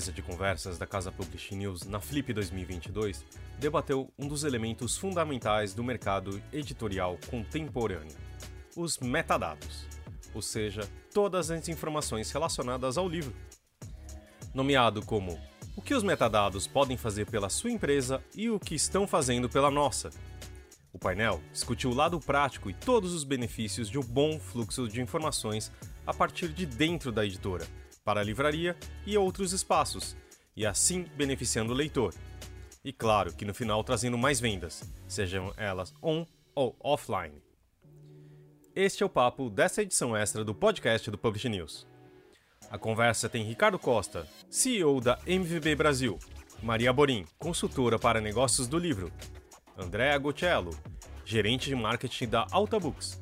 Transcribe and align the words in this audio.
mesa 0.00 0.12
de 0.12 0.22
conversas 0.22 0.78
da 0.78 0.86
Casa 0.86 1.12
Publishing 1.12 1.56
News 1.56 1.82
na 1.82 2.00
Flip 2.00 2.32
2022 2.32 3.22
debateu 3.58 4.10
um 4.18 4.26
dos 4.26 4.44
elementos 4.44 4.96
fundamentais 4.96 5.74
do 5.74 5.84
mercado 5.84 6.42
editorial 6.50 7.18
contemporâneo: 7.28 8.16
os 8.74 8.96
metadados, 8.96 9.86
ou 10.32 10.40
seja, 10.40 10.88
todas 11.12 11.50
as 11.50 11.68
informações 11.68 12.32
relacionadas 12.32 12.96
ao 12.96 13.06
livro. 13.06 13.34
Nomeado 14.54 15.04
como 15.04 15.38
o 15.76 15.82
que 15.82 15.92
os 15.92 16.02
metadados 16.02 16.66
podem 16.66 16.96
fazer 16.96 17.26
pela 17.26 17.50
sua 17.50 17.70
empresa 17.70 18.24
e 18.34 18.48
o 18.48 18.58
que 18.58 18.74
estão 18.74 19.06
fazendo 19.06 19.50
pela 19.50 19.70
nossa. 19.70 20.08
O 20.94 20.98
painel 20.98 21.42
discutiu 21.52 21.90
o 21.90 21.94
lado 21.94 22.18
prático 22.18 22.70
e 22.70 22.72
todos 22.72 23.12
os 23.12 23.22
benefícios 23.22 23.90
de 23.90 23.98
um 23.98 24.02
bom 24.02 24.40
fluxo 24.40 24.88
de 24.88 25.02
informações 25.02 25.70
a 26.06 26.14
partir 26.14 26.48
de 26.48 26.64
dentro 26.64 27.12
da 27.12 27.26
editora, 27.26 27.66
para 28.04 28.20
a 28.20 28.24
livraria 28.24 28.76
e 29.06 29.16
outros 29.16 29.52
espaços, 29.52 30.16
e 30.56 30.66
assim 30.66 31.04
beneficiando 31.16 31.72
o 31.72 31.76
leitor. 31.76 32.14
E 32.84 32.92
claro 32.92 33.32
que 33.34 33.44
no 33.44 33.54
final 33.54 33.84
trazendo 33.84 34.16
mais 34.16 34.40
vendas, 34.40 34.82
sejam 35.06 35.52
elas 35.56 35.92
on 36.02 36.24
ou 36.54 36.76
offline. 36.80 37.42
Este 38.74 39.02
é 39.02 39.06
o 39.06 39.10
papo 39.10 39.50
dessa 39.50 39.82
edição 39.82 40.16
extra 40.16 40.44
do 40.44 40.54
podcast 40.54 41.10
do 41.10 41.18
Publish 41.18 41.48
News. 41.48 41.86
A 42.70 42.78
conversa 42.78 43.28
tem 43.28 43.44
Ricardo 43.44 43.78
Costa, 43.78 44.26
CEO 44.48 45.00
da 45.00 45.18
MVB 45.26 45.74
Brasil, 45.74 46.18
Maria 46.62 46.92
Borim, 46.92 47.26
consultora 47.38 47.98
para 47.98 48.20
negócios 48.20 48.68
do 48.68 48.78
livro, 48.78 49.12
Andréa 49.76 50.16
Gotiello, 50.18 50.70
gerente 51.24 51.68
de 51.68 51.74
marketing 51.74 52.28
da 52.28 52.46
Alta 52.50 52.78
Books, 52.78 53.20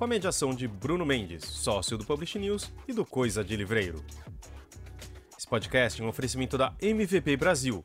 com 0.00 0.04
a 0.04 0.08
mediação 0.08 0.54
de 0.54 0.66
Bruno 0.66 1.04
Mendes, 1.04 1.44
sócio 1.44 1.98
do 1.98 2.06
Publish 2.06 2.38
News 2.38 2.72
e 2.88 2.92
do 2.94 3.04
Coisa 3.04 3.44
de 3.44 3.54
Livreiro. 3.54 4.02
Esse 5.36 5.46
podcast 5.46 6.00
é 6.00 6.04
um 6.06 6.08
oferecimento 6.08 6.56
da 6.56 6.72
MVP 6.80 7.36
Brasil, 7.36 7.84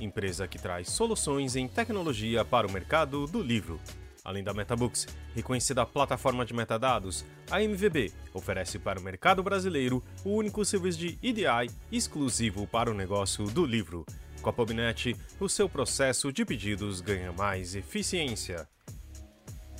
empresa 0.00 0.46
que 0.46 0.60
traz 0.60 0.88
soluções 0.88 1.56
em 1.56 1.66
tecnologia 1.66 2.44
para 2.44 2.68
o 2.68 2.70
mercado 2.70 3.26
do 3.26 3.42
livro. 3.42 3.80
Além 4.24 4.44
da 4.44 4.54
MetaBooks, 4.54 5.08
reconhecida 5.34 5.84
plataforma 5.84 6.46
de 6.46 6.54
metadados, 6.54 7.24
a 7.50 7.60
MVB 7.60 8.12
oferece 8.32 8.78
para 8.78 9.00
o 9.00 9.02
mercado 9.02 9.42
brasileiro 9.42 10.04
o 10.24 10.36
único 10.36 10.64
serviço 10.64 11.00
de 11.00 11.18
EDI 11.20 11.68
exclusivo 11.90 12.64
para 12.68 12.92
o 12.92 12.94
negócio 12.94 13.44
do 13.46 13.66
livro. 13.66 14.06
Com 14.40 14.50
a 14.50 14.52
PubNet, 14.52 15.16
o 15.40 15.48
seu 15.48 15.68
processo 15.68 16.32
de 16.32 16.44
pedidos 16.44 17.00
ganha 17.00 17.32
mais 17.32 17.74
eficiência. 17.74 18.68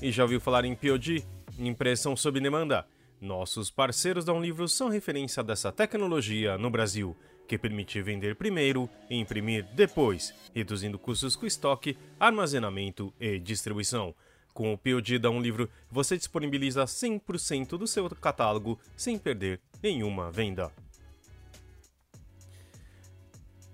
E 0.02 0.10
já 0.10 0.24
ouviu 0.24 0.40
falar 0.40 0.64
em 0.64 0.74
POD? 0.74 1.24
Impressão 1.58 2.14
sob 2.14 2.38
demanda? 2.38 2.86
Nossos 3.18 3.70
parceiros 3.70 4.26
da 4.26 4.32
Um 4.32 4.42
Livro 4.42 4.68
são 4.68 4.90
referência 4.90 5.42
dessa 5.42 5.72
tecnologia 5.72 6.58
no 6.58 6.68
Brasil, 6.68 7.16
que 7.48 7.56
permite 7.56 8.02
vender 8.02 8.36
primeiro 8.36 8.90
e 9.08 9.16
imprimir 9.16 9.64
depois, 9.74 10.34
reduzindo 10.54 10.98
custos 10.98 11.34
com 11.34 11.46
estoque, 11.46 11.96
armazenamento 12.20 13.12
e 13.18 13.38
distribuição. 13.38 14.14
Com 14.52 14.72
o 14.72 14.78
POD 14.78 15.18
da 15.18 15.30
Um 15.30 15.40
Livro, 15.40 15.70
você 15.90 16.16
disponibiliza 16.18 16.84
100% 16.84 17.78
do 17.78 17.86
seu 17.86 18.08
catálogo 18.10 18.78
sem 18.94 19.18
perder 19.18 19.60
nenhuma 19.82 20.30
venda. 20.30 20.70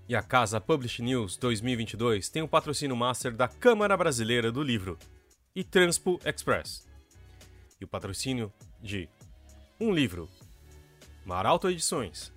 E 0.07 0.15
a 0.15 0.21
Casa 0.21 0.61
Publish 0.61 1.01
News 1.01 1.35
2022 1.35 2.29
tem 2.29 2.41
o 2.41 2.47
patrocínio 2.47 2.95
master 2.95 3.33
da 3.33 3.47
Câmara 3.47 3.97
Brasileira 3.97 4.51
do 4.51 4.63
Livro 4.63 4.97
e 5.53 5.63
Transpo 5.63 6.19
Express. 6.25 6.92
E 7.79 7.85
o 7.85 7.87
patrocínio 7.87 8.51
de 8.81 9.09
Um 9.79 9.91
Livro, 9.93 10.29
Maralto 11.25 11.69
Edições, 11.69 12.31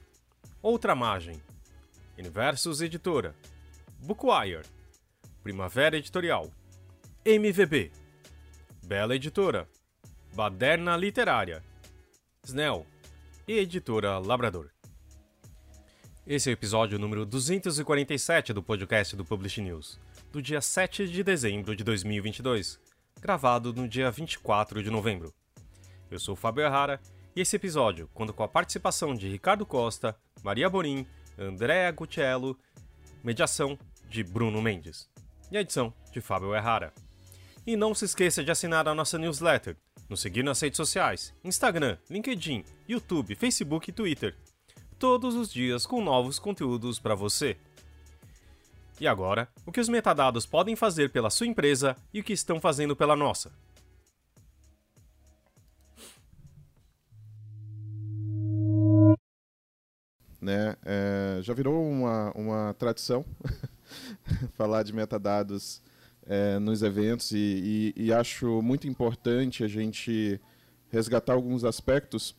Outra 0.63 0.95
Margem, 0.95 1.41
Universos 2.19 2.81
Editora, 2.81 3.35
Bookwire, 4.01 4.65
Primavera 5.43 5.97
Editorial, 5.97 6.51
MVB, 7.25 7.93
Bela 8.85 9.15
Editora, 9.17 9.69
Baderna 10.35 10.97
Literária, 10.97 11.63
Snell 12.45 12.87
e 13.49 13.59
Editora 13.59 14.19
Labrador. 14.19 14.71
Esse 16.27 16.51
é 16.51 16.53
o 16.53 16.55
episódio 16.55 16.99
número 16.99 17.25
247 17.25 18.53
do 18.53 18.63
podcast 18.63 19.15
do 19.15 19.25
Publish 19.25 19.61
News, 19.61 20.01
do 20.33 20.43
dia 20.43 20.61
7 20.61 21.07
de 21.09 21.23
dezembro 21.23 21.77
de 21.77 21.85
2022, 21.85 22.81
gravado 23.21 23.73
no 23.73 23.89
dia 23.89 24.11
24 24.11 24.83
de 24.83 24.91
novembro. 24.91 25.35
Eu 26.11 26.19
sou 26.19 26.35
o 26.35 26.37
Fábio 26.37 26.65
Errara 26.65 27.01
e 27.35 27.41
esse 27.41 27.57
episódio 27.57 28.09
conta 28.15 28.33
com 28.33 28.43
a 28.43 28.49
participação 28.49 29.15
de 29.15 29.29
Ricardo 29.29 29.67
Costa, 29.67 30.17
Maria 30.43 30.69
Borim, 30.69 31.07
Andréa 31.39 31.91
Gutiello, 31.91 32.59
mediação 33.25 33.79
de 34.09 34.23
Bruno 34.23 34.63
Mendes 34.63 35.09
e 35.51 35.57
a 35.57 35.61
edição 35.61 35.93
de 36.13 36.21
Fábio 36.21 36.55
Errara. 36.55 36.93
E 37.67 37.77
não 37.77 37.95
se 37.95 38.05
esqueça 38.05 38.45
de 38.45 38.51
assinar 38.51 38.87
a 38.87 38.95
nossa 38.95 39.19
newsletter, 39.19 39.77
nos 40.09 40.21
seguir 40.21 40.45
nas 40.45 40.61
redes 40.61 40.77
sociais, 40.77 41.35
Instagram, 41.43 41.99
LinkedIn, 42.09 42.65
YouTube, 42.89 43.35
Facebook 43.35 43.91
e 43.91 43.93
Twitter. 43.93 44.37
Todos 44.99 45.35
os 45.35 45.53
dias 45.53 45.85
com 45.85 46.03
novos 46.03 46.39
conteúdos 46.39 47.01
para 47.01 47.15
você. 47.15 47.57
E 48.99 49.07
agora, 49.07 49.47
o 49.67 49.73
que 49.73 49.81
os 49.81 49.91
metadados 49.91 50.47
podem 50.47 50.75
fazer 50.75 51.11
pela 51.11 51.29
sua 51.29 51.47
empresa 51.47 51.95
e 52.15 52.21
o 52.21 52.25
que 52.25 52.33
estão 52.33 52.59
fazendo 52.59 52.97
pela 52.97 53.15
nossa. 53.15 53.53
Né? 60.41 60.77
É, 60.85 61.41
já 61.43 61.53
virou 61.53 61.87
uma, 61.87 62.33
uma 62.35 62.75
tradição 62.75 63.25
falar 64.55 64.83
de 64.83 64.95
metadados 64.95 65.83
é, 66.25 66.59
nos 66.59 66.83
eventos 66.83 67.33
e, 67.33 67.93
e, 67.97 68.05
e, 68.05 68.13
acho 68.13 68.63
muito 68.63 68.89
importante 68.89 69.63
a 69.63 69.69
gente 69.69 70.41
resgatar 70.89 71.35
alguns 71.35 71.65
aspectos 71.65 72.35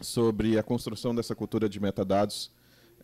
sobre 0.00 0.58
a 0.58 0.62
construção 0.62 1.14
dessa 1.14 1.34
cultura 1.34 1.68
de 1.68 1.80
metadados 1.80 2.52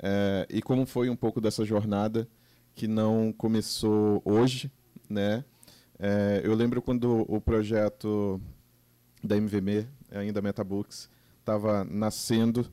é, 0.01 0.47
e 0.49 0.63
como 0.63 0.87
foi 0.87 1.11
um 1.11 1.17
pouco 1.17 1.41
dessa 1.41 1.65
jornada 1.65 2.29
que 2.79 2.87
não 2.87 3.33
começou 3.33 4.23
hoje, 4.25 4.71
né? 5.11 5.45
É, 5.99 6.41
eu 6.45 6.55
lembro 6.55 6.81
quando 6.81 7.27
o 7.29 7.41
projeto 7.41 8.41
da 9.23 9.35
MVM, 9.35 9.85
ainda 10.13 10.41
Metabooks, 10.41 11.11
estava 11.41 11.83
nascendo 11.83 12.71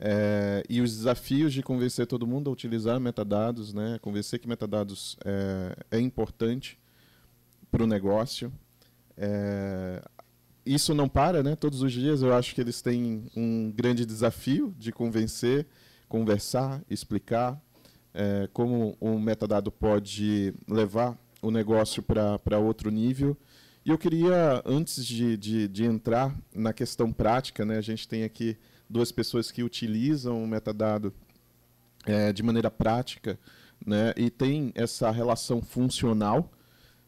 é, 0.00 0.62
e 0.66 0.80
os 0.80 0.96
desafios 0.96 1.52
de 1.52 1.62
convencer 1.62 2.06
todo 2.06 2.26
mundo 2.26 2.48
a 2.48 2.52
utilizar 2.54 2.98
metadados, 2.98 3.74
né? 3.74 3.98
convencer 4.00 4.38
que 4.38 4.48
metadados 4.48 5.18
é, 5.22 5.98
é 5.98 6.00
importante 6.00 6.78
para 7.70 7.84
o 7.84 7.86
negócio. 7.86 8.50
É, 9.14 10.02
isso 10.64 10.94
não 10.94 11.06
para, 11.06 11.42
né? 11.42 11.54
Todos 11.54 11.82
os 11.82 11.92
dias 11.92 12.22
eu 12.22 12.34
acho 12.34 12.54
que 12.54 12.62
eles 12.62 12.80
têm 12.80 13.30
um 13.36 13.70
grande 13.70 14.06
desafio 14.06 14.74
de 14.78 14.90
convencer, 14.90 15.66
conversar, 16.08 16.82
explicar 16.88 17.60
é, 18.14 18.48
como 18.52 18.96
um 19.00 19.18
metadado 19.18 19.70
pode 19.70 20.54
levar 20.68 21.18
o 21.42 21.50
negócio 21.50 22.02
para 22.02 22.58
outro 22.58 22.90
nível. 22.90 23.36
E 23.84 23.90
eu 23.90 23.98
queria, 23.98 24.62
antes 24.64 25.04
de, 25.04 25.36
de, 25.36 25.68
de 25.68 25.84
entrar 25.84 26.34
na 26.54 26.72
questão 26.72 27.12
prática, 27.12 27.64
né? 27.66 27.76
A 27.76 27.82
gente 27.82 28.08
tem 28.08 28.24
aqui 28.24 28.56
duas 28.88 29.12
pessoas 29.12 29.50
que 29.50 29.62
utilizam 29.62 30.42
o 30.42 30.46
metadado 30.46 31.12
é, 32.06 32.32
de 32.32 32.42
maneira 32.42 32.70
prática 32.70 33.38
né, 33.84 34.14
e 34.16 34.30
tem 34.30 34.72
essa 34.74 35.10
relação 35.10 35.60
funcional. 35.60 36.50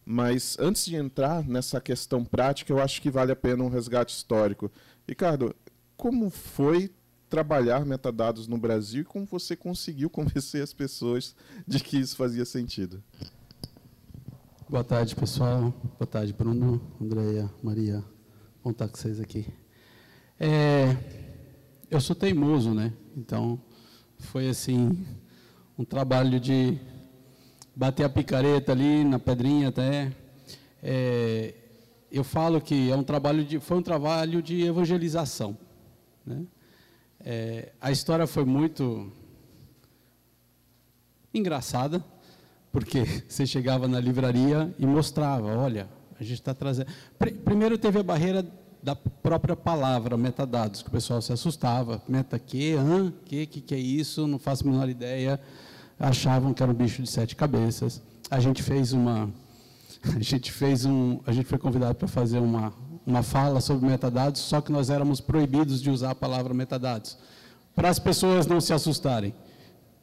Mas 0.05 0.57
antes 0.61 0.85
de 0.85 0.95
entrar 0.97 1.43
nessa 1.45 1.81
questão 1.81 2.25
prática, 2.25 2.73
eu 2.73 2.81
acho 2.81 3.03
que 3.03 3.11
vale 3.11 3.33
a 3.33 3.37
pena 3.37 3.65
um 3.65 3.69
resgate 3.69 4.15
histórico. 4.15 4.71
Ricardo, 5.09 5.55
como 5.97 6.31
foi 6.31 6.91
trabalhar 7.29 7.85
metadados 7.85 8.47
no 8.47 8.57
Brasil 8.57 9.03
e 9.03 9.05
como 9.05 9.27
você 9.27 9.57
conseguiu 9.57 10.09
convencer 10.11 10.63
as 10.63 10.73
pessoas 10.73 11.35
de 11.67 11.81
que 11.81 11.99
isso 11.99 12.17
fazia 12.17 12.45
sentido? 12.45 13.03
Boa 14.69 14.83
tarde, 14.83 15.15
pessoal. 15.15 15.73
Boa 15.99 16.07
tarde, 16.07 16.33
Bruno, 16.33 16.81
Andréia, 17.01 17.51
Maria. 17.63 18.05
Bom 18.65 18.71
estar 18.71 18.89
com 18.89 18.97
vocês 18.97 19.21
aqui. 19.21 19.47
É, 20.41 20.97
eu 21.89 22.01
sou 22.01 22.17
teimoso, 22.17 22.75
né? 22.75 22.93
Então, 23.17 23.61
foi 24.19 24.49
assim, 24.49 25.07
um 25.79 25.85
trabalho 25.85 26.41
de 26.41 26.79
bater 27.77 28.05
a 28.05 28.09
picareta 28.09 28.73
ali 28.73 29.05
na 29.05 29.19
pedrinha 29.19 29.69
até. 29.69 30.13
É, 30.83 31.55
eu 32.11 32.25
falo 32.25 32.61
que 32.61 32.91
é 32.91 32.97
um 32.97 33.05
trabalho 33.05 33.45
de, 33.45 33.61
foi 33.61 33.77
um 33.77 33.83
trabalho 33.83 34.43
de 34.43 34.63
evangelização. 34.63 35.57
Né? 36.25 36.45
É, 37.29 37.73
a 37.81 37.91
história 37.91 38.25
foi 38.25 38.45
muito 38.45 39.13
engraçada, 41.35 42.05
porque 42.71 43.03
você 43.29 43.45
chegava 43.45 43.89
na 43.89 43.99
livraria 43.99 44.73
e 44.79 44.87
mostrava, 44.87 45.49
olha, 45.59 45.89
a 46.21 46.23
gente 46.23 46.35
está 46.35 46.55
trazendo. 46.55 46.87
Primeiro 47.45 47.77
teve 47.77 47.99
a 47.99 48.03
barreira 48.05 48.47
da 48.81 48.95
própria 48.95 49.57
palavra 49.57 50.17
metadados, 50.17 50.83
que 50.83 50.89
o 50.89 50.93
pessoal 50.93 51.21
se 51.21 51.33
assustava. 51.33 52.01
Meta 52.07 52.39
que, 52.39 52.75
hã, 52.75 53.13
que, 53.25 53.45
que, 53.47 53.61
que 53.61 53.75
é 53.75 53.79
isso? 53.79 54.29
Não 54.29 54.39
faço 54.39 54.63
a 54.63 54.71
menor 54.71 54.89
ideia. 54.89 55.41
Achavam 55.99 56.55
que 56.55 56.63
era 56.63 56.71
um 56.71 56.75
bicho 56.77 57.03
de 57.03 57.11
sete 57.11 57.35
cabeças. 57.35 58.01
A 58.31 58.39
gente 58.39 58.63
fez 58.63 58.93
uma, 58.93 59.29
a 60.15 60.23
gente 60.23 60.53
fez 60.53 60.85
um, 60.85 61.19
a 61.27 61.33
gente 61.33 61.47
foi 61.47 61.59
convidado 61.59 61.97
para 61.97 62.07
fazer 62.07 62.39
uma 62.39 62.73
uma 63.07 63.23
fala 63.23 63.61
sobre 63.61 63.87
metadados, 63.87 64.41
só 64.41 64.61
que 64.61 64.73
nós 64.73 64.91
éramos 64.91 65.21
proibidos 65.21 65.81
de 65.81 65.91
usar 65.91 66.11
a 66.11 66.15
palavra 66.15 66.53
metadados, 66.53 67.17
para 67.75 67.89
as 67.89 67.99
pessoas 67.99 68.47
não 68.47 68.61
se 68.61 68.73
assustarem. 68.73 69.33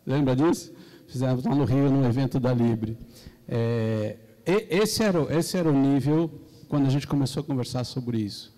Lembra 0.05 0.35
disso? 0.35 0.71
Fizemos 1.07 1.43
lá 1.43 1.53
no 1.53 1.65
Rio, 1.65 1.91
num 1.91 2.05
evento 2.05 2.39
da 2.39 2.53
Libre. 2.53 2.97
É, 3.47 4.17
esse, 4.45 5.03
era, 5.03 5.37
esse 5.37 5.57
era 5.57 5.69
o 5.69 5.73
nível 5.73 6.31
quando 6.67 6.87
a 6.87 6.89
gente 6.89 7.05
começou 7.05 7.41
a 7.41 7.43
conversar 7.43 7.83
sobre 7.83 8.19
isso. 8.19 8.53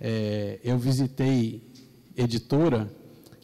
É, 0.00 0.58
eu 0.62 0.78
visitei 0.78 1.70
editora 2.16 2.90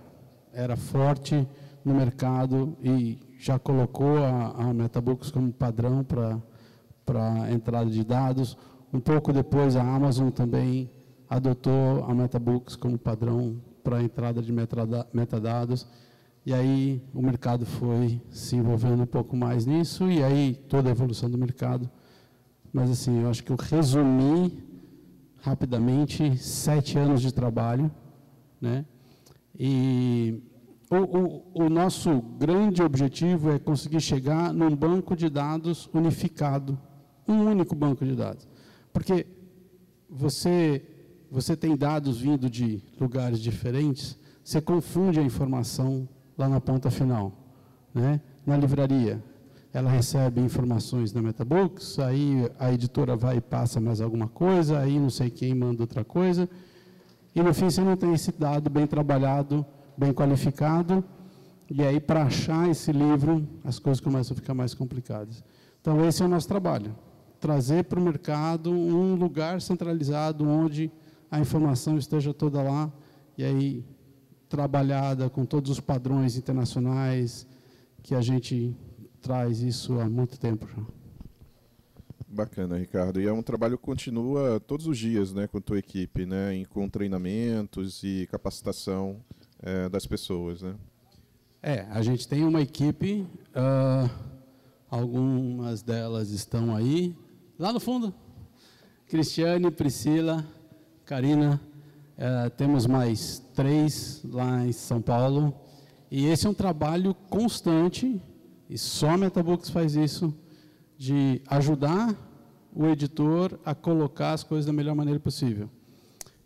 era 0.55 0.75
forte 0.75 1.47
no 1.85 1.93
mercado 1.93 2.75
e 2.83 3.19
já 3.41 3.59
colocou 3.59 4.19
a, 4.19 4.51
a 4.51 4.75
Metabooks 4.75 5.31
como 5.31 5.51
padrão 5.51 6.05
para 7.07 7.51
entrada 7.51 7.91
de 7.91 8.05
dados. 8.05 8.57
Um 8.93 9.01
pouco 9.01 9.33
depois, 9.33 9.77
a 9.77 9.83
Amazon 9.83 10.29
também 10.29 10.91
adotou 11.29 12.05
a 12.05 12.15
Metabooks 12.15 12.77
como 12.77 12.99
padrão 12.99 13.59
para 13.83 14.03
entrada 14.03 14.43
de 14.43 14.53
metadados. 14.53 15.89
E 16.45 16.53
aí 16.53 17.03
o 17.15 17.23
mercado 17.23 17.65
foi 17.65 18.21
se 18.31 18.57
envolvendo 18.57 19.05
um 19.05 19.07
pouco 19.07 19.35
mais 19.35 19.65
nisso, 19.65 20.11
e 20.11 20.23
aí 20.23 20.55
toda 20.69 20.91
a 20.91 20.93
evolução 20.93 21.31
do 21.31 21.39
mercado. 21.39 21.91
Mas 22.71 22.91
assim, 22.91 23.23
eu 23.23 23.31
acho 23.31 23.43
que 23.43 23.53
eu 23.53 23.57
resumi 23.57 24.63
rapidamente 25.39 26.37
sete 26.37 26.99
anos 26.99 27.23
de 27.23 27.33
trabalho, 27.33 27.91
né? 28.61 28.85
E 29.59 30.43
o, 30.91 30.97
o, 30.97 31.67
o, 31.67 31.71
nosso 31.71 32.21
grande 32.37 32.83
objetivo 32.83 33.53
é 33.53 33.61
conseguir 33.61 34.01
chegar 34.01 34.53
num 34.53 34.75
banco 34.75 35.15
de 35.15 35.31
dados 35.31 35.89
unificado, 35.95 36.77
um 37.29 37.45
único 37.45 37.77
banco 37.77 38.05
de 38.05 38.17
dados. 38.17 38.49
Porque 38.93 39.25
você, 40.09 40.85
você 41.31 41.57
tem 41.57 41.77
dados 41.77 42.19
vindo 42.21 42.51
de 42.51 42.83
lugares 43.01 43.39
diferentes, 43.39 44.19
você 44.43 44.61
confunde 44.61 45.21
a 45.21 45.23
informação 45.23 46.09
lá 46.37 46.49
na 46.49 46.61
ponta 46.61 46.91
final. 46.91 47.33
Né? 47.95 48.21
Na 48.45 48.57
livraria, 48.57 49.23
ela 49.73 49.89
recebe 49.89 50.41
informações 50.41 51.13
na 51.13 51.23
Metabooks, 51.23 52.01
aí 52.01 52.51
a 52.59 52.73
editora 52.73 53.15
vai 53.15 53.37
e 53.37 53.41
passa 53.41 53.81
mais 53.81 54.01
alguma 54.01 54.27
coisa, 54.27 54.81
aí 54.81 54.99
não 54.99 55.11
sei 55.11 55.31
quem 55.31 55.55
manda 55.55 55.85
outra 55.85 56.05
coisa, 56.05 56.51
e 57.33 57.41
no 57.41 57.55
fim 57.55 57.71
você 57.71 57.81
não 57.81 57.97
tem 57.97 58.13
esse 58.13 58.33
dado 58.33 58.69
bem 58.69 58.89
trabalhado, 58.89 59.65
bem 60.01 60.15
qualificado, 60.15 61.05
e 61.71 61.83
aí 61.83 62.01
para 62.01 62.23
achar 62.23 62.71
esse 62.71 62.91
livro 62.91 63.47
as 63.63 63.79
coisas 63.79 64.01
começam 64.01 64.33
a 64.35 64.37
ficar 64.37 64.55
mais 64.55 64.73
complicadas. 64.73 65.45
Então 65.79 66.03
esse 66.07 66.23
é 66.23 66.25
o 66.25 66.29
nosso 66.29 66.49
trabalho, 66.49 66.97
trazer 67.39 67.85
para 67.85 68.01
o 68.01 68.03
mercado 68.03 68.73
um 68.73 69.15
lugar 69.15 69.61
centralizado 69.61 70.49
onde 70.49 70.91
a 71.31 71.39
informação 71.39 71.99
esteja 71.99 72.33
toda 72.33 72.63
lá 72.63 72.91
e 73.37 73.45
aí 73.45 73.85
trabalhada 74.49 75.29
com 75.29 75.45
todos 75.45 75.71
os 75.71 75.81
padrões 75.81 76.35
internacionais 76.35 77.47
que 78.03 78.15
a 78.15 78.23
gente 78.23 78.75
traz 79.21 79.61
isso 79.61 80.01
há 80.01 80.09
muito 80.09 80.41
tempo 80.41 80.67
já. 80.67 80.83
Bacana, 82.27 82.79
Ricardo. 82.79 83.21
E 83.21 83.27
é 83.27 83.33
um 83.33 83.43
trabalho 83.43 83.77
que 83.77 83.85
continua 83.85 84.61
todos 84.61 84.87
os 84.87 84.97
dias, 84.97 85.35
né, 85.35 85.47
com 85.47 85.59
a 85.59 85.61
tua 85.61 85.79
equipe, 85.79 86.25
né, 86.25 86.65
com 86.71 86.89
treinamentos 86.89 88.03
e 88.03 88.27
capacitação 88.31 89.21
é, 89.63 89.89
das 89.89 90.07
pessoas, 90.07 90.63
né? 90.63 90.75
É, 91.63 91.87
a 91.91 92.01
gente 92.03 92.27
tem 92.27 92.45
uma 92.45 92.63
equipe, 92.63 93.27
uh, 93.51 94.11
algumas 94.91 95.83
delas 95.83 96.31
estão 96.31 96.75
aí, 96.75 97.15
lá 97.59 97.71
no 97.73 97.79
fundo. 97.79 98.15
Cristiane, 99.07 99.71
Priscila, 99.71 100.47
Karina, 101.05 101.61
uh, 102.17 102.49
temos 102.51 102.87
mais 102.87 103.41
três 103.55 104.23
lá 104.25 104.65
em 104.65 104.73
São 104.73 105.03
Paulo. 105.03 105.55
E 106.11 106.27
esse 106.27 106.47
é 106.47 106.51
um 106.51 106.55
trabalho 106.55 107.15
constante, 107.29 108.21
e 108.69 108.79
só 108.79 109.11
a 109.11 109.19
Metabooks 109.19 109.69
faz 109.69 109.95
isso, 109.95 110.35
de 110.97 111.43
ajudar 111.47 112.17
o 112.75 112.87
editor 112.87 113.59
a 113.65 113.75
colocar 113.75 114.33
as 114.33 114.43
coisas 114.43 114.65
da 114.65 114.73
melhor 114.73 114.95
maneira 114.95 115.21
possível. 115.21 115.69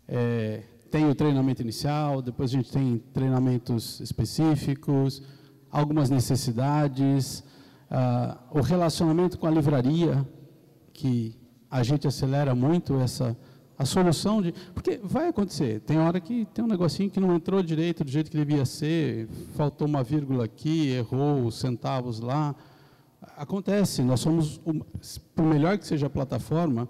É, 0.07 0.63
tem 0.95 1.09
o 1.09 1.13
treinamento 1.13 1.61
inicial, 1.61 2.21
depois 2.21 2.51
a 2.51 2.53
gente 2.53 2.71
tem 2.71 3.03
treinamentos 3.11 3.99
específicos, 3.99 5.21
algumas 5.69 6.09
necessidades, 6.09 7.43
uh, 7.91 8.57
o 8.57 8.61
relacionamento 8.61 9.37
com 9.37 9.45
a 9.45 9.51
livraria, 9.51 10.25
que 10.93 11.37
a 11.69 11.83
gente 11.83 12.07
acelera 12.07 12.55
muito 12.55 12.97
essa 13.01 13.35
a 13.77 13.83
solução 13.83 14.41
de 14.41 14.53
porque 14.73 15.01
vai 15.03 15.27
acontecer 15.27 15.81
tem 15.81 15.97
hora 15.99 16.17
que 16.21 16.45
tem 16.53 16.63
um 16.63 16.67
negocinho 16.69 17.11
que 17.11 17.19
não 17.19 17.35
entrou 17.35 17.61
direito 17.61 18.05
do 18.05 18.09
jeito 18.09 18.31
que 18.31 18.37
devia 18.37 18.63
ser 18.63 19.27
faltou 19.53 19.85
uma 19.85 20.01
vírgula 20.01 20.45
aqui 20.45 20.91
errou 20.91 21.43
os 21.43 21.59
centavos 21.59 22.21
lá. 22.21 22.55
Acontece 23.35 24.01
nós 24.01 24.21
somos 24.21 24.61
por 25.35 25.43
melhor 25.43 25.77
que 25.77 25.85
seja 25.85 26.07
a 26.07 26.09
plataforma 26.09 26.87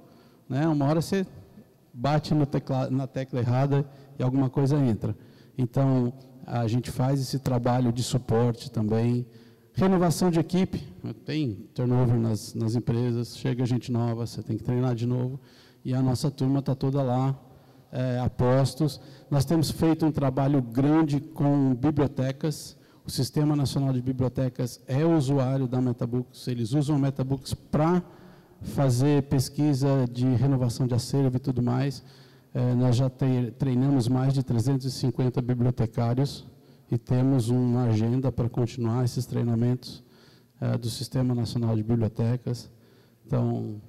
né 0.47 0.67
uma 0.67 0.85
hora 0.85 1.01
você 1.01 1.25
bate 1.95 2.33
tecla, 2.45 2.89
na 2.89 3.07
tecla 3.07 3.39
errada 3.39 3.89
e 4.19 4.23
alguma 4.23 4.49
coisa 4.49 4.77
entra. 4.77 5.15
Então, 5.57 6.13
a 6.45 6.67
gente 6.67 6.91
faz 6.91 7.21
esse 7.21 7.39
trabalho 7.39 7.91
de 7.93 8.03
suporte 8.03 8.69
também. 8.69 9.25
Renovação 9.73 10.29
de 10.29 10.39
equipe, 10.39 10.87
tem 11.25 11.69
turnover 11.73 12.17
nas, 12.17 12.53
nas 12.53 12.75
empresas, 12.75 13.37
chega 13.37 13.65
gente 13.65 13.91
nova, 13.91 14.25
você 14.25 14.43
tem 14.43 14.57
que 14.57 14.63
treinar 14.63 14.93
de 14.93 15.05
novo. 15.05 15.39
E 15.83 15.93
a 15.93 16.01
nossa 16.01 16.29
turma 16.29 16.59
está 16.59 16.75
toda 16.75 17.01
lá, 17.01 17.37
é, 17.91 18.19
a 18.19 18.29
postos. 18.29 18.99
Nós 19.29 19.45
temos 19.45 19.71
feito 19.71 20.05
um 20.05 20.11
trabalho 20.11 20.61
grande 20.61 21.19
com 21.19 21.73
bibliotecas. 21.73 22.77
O 23.05 23.09
Sistema 23.11 23.55
Nacional 23.55 23.93
de 23.93 24.01
Bibliotecas 24.01 24.81
é 24.87 25.05
usuário 25.05 25.67
da 25.67 25.79
Metabooks, 25.79 26.47
eles 26.47 26.73
usam 26.73 26.95
a 26.95 26.99
Metabooks 26.99 27.53
para 27.53 28.01
fazer 28.65 29.23
pesquisa 29.23 30.05
de 30.11 30.25
renovação 30.25 30.87
de 30.87 30.93
acervo 30.93 31.37
e 31.37 31.39
tudo 31.39 31.61
mais. 31.61 32.03
É, 32.53 32.73
nós 32.73 32.95
já 32.95 33.09
treinamos 33.57 34.07
mais 34.07 34.33
de 34.33 34.43
350 34.43 35.41
bibliotecários 35.41 36.45
e 36.91 36.97
temos 36.97 37.49
uma 37.49 37.85
agenda 37.85 38.31
para 38.31 38.49
continuar 38.49 39.03
esses 39.05 39.25
treinamentos 39.25 40.03
é, 40.59 40.77
do 40.77 40.89
Sistema 40.89 41.35
Nacional 41.35 41.75
de 41.75 41.83
Bibliotecas. 41.83 42.69
Então, 43.25 43.81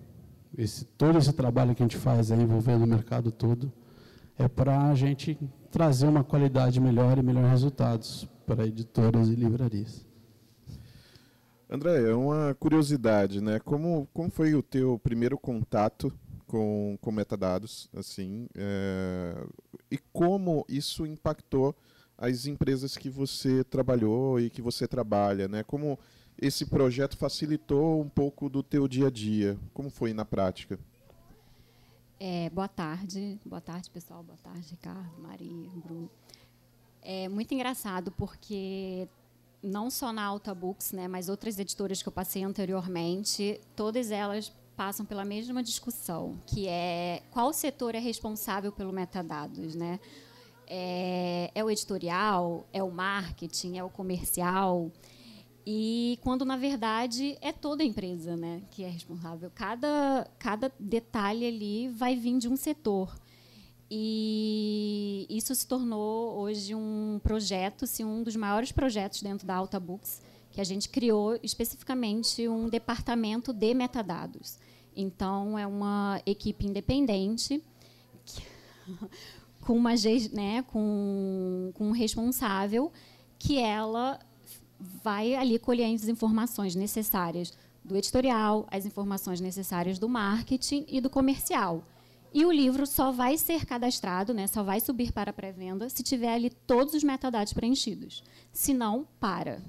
esse, 0.56 0.85
todo 0.85 1.18
esse 1.18 1.33
trabalho 1.33 1.75
que 1.75 1.83
a 1.83 1.85
gente 1.85 1.97
faz 1.97 2.30
aí 2.30 2.42
envolvendo 2.42 2.85
o 2.85 2.87
mercado 2.87 3.30
todo 3.30 3.73
é 4.38 4.49
para 4.49 4.88
a 4.88 4.95
gente 4.95 5.38
trazer 5.71 6.06
uma 6.06 6.23
qualidade 6.23 6.80
melhor 6.80 7.18
e 7.18 7.23
melhores 7.23 7.50
resultados 7.50 8.28
para 8.47 8.66
editoras 8.66 9.28
e 9.28 9.35
livrarias. 9.35 10.05
André, 11.68 12.11
é 12.11 12.14
uma 12.14 12.54
curiosidade, 12.54 13.40
né? 13.40 13.58
Como, 13.58 14.08
como 14.14 14.30
foi 14.30 14.54
o 14.54 14.62
teu 14.62 15.00
primeiro 15.00 15.37
contato 15.37 16.12
com, 16.46 16.96
com 17.00 17.11
metadados, 17.11 17.88
assim, 17.94 18.49
é, 18.54 19.44
e 19.90 19.99
como 20.12 20.64
isso 20.68 21.04
impactou 21.04 21.75
as 22.16 22.46
empresas 22.46 22.96
que 22.96 23.11
você 23.11 23.64
trabalhou 23.64 24.38
e 24.40 24.49
que 24.49 24.62
você 24.62 24.87
trabalha, 24.87 25.49
né? 25.49 25.64
Como 25.64 25.99
esse 26.40 26.66
projeto 26.66 27.16
facilitou 27.16 28.00
um 28.00 28.08
pouco 28.08 28.49
do 28.49 28.62
teu 28.62 28.87
dia 28.87 29.08
a 29.08 29.11
dia? 29.11 29.58
Como 29.75 29.90
foi 29.90 30.14
na 30.14 30.25
prática? 30.25 30.78
É, 32.18 32.49
boa 32.50 32.68
tarde, 32.68 33.38
boa 33.44 33.61
tarde 33.61 33.90
pessoal, 33.90 34.23
boa 34.23 34.38
tarde 34.38 34.70
Ricardo, 34.70 35.20
Maria, 35.20 35.68
Bruno. 35.85 36.08
É 37.02 37.28
muito 37.28 37.52
engraçado 37.52 38.11
porque 38.12 39.08
não 39.66 39.90
só 39.90 40.12
na 40.12 40.25
Alta 40.25 40.54
Books, 40.54 40.92
né, 40.92 41.08
mas 41.08 41.28
outras 41.28 41.58
editoras 41.58 42.02
que 42.02 42.08
eu 42.08 42.12
passei 42.12 42.44
anteriormente, 42.44 43.61
todas 43.75 44.11
elas 44.11 44.52
passam 44.76 45.04
pela 45.04 45.25
mesma 45.25 45.62
discussão, 45.62 46.38
que 46.46 46.68
é 46.68 47.23
qual 47.30 47.52
setor 47.52 47.94
é 47.94 47.99
responsável 47.99 48.70
pelo 48.70 48.92
metadados, 48.92 49.75
né? 49.75 49.99
É, 50.68 51.50
é 51.54 51.64
o 51.64 51.70
editorial, 51.70 52.66
é 52.73 52.82
o 52.82 52.90
marketing, 52.90 53.78
é 53.78 53.85
o 53.85 53.88
comercial, 53.88 54.90
e 55.66 56.18
quando 56.23 56.44
na 56.44 56.56
verdade 56.56 57.37
é 57.40 57.52
toda 57.52 57.82
a 57.82 57.87
empresa, 57.87 58.37
né, 58.37 58.62
que 58.70 58.85
é 58.85 58.88
responsável. 58.88 59.50
Cada 59.52 60.30
cada 60.38 60.73
detalhe 60.78 61.44
ali 61.46 61.88
vai 61.88 62.14
vir 62.14 62.38
de 62.38 62.49
um 62.49 62.56
setor. 62.56 63.12
E 63.90 65.26
isso 65.31 65.55
se 65.55 65.66
tornou 65.66 66.38
hoje 66.38 66.75
um 66.75 67.21
projeto, 67.23 67.85
assim, 67.85 68.05
um 68.05 68.23
dos 68.23 68.35
maiores 68.35 68.73
projetos 68.73 69.23
dentro 69.23 69.47
da 69.47 69.55
Alta 69.55 69.78
Books, 69.78 70.21
que 70.50 70.61
a 70.61 70.64
gente 70.64 70.88
criou 70.88 71.38
especificamente 71.43 72.49
um 72.49 72.69
departamento 72.69 73.52
de 73.52 73.75
metadados. 73.75 74.59
Então, 74.95 75.59
é 75.59 75.66
uma 75.66 76.21
equipe 76.26 76.66
independente 76.66 77.62
que, 78.25 78.43
com, 79.62 79.75
uma, 79.75 79.90
né, 80.33 80.62
com, 80.62 81.71
com 81.75 81.88
um 81.88 81.93
responsável 81.93 82.90
que 83.38 83.59
ela 83.59 84.19
vai 84.81 85.35
ali 85.35 85.59
colher 85.59 85.95
as 85.95 86.09
informações 86.09 86.75
necessárias 86.75 87.52
do 87.85 87.97
editorial, 87.97 88.66
as 88.71 88.85
informações 88.85 89.40
necessárias 89.40 89.99
do 89.99 90.09
marketing 90.09 90.85
e 90.88 91.00
do 91.00 91.09
comercial. 91.09 91.85
E 92.37 92.45
o 92.45 92.52
livro 92.52 92.87
só 92.87 93.11
vai 93.11 93.38
ser 93.38 93.64
cadastrado, 93.64 94.35
né, 94.35 94.47
só 94.47 94.62
vai 94.62 94.78
subir 94.78 95.11
para 95.11 95.33
pré-venda 95.33 95.88
se 95.88 96.02
tiver 96.02 96.35
ali 96.35 96.50
todos 96.50 96.93
os 96.93 97.02
metadados 97.02 97.55
preenchidos. 97.55 98.23
Se 98.52 98.75
não, 98.75 99.09
para. 99.19 99.62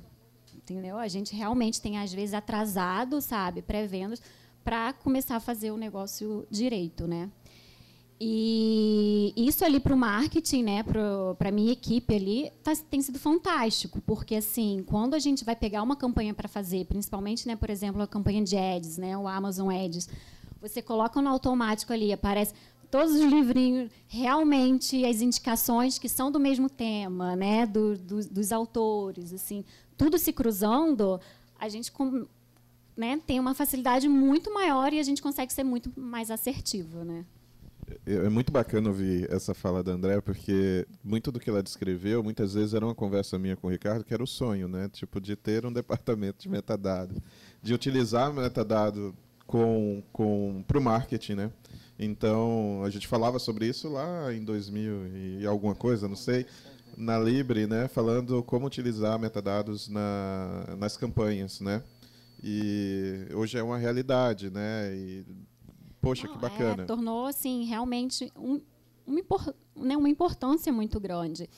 Entendeu? 0.53 0.97
A 0.97 1.07
gente 1.07 1.33
realmente 1.33 1.79
tem, 1.79 1.97
às 1.97 2.11
vezes, 2.11 2.33
atrasado, 2.33 3.21
sabe, 3.21 3.61
pré-vendas, 3.61 4.21
para 4.65 4.91
começar 4.91 5.37
a 5.37 5.39
fazer 5.39 5.71
o 5.71 5.77
negócio 5.77 6.45
direito. 6.51 7.07
Né? 7.07 7.31
E 8.19 9.31
isso 9.37 9.63
ali 9.63 9.79
para 9.79 9.93
o 9.93 9.97
marketing, 9.97 10.63
né, 10.63 10.83
para 10.83 11.47
a 11.47 11.51
minha 11.51 11.71
equipe 11.71 12.15
ali, 12.15 12.51
tá, 12.61 12.73
tem 12.89 13.01
sido 13.01 13.17
fantástico, 13.17 14.01
porque 14.01 14.35
assim, 14.35 14.83
quando 14.85 15.13
a 15.13 15.19
gente 15.19 15.45
vai 15.45 15.55
pegar 15.55 15.83
uma 15.83 15.95
campanha 15.95 16.33
para 16.33 16.49
fazer, 16.49 16.85
principalmente, 16.85 17.47
né, 17.47 17.55
por 17.55 17.69
exemplo, 17.69 18.01
a 18.01 18.07
campanha 18.07 18.43
de 18.43 18.57
ads, 18.57 18.97
né, 18.97 19.17
o 19.17 19.25
Amazon 19.25 19.69
Ads, 19.69 20.09
você 20.61 20.81
coloca 20.81 21.21
no 21.21 21.29
automático 21.29 21.93
ali, 21.93 22.11
aparece 22.11 22.53
todos 22.89 23.13
os 23.13 23.21
livrinhos, 23.21 23.91
realmente 24.07 25.05
as 25.05 25.21
indicações 25.21 25.99
que 25.99 26.07
são 26.07 26.31
do 26.31 26.39
mesmo 26.39 26.69
tema, 26.69 27.35
né, 27.35 27.65
do, 27.65 27.97
do, 27.97 28.25
dos 28.25 28.51
autores, 28.51 29.33
assim, 29.33 29.63
tudo 29.97 30.17
se 30.17 30.31
cruzando, 30.31 31.19
a 31.59 31.67
gente 31.67 31.91
né, 32.95 33.19
tem 33.25 33.39
uma 33.39 33.53
facilidade 33.53 34.07
muito 34.07 34.53
maior 34.53 34.93
e 34.93 34.99
a 34.99 35.03
gente 35.03 35.21
consegue 35.21 35.51
ser 35.53 35.63
muito 35.63 35.91
mais 35.95 36.31
assertivo, 36.31 37.03
né? 37.03 37.25
É, 38.05 38.15
é 38.15 38.29
muito 38.29 38.51
bacana 38.51 38.89
ouvir 38.89 39.31
essa 39.31 39.53
fala 39.53 39.83
da 39.83 39.93
André, 39.93 40.19
porque 40.19 40.85
muito 41.03 41.31
do 41.31 41.39
que 41.39 41.49
ela 41.49 41.63
descreveu, 41.63 42.21
muitas 42.21 42.53
vezes 42.53 42.73
era 42.73 42.85
uma 42.85 42.95
conversa 42.95 43.39
minha 43.39 43.55
com 43.55 43.67
o 43.67 43.69
Ricardo, 43.69 44.03
que 44.03 44.13
era 44.13 44.23
o 44.23 44.27
sonho, 44.27 44.67
né? 44.67 44.89
Tipo, 44.89 45.21
de 45.21 45.35
ter 45.35 45.65
um 45.65 45.71
departamento 45.71 46.41
de 46.41 46.49
metadado, 46.49 47.21
de 47.61 47.73
utilizar 47.73 48.33
metadado 48.33 49.15
com, 49.47 50.03
com, 50.11 50.63
para 50.67 50.77
o 50.77 50.81
marketing, 50.81 51.33
né? 51.33 51.51
Então, 51.97 52.83
a 52.83 52.89
gente 52.89 53.07
falava 53.07 53.39
sobre 53.39 53.65
isso 53.65 53.89
lá 53.89 54.31
em 54.31 54.43
2000 54.43 55.07
e 55.39 55.47
alguma 55.47 55.73
coisa, 55.73 56.07
não 56.07 56.15
sei, 56.15 56.45
na 56.95 57.17
Libre, 57.17 57.65
né? 57.65 57.87
Falando 57.87 58.43
como 58.43 58.67
utilizar 58.67 59.17
metadados 59.17 59.87
na, 59.87 60.75
nas 60.77 60.95
campanhas, 60.97 61.59
né? 61.61 61.81
E 62.43 63.27
hoje 63.33 63.57
é 63.57 63.63
uma 63.63 63.77
realidade, 63.77 64.51
né? 64.51 64.93
E, 64.93 65.25
poxa, 65.99 66.27
não, 66.27 66.33
que 66.33 66.39
bacana. 66.39 66.83
É, 66.83 66.85
tornou, 66.85 67.25
assim, 67.25 67.65
realmente 67.65 68.31
um, 68.37 68.61
uma, 69.07 69.23
né, 69.75 69.97
uma 69.97 70.09
importância 70.09 70.71
muito 70.71 70.99
grande. 70.99 71.49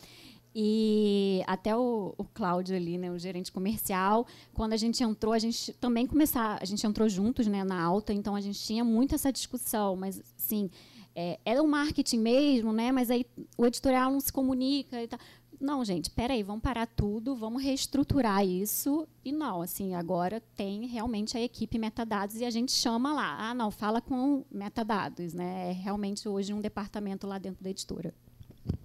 E 0.54 1.44
até 1.46 1.76
o, 1.76 2.14
o 2.18 2.24
Cláudio 2.24 2.76
ali, 2.76 2.98
né, 2.98 3.12
o 3.12 3.20
gerente 3.20 3.52
comercial, 3.52 4.26
quando 4.54 4.74
a 4.74 4.78
gente 4.78 5.04
entrou, 5.04 5.34
a 5.34 5.40
gente 5.40 5.74
também 5.74 6.08
começar, 6.08 6.58
a 6.60 6.66
gente 6.66 6.86
entrou 6.86 7.08
juntos, 7.08 7.46
né, 7.48 7.64
na 7.64 7.82
alta, 7.82 8.14
então 8.14 8.36
a 8.36 8.42
gente 8.42 8.60
tinha 8.60 8.84
muito 8.84 9.14
essa 9.14 9.32
discussão, 9.32 9.96
mas 9.96 10.22
sim, 10.36 10.70
é, 11.16 11.40
era 11.46 11.62
o 11.62 11.68
marketing 11.68 12.20
mesmo, 12.20 12.74
né, 12.74 12.92
mas 12.92 13.12
aí 13.12 13.26
o 13.58 13.66
editorial 13.66 14.12
não 14.12 14.20
se 14.20 14.34
comunica 14.34 15.02
e 15.02 15.08
tal. 15.08 15.20
Não, 15.60 15.84
gente, 15.84 16.10
peraí, 16.10 16.42
vamos 16.42 16.62
parar 16.62 16.88
tudo, 16.88 17.36
vamos 17.36 17.62
reestruturar 17.62 18.46
isso. 18.46 19.06
E 19.26 19.32
não, 19.32 19.62
assim, 19.62 19.94
agora 19.94 20.42
tem 20.56 20.88
realmente 20.88 21.38
a 21.38 21.42
equipe 21.42 21.78
metadados 21.78 22.38
e 22.38 22.46
a 22.46 22.50
gente 22.50 22.72
chama 22.72 23.12
lá. 23.12 23.36
Ah, 23.38 23.54
não, 23.54 23.70
fala 23.70 24.00
com 24.00 24.46
metadados, 24.50 25.34
né? 25.34 25.72
É 25.72 25.74
realmente 25.74 26.30
hoje 26.30 26.54
um 26.54 26.62
departamento 26.62 27.28
lá 27.28 27.38
dentro 27.38 27.62
da 27.62 27.70
editora. 27.70 28.14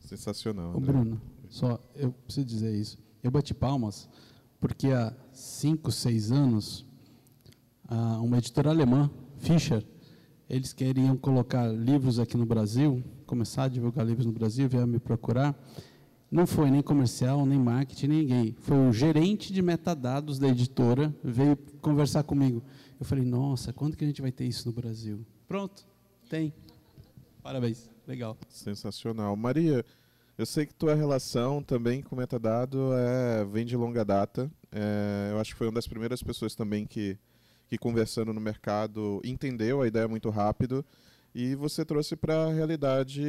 Sensacional. 0.01 0.75
Ô, 0.77 0.81
Bruno, 0.81 1.21
só, 1.55 1.79
eu 1.95 2.11
preciso 2.11 2.45
dizer 2.45 2.75
isso. 2.75 2.99
Eu 3.23 3.31
bati 3.31 3.55
palmas 3.55 4.09
porque 4.61 4.89
há 4.89 5.15
cinco, 5.33 5.93
seis 5.93 6.33
anos, 6.33 6.85
uma 8.21 8.39
editora 8.39 8.71
alemã, 8.71 9.09
Fischer, 9.39 9.87
eles 10.51 10.73
queriam 10.73 11.17
colocar 11.17 11.69
livros 11.69 12.19
aqui 12.19 12.37
no 12.37 12.45
Brasil, 12.45 13.05
começar 13.25 13.65
a 13.65 13.69
divulgar 13.69 14.05
livros 14.05 14.27
no 14.27 14.33
Brasil, 14.33 14.69
vieram 14.69 14.89
me 14.89 14.99
procurar. 14.99 15.57
Não 16.29 16.45
foi 16.45 16.73
nem 16.73 16.83
comercial, 16.83 17.47
nem 17.47 17.59
marketing, 17.59 18.09
ninguém. 18.09 18.57
Foi 18.59 18.89
o 18.89 18.93
gerente 18.93 19.53
de 19.53 19.63
metadados 19.63 20.41
da 20.41 20.49
editora, 20.49 21.15
veio 21.23 21.57
conversar 21.81 22.25
comigo. 22.25 22.65
Eu 22.99 23.07
falei, 23.07 23.25
nossa, 23.25 23.73
quando 23.73 23.97
que 23.97 24.03
a 24.03 24.09
gente 24.09 24.21
vai 24.21 24.33
ter 24.33 24.45
isso 24.45 24.67
no 24.67 24.75
Brasil? 24.75 25.25
Pronto, 25.47 25.87
tem. 26.29 26.53
Parabéns, 27.45 27.89
legal. 28.09 28.37
Sensacional. 28.49 29.37
Maria, 29.37 29.85
eu 30.37 30.45
sei 30.45 30.67
que 30.67 30.75
tua 30.75 30.95
relação 30.95 31.63
também 31.63 32.03
com 32.03 32.17
metadado 32.17 32.91
é, 32.95 33.45
vem 33.45 33.65
de 33.65 33.77
longa 33.77 34.05
data. 34.05 34.51
É, 34.73 35.31
eu 35.33 35.41
acho 35.41 35.53
que 35.53 35.59
foi 35.59 35.69
uma 35.69 35.75
das 35.75 35.87
primeiras 35.87 36.23
pessoas 36.23 36.55
também 36.55 36.87
que, 36.87 37.17
que 37.69 37.79
conversando 37.79 38.33
no 38.33 38.41
mercado 38.41 39.21
entendeu 39.25 39.83
a 39.83 39.87
ideia 39.87 40.09
muito 40.09 40.31
rápido 40.31 40.85
e 41.35 41.55
você 41.57 41.85
trouxe 41.85 42.15
para 42.15 42.47
a 42.47 42.53
realidade 42.53 43.21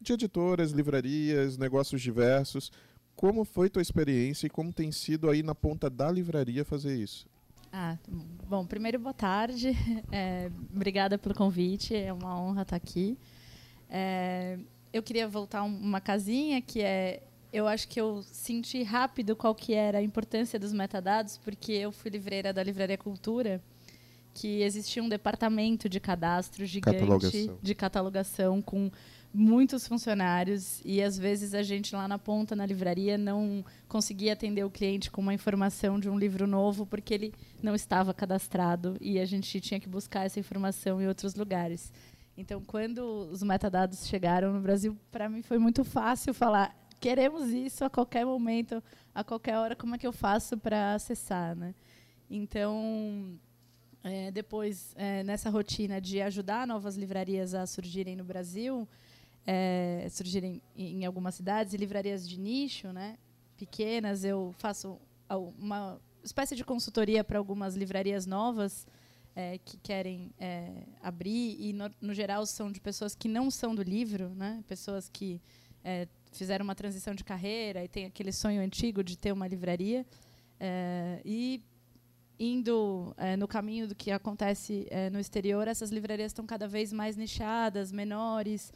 de 0.00 0.12
editoras, 0.12 0.72
livrarias, 0.72 1.56
negócios 1.56 2.02
diversos. 2.02 2.70
Como 3.14 3.44
foi 3.44 3.70
tua 3.70 3.80
experiência 3.80 4.46
e 4.46 4.50
como 4.50 4.72
tem 4.72 4.92
sido 4.92 5.30
aí 5.30 5.42
na 5.42 5.54
ponta 5.54 5.88
da 5.88 6.10
livraria 6.10 6.64
fazer 6.64 6.94
isso? 6.94 7.26
Ah, 7.72 7.96
bom, 8.46 8.66
primeiro 8.66 8.98
boa 8.98 9.14
tarde. 9.14 9.72
É, 10.12 10.50
obrigada 10.74 11.18
pelo 11.18 11.34
convite, 11.34 11.94
é 11.94 12.12
uma 12.12 12.38
honra 12.40 12.62
estar 12.62 12.76
aqui. 12.76 13.18
É, 13.88 14.58
eu 14.96 15.02
queria 15.02 15.28
voltar 15.28 15.62
uma 15.62 16.00
casinha 16.00 16.60
que 16.60 16.80
é 16.80 17.22
eu 17.52 17.66
acho 17.66 17.88
que 17.88 17.98
eu 17.98 18.22
senti 18.24 18.82
rápido 18.82 19.34
qual 19.34 19.54
que 19.54 19.72
era 19.72 19.98
a 19.98 20.02
importância 20.02 20.58
dos 20.58 20.72
metadados, 20.72 21.38
porque 21.38 21.72
eu 21.72 21.90
fui 21.90 22.10
livreira 22.10 22.52
da 22.52 22.62
Livraria 22.62 22.98
Cultura, 22.98 23.62
que 24.34 24.60
existia 24.60 25.02
um 25.02 25.08
departamento 25.08 25.88
de 25.88 25.98
cadastro 25.98 26.66
gigante 26.66 26.98
catalogação. 26.98 27.58
de 27.62 27.74
catalogação 27.74 28.60
com 28.60 28.90
muitos 29.32 29.86
funcionários 29.86 30.82
e 30.84 31.02
às 31.02 31.18
vezes 31.18 31.54
a 31.54 31.62
gente 31.62 31.94
lá 31.94 32.06
na 32.06 32.18
ponta 32.18 32.54
na 32.54 32.66
livraria 32.66 33.16
não 33.16 33.64
conseguia 33.88 34.32
atender 34.32 34.64
o 34.64 34.70
cliente 34.70 35.10
com 35.10 35.20
uma 35.20 35.32
informação 35.32 35.98
de 35.98 36.10
um 36.10 36.18
livro 36.18 36.46
novo 36.46 36.84
porque 36.84 37.14
ele 37.14 37.34
não 37.62 37.74
estava 37.74 38.12
cadastrado 38.12 38.96
e 39.00 39.18
a 39.18 39.24
gente 39.24 39.60
tinha 39.60 39.80
que 39.80 39.88
buscar 39.88 40.26
essa 40.26 40.40
informação 40.40 41.00
em 41.00 41.08
outros 41.08 41.34
lugares. 41.34 41.92
Então, 42.36 42.62
quando 42.62 43.00
os 43.30 43.42
metadados 43.42 44.06
chegaram 44.06 44.52
no 44.52 44.60
Brasil, 44.60 44.96
para 45.10 45.28
mim 45.28 45.42
foi 45.42 45.58
muito 45.58 45.84
fácil 45.84 46.34
falar 46.34 46.76
queremos 47.00 47.50
isso 47.50 47.84
a 47.84 47.90
qualquer 47.90 48.24
momento, 48.24 48.82
a 49.14 49.22
qualquer 49.22 49.58
hora, 49.58 49.76
como 49.76 49.94
é 49.94 49.98
que 49.98 50.06
eu 50.06 50.12
faço 50.12 50.56
para 50.56 50.94
acessar, 50.94 51.54
né? 51.54 51.74
Então, 52.28 53.38
é, 54.02 54.30
depois, 54.30 54.94
é, 54.96 55.22
nessa 55.22 55.50
rotina 55.50 56.00
de 56.00 56.20
ajudar 56.20 56.66
novas 56.66 56.96
livrarias 56.96 57.54
a 57.54 57.66
surgirem 57.66 58.16
no 58.16 58.24
Brasil, 58.24 58.88
é, 59.46 60.06
surgirem 60.10 60.60
em, 60.74 61.04
algumas 61.04 61.34
cidades, 61.34 61.72
e 61.72 61.76
livrarias 61.76 62.28
de 62.28 62.38
nicho, 62.38 62.92
né, 62.92 63.16
pequenas, 63.56 64.24
eu 64.24 64.54
faço 64.58 64.98
uma 65.58 66.00
espécie 66.22 66.56
de 66.56 66.64
consultoria 66.64 67.22
para 67.22 67.38
algumas 67.38 67.76
livrarias 67.76 68.26
novas 68.26 68.86
é, 69.36 69.58
que 69.58 69.76
querem 69.76 70.32
é, 70.40 70.72
abrir 71.02 71.56
e 71.60 71.74
no, 71.74 71.90
no, 72.00 72.14
geral 72.14 72.46
são 72.46 72.72
de 72.72 72.80
pessoas 72.80 73.14
que 73.14 73.28
não 73.28 73.50
são 73.50 73.74
do 73.74 73.82
livro, 73.82 74.30
né? 74.30 74.64
Pessoas 74.66 75.10
que 75.10 75.42
é, 75.84 76.08
fizeram 76.32 76.64
uma 76.64 76.74
transição 76.74 77.14
de 77.14 77.22
carreira 77.22 77.84
e 77.84 77.88
tem 77.88 78.06
aquele 78.06 78.32
sonho 78.32 78.62
antigo 78.62 79.04
de 79.04 79.16
ter 79.18 79.32
uma 79.32 79.46
livraria 79.46 80.06
é, 80.58 81.20
e 81.22 81.62
indo 82.40 83.14
é, 83.18 83.36
no 83.36 83.46
caminho 83.46 83.86
do 83.86 83.94
que 83.94 84.10
acontece 84.10 84.86
é, 84.90 85.10
no 85.10 85.20
exterior, 85.20 85.68
essas 85.68 85.90
livrarias 85.90 86.30
estão 86.30 86.46
cada 86.46 86.66
vez 86.66 86.90
mais 86.92 87.16
nichadas, 87.16 87.92
menores, 87.92 88.72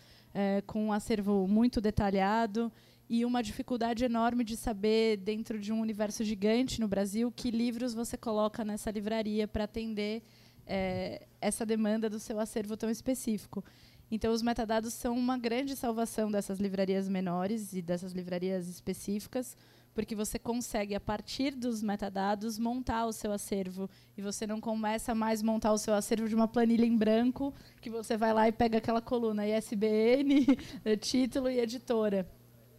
com 0.64 0.86
um 0.86 0.92
acervo 0.92 1.48
muito 1.48 1.80
detalhado 1.80 2.70
e 3.08 3.24
uma 3.24 3.42
dificuldade 3.42 4.04
enorme 4.04 4.44
de 4.44 4.56
saber, 4.56 5.16
dentro 5.16 5.58
de 5.58 5.72
um 5.72 5.80
universo 5.80 6.22
gigante 6.22 6.80
no 6.80 6.86
Brasil, 6.86 7.32
que 7.32 7.50
livros 7.50 7.92
você 7.92 8.16
coloca 8.16 8.64
nessa 8.64 8.92
livraria 8.92 9.48
para 9.48 9.64
atender 9.64 10.22
é, 10.70 11.26
essa 11.40 11.66
demanda 11.66 12.08
do 12.08 12.20
seu 12.20 12.38
acervo 12.38 12.76
tão 12.76 12.88
específico. 12.88 13.64
Então, 14.08 14.32
os 14.32 14.40
metadados 14.40 14.94
são 14.94 15.16
uma 15.16 15.36
grande 15.36 15.74
salvação 15.74 16.30
dessas 16.30 16.60
livrarias 16.60 17.08
menores 17.08 17.72
e 17.72 17.82
dessas 17.82 18.12
livrarias 18.12 18.68
específicas, 18.68 19.56
porque 19.92 20.14
você 20.14 20.38
consegue, 20.38 20.94
a 20.94 21.00
partir 21.00 21.56
dos 21.56 21.82
metadados, 21.82 22.56
montar 22.56 23.06
o 23.06 23.12
seu 23.12 23.32
acervo. 23.32 23.90
E 24.16 24.22
você 24.22 24.46
não 24.46 24.60
começa 24.60 25.12
mais 25.12 25.42
a 25.42 25.46
montar 25.46 25.72
o 25.72 25.78
seu 25.78 25.92
acervo 25.92 26.28
de 26.28 26.34
uma 26.36 26.46
planilha 26.46 26.86
em 26.86 26.96
branco, 26.96 27.52
que 27.80 27.90
você 27.90 28.16
vai 28.16 28.32
lá 28.32 28.48
e 28.48 28.52
pega 28.52 28.78
aquela 28.78 29.00
coluna 29.00 29.46
ISBN, 29.46 30.46
título 31.00 31.50
e 31.50 31.58
editora. 31.58 32.28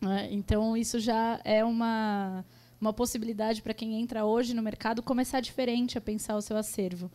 Né? 0.02 0.30
Então, 0.32 0.78
isso 0.78 0.98
já 1.00 1.42
é 1.44 1.64
uma, 1.64 2.46
uma 2.80 2.94
possibilidade 2.94 3.62
para 3.62 3.74
quem 3.74 4.02
entra 4.02 4.26
hoje 4.26 4.54
no 4.54 4.62
mercado 4.62 5.04
começar 5.04 5.42
diferente 5.42 5.98
a 5.98 6.02
pensar 6.02 6.36
o 6.36 6.42
seu 6.42 6.56
acervo. 6.56 7.12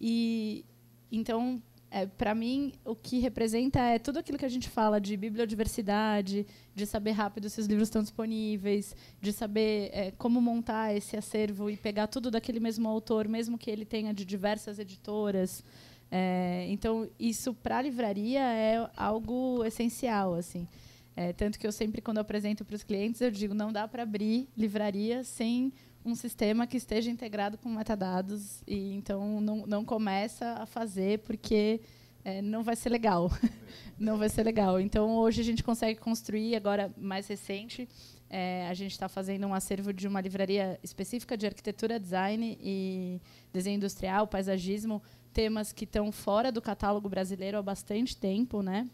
E 0.00 0.64
então, 1.12 1.60
é, 1.90 2.06
para 2.06 2.34
mim, 2.34 2.72
o 2.84 2.94
que 2.94 3.18
representa 3.18 3.80
é 3.80 3.98
tudo 3.98 4.20
aquilo 4.20 4.38
que 4.38 4.44
a 4.44 4.48
gente 4.48 4.68
fala 4.68 5.00
de 5.00 5.16
bibliodiversidade, 5.16 6.46
de 6.72 6.86
saber 6.86 7.10
rápido 7.10 7.50
se 7.50 7.60
os 7.60 7.66
livros 7.66 7.88
estão 7.88 8.00
disponíveis, 8.00 8.94
de 9.20 9.32
saber 9.32 9.90
é, 9.92 10.12
como 10.12 10.40
montar 10.40 10.94
esse 10.94 11.16
acervo 11.16 11.68
e 11.68 11.76
pegar 11.76 12.06
tudo 12.06 12.30
daquele 12.30 12.60
mesmo 12.60 12.88
autor, 12.88 13.26
mesmo 13.26 13.58
que 13.58 13.68
ele 13.68 13.84
tenha 13.84 14.14
de 14.14 14.24
diversas 14.24 14.78
editoras. 14.78 15.64
É, 16.12 16.66
então, 16.68 17.08
isso 17.18 17.52
para 17.54 17.78
a 17.78 17.82
livraria 17.82 18.40
é 18.40 18.88
algo 18.96 19.64
essencial, 19.64 20.34
assim. 20.34 20.68
É, 21.16 21.32
tanto 21.32 21.58
que 21.58 21.66
eu 21.66 21.72
sempre, 21.72 22.00
quando 22.00 22.18
apresento 22.18 22.64
para 22.64 22.76
os 22.76 22.84
clientes, 22.84 23.20
eu 23.20 23.32
digo, 23.32 23.52
não 23.52 23.72
dá 23.72 23.88
para 23.88 24.04
abrir 24.04 24.48
livraria 24.56 25.24
sem 25.24 25.72
um 26.04 26.14
sistema 26.14 26.66
que 26.66 26.76
esteja 26.76 27.10
integrado 27.10 27.58
com 27.58 27.68
metadados. 27.68 28.62
E 28.66 28.94
então 28.94 29.40
não, 29.40 29.66
não 29.66 29.84
começa 29.84 30.52
a 30.54 30.66
fazer 30.66 31.20
porque 31.20 31.80
é, 32.24 32.40
não 32.42 32.62
vai 32.62 32.76
ser 32.76 32.90
legal. 32.90 33.30
não 33.98 34.18
vai 34.18 34.28
ser 34.28 34.42
legal. 34.42 34.80
Então 34.80 35.16
hoje 35.16 35.40
a 35.40 35.44
gente 35.44 35.62
consegue 35.62 36.00
construir, 36.00 36.56
agora 36.56 36.92
mais 36.96 37.26
recente, 37.26 37.88
é, 38.28 38.66
a 38.68 38.74
gente 38.74 38.92
está 38.92 39.08
fazendo 39.08 39.46
um 39.46 39.54
acervo 39.54 39.92
de 39.92 40.06
uma 40.06 40.20
livraria 40.20 40.78
específica 40.82 41.36
de 41.36 41.46
arquitetura, 41.46 41.98
design 41.98 42.58
e 42.60 43.20
desenho 43.52 43.76
industrial, 43.76 44.26
paisagismo, 44.26 45.02
temas 45.32 45.72
que 45.72 45.84
estão 45.84 46.10
fora 46.12 46.50
do 46.52 46.62
catálogo 46.62 47.08
brasileiro 47.08 47.58
há 47.58 47.62
bastante 47.62 48.16
tempo, 48.16 48.62
né? 48.62 48.88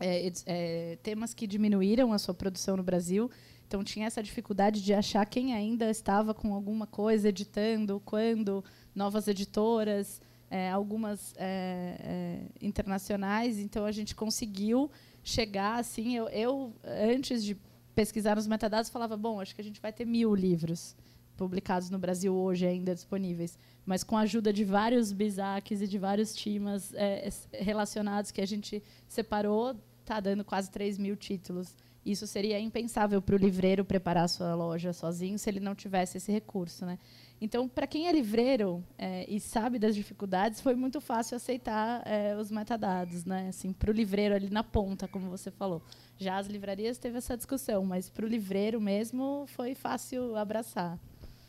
é, 0.00 0.32
é, 0.46 0.98
temas 1.02 1.32
que 1.34 1.46
diminuíram 1.46 2.12
a 2.12 2.18
sua 2.18 2.34
produção 2.34 2.76
no 2.76 2.82
Brasil. 2.82 3.30
Então 3.66 3.82
tinha 3.82 4.06
essa 4.06 4.22
dificuldade 4.22 4.82
de 4.82 4.92
achar 4.94 5.24
quem 5.26 5.54
ainda 5.54 5.90
estava 5.90 6.34
com 6.34 6.54
alguma 6.54 6.86
coisa 6.86 7.28
editando, 7.28 8.00
quando 8.04 8.64
novas 8.94 9.26
editoras, 9.26 10.20
é, 10.50 10.70
algumas 10.70 11.34
é, 11.36 11.96
é, 11.98 12.66
internacionais. 12.66 13.58
Então 13.58 13.84
a 13.84 13.92
gente 13.92 14.14
conseguiu 14.14 14.90
chegar 15.22 15.78
assim. 15.78 16.14
Eu, 16.16 16.28
eu, 16.28 16.72
antes 16.84 17.42
de 17.42 17.56
pesquisar 17.94 18.36
nos 18.36 18.46
metadados 18.46 18.90
falava, 18.90 19.16
bom, 19.16 19.40
acho 19.40 19.54
que 19.54 19.60
a 19.60 19.64
gente 19.64 19.80
vai 19.80 19.92
ter 19.92 20.04
mil 20.04 20.34
livros 20.34 20.94
publicados 21.36 21.90
no 21.90 21.98
Brasil 21.98 22.34
hoje 22.34 22.66
ainda 22.66 22.94
disponíveis, 22.94 23.58
mas 23.84 24.04
com 24.04 24.16
a 24.16 24.20
ajuda 24.20 24.52
de 24.52 24.64
vários 24.64 25.12
bisaques 25.12 25.80
e 25.80 25.88
de 25.88 25.98
vários 25.98 26.34
timas 26.34 26.94
é, 26.94 27.28
relacionados 27.52 28.30
que 28.30 28.40
a 28.40 28.46
gente 28.46 28.82
separou 29.08 29.76
está 30.00 30.20
dando 30.20 30.44
quase 30.44 30.70
3 30.70 30.98
mil 30.98 31.16
títulos. 31.16 31.74
Isso 32.04 32.26
seria 32.26 32.60
impensável 32.60 33.22
para 33.22 33.34
o 33.34 33.38
livreiro 33.38 33.84
preparar 33.84 34.24
a 34.24 34.28
sua 34.28 34.54
loja 34.54 34.92
sozinho 34.92 35.38
se 35.38 35.48
ele 35.48 35.60
não 35.60 35.74
tivesse 35.74 36.18
esse 36.18 36.30
recurso. 36.30 36.84
Né? 36.84 36.98
Então, 37.40 37.66
para 37.66 37.86
quem 37.86 38.08
é 38.08 38.12
livreiro 38.12 38.84
é, 38.98 39.24
e 39.28 39.40
sabe 39.40 39.78
das 39.78 39.94
dificuldades, 39.94 40.60
foi 40.60 40.74
muito 40.74 41.00
fácil 41.00 41.36
aceitar 41.36 42.02
é, 42.06 42.36
os 42.36 42.50
metadados. 42.50 43.24
Né? 43.24 43.48
Assim, 43.48 43.72
para 43.72 43.90
o 43.90 43.94
livreiro 43.94 44.34
ali 44.34 44.50
na 44.50 44.62
ponta, 44.62 45.08
como 45.08 45.30
você 45.30 45.50
falou. 45.50 45.82
Já 46.18 46.36
as 46.36 46.46
livrarias 46.46 46.98
teve 46.98 47.16
essa 47.18 47.36
discussão, 47.36 47.84
mas 47.84 48.10
para 48.10 48.26
o 48.26 48.28
livreiro 48.28 48.80
mesmo 48.80 49.46
foi 49.48 49.74
fácil 49.74 50.36
abraçar. 50.36 50.98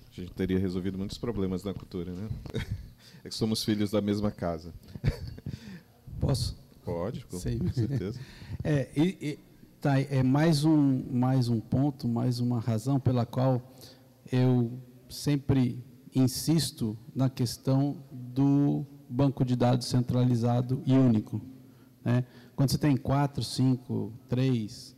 A 0.10 0.22
gente 0.22 0.32
teria 0.32 0.58
resolvido 0.58 0.98
muitos 0.98 1.18
problemas 1.18 1.64
na 1.64 1.74
cultura, 1.74 2.12
né? 2.14 2.30
É 3.24 3.30
que 3.30 3.34
somos 3.34 3.64
filhos 3.64 3.90
da 3.90 4.02
mesma 4.02 4.30
casa. 4.30 4.72
Posso? 6.20 6.56
Pode, 6.84 7.26
com, 7.26 7.32
com 7.32 7.40
certeza. 7.40 8.20
é, 8.64 8.88
e, 8.96 9.18
e, 9.20 9.40
tá, 9.86 10.00
é 10.00 10.24
mais 10.24 10.66
um, 10.66 11.04
mais 11.12 11.48
um 11.48 11.60
ponto, 11.60 12.08
mais 12.08 12.40
uma 12.40 12.60
razão 12.60 13.00
pela 13.00 13.24
qual 13.24 13.62
eu 14.32 14.80
sempre 15.08 15.86
insisto 16.16 16.98
na 17.14 17.30
questão 17.30 17.96
do 18.12 18.84
banco 19.08 19.46
de 19.46 19.56
dados 19.56 19.86
centralizado 19.86 20.82
e 20.88 20.94
único. 20.94 21.40
Né? 22.04 22.26
Quando 22.56 22.72
você 22.72 22.80
tem 22.80 22.98
quatro, 22.98 23.44
cinco, 23.44 24.12
três, 24.28 24.96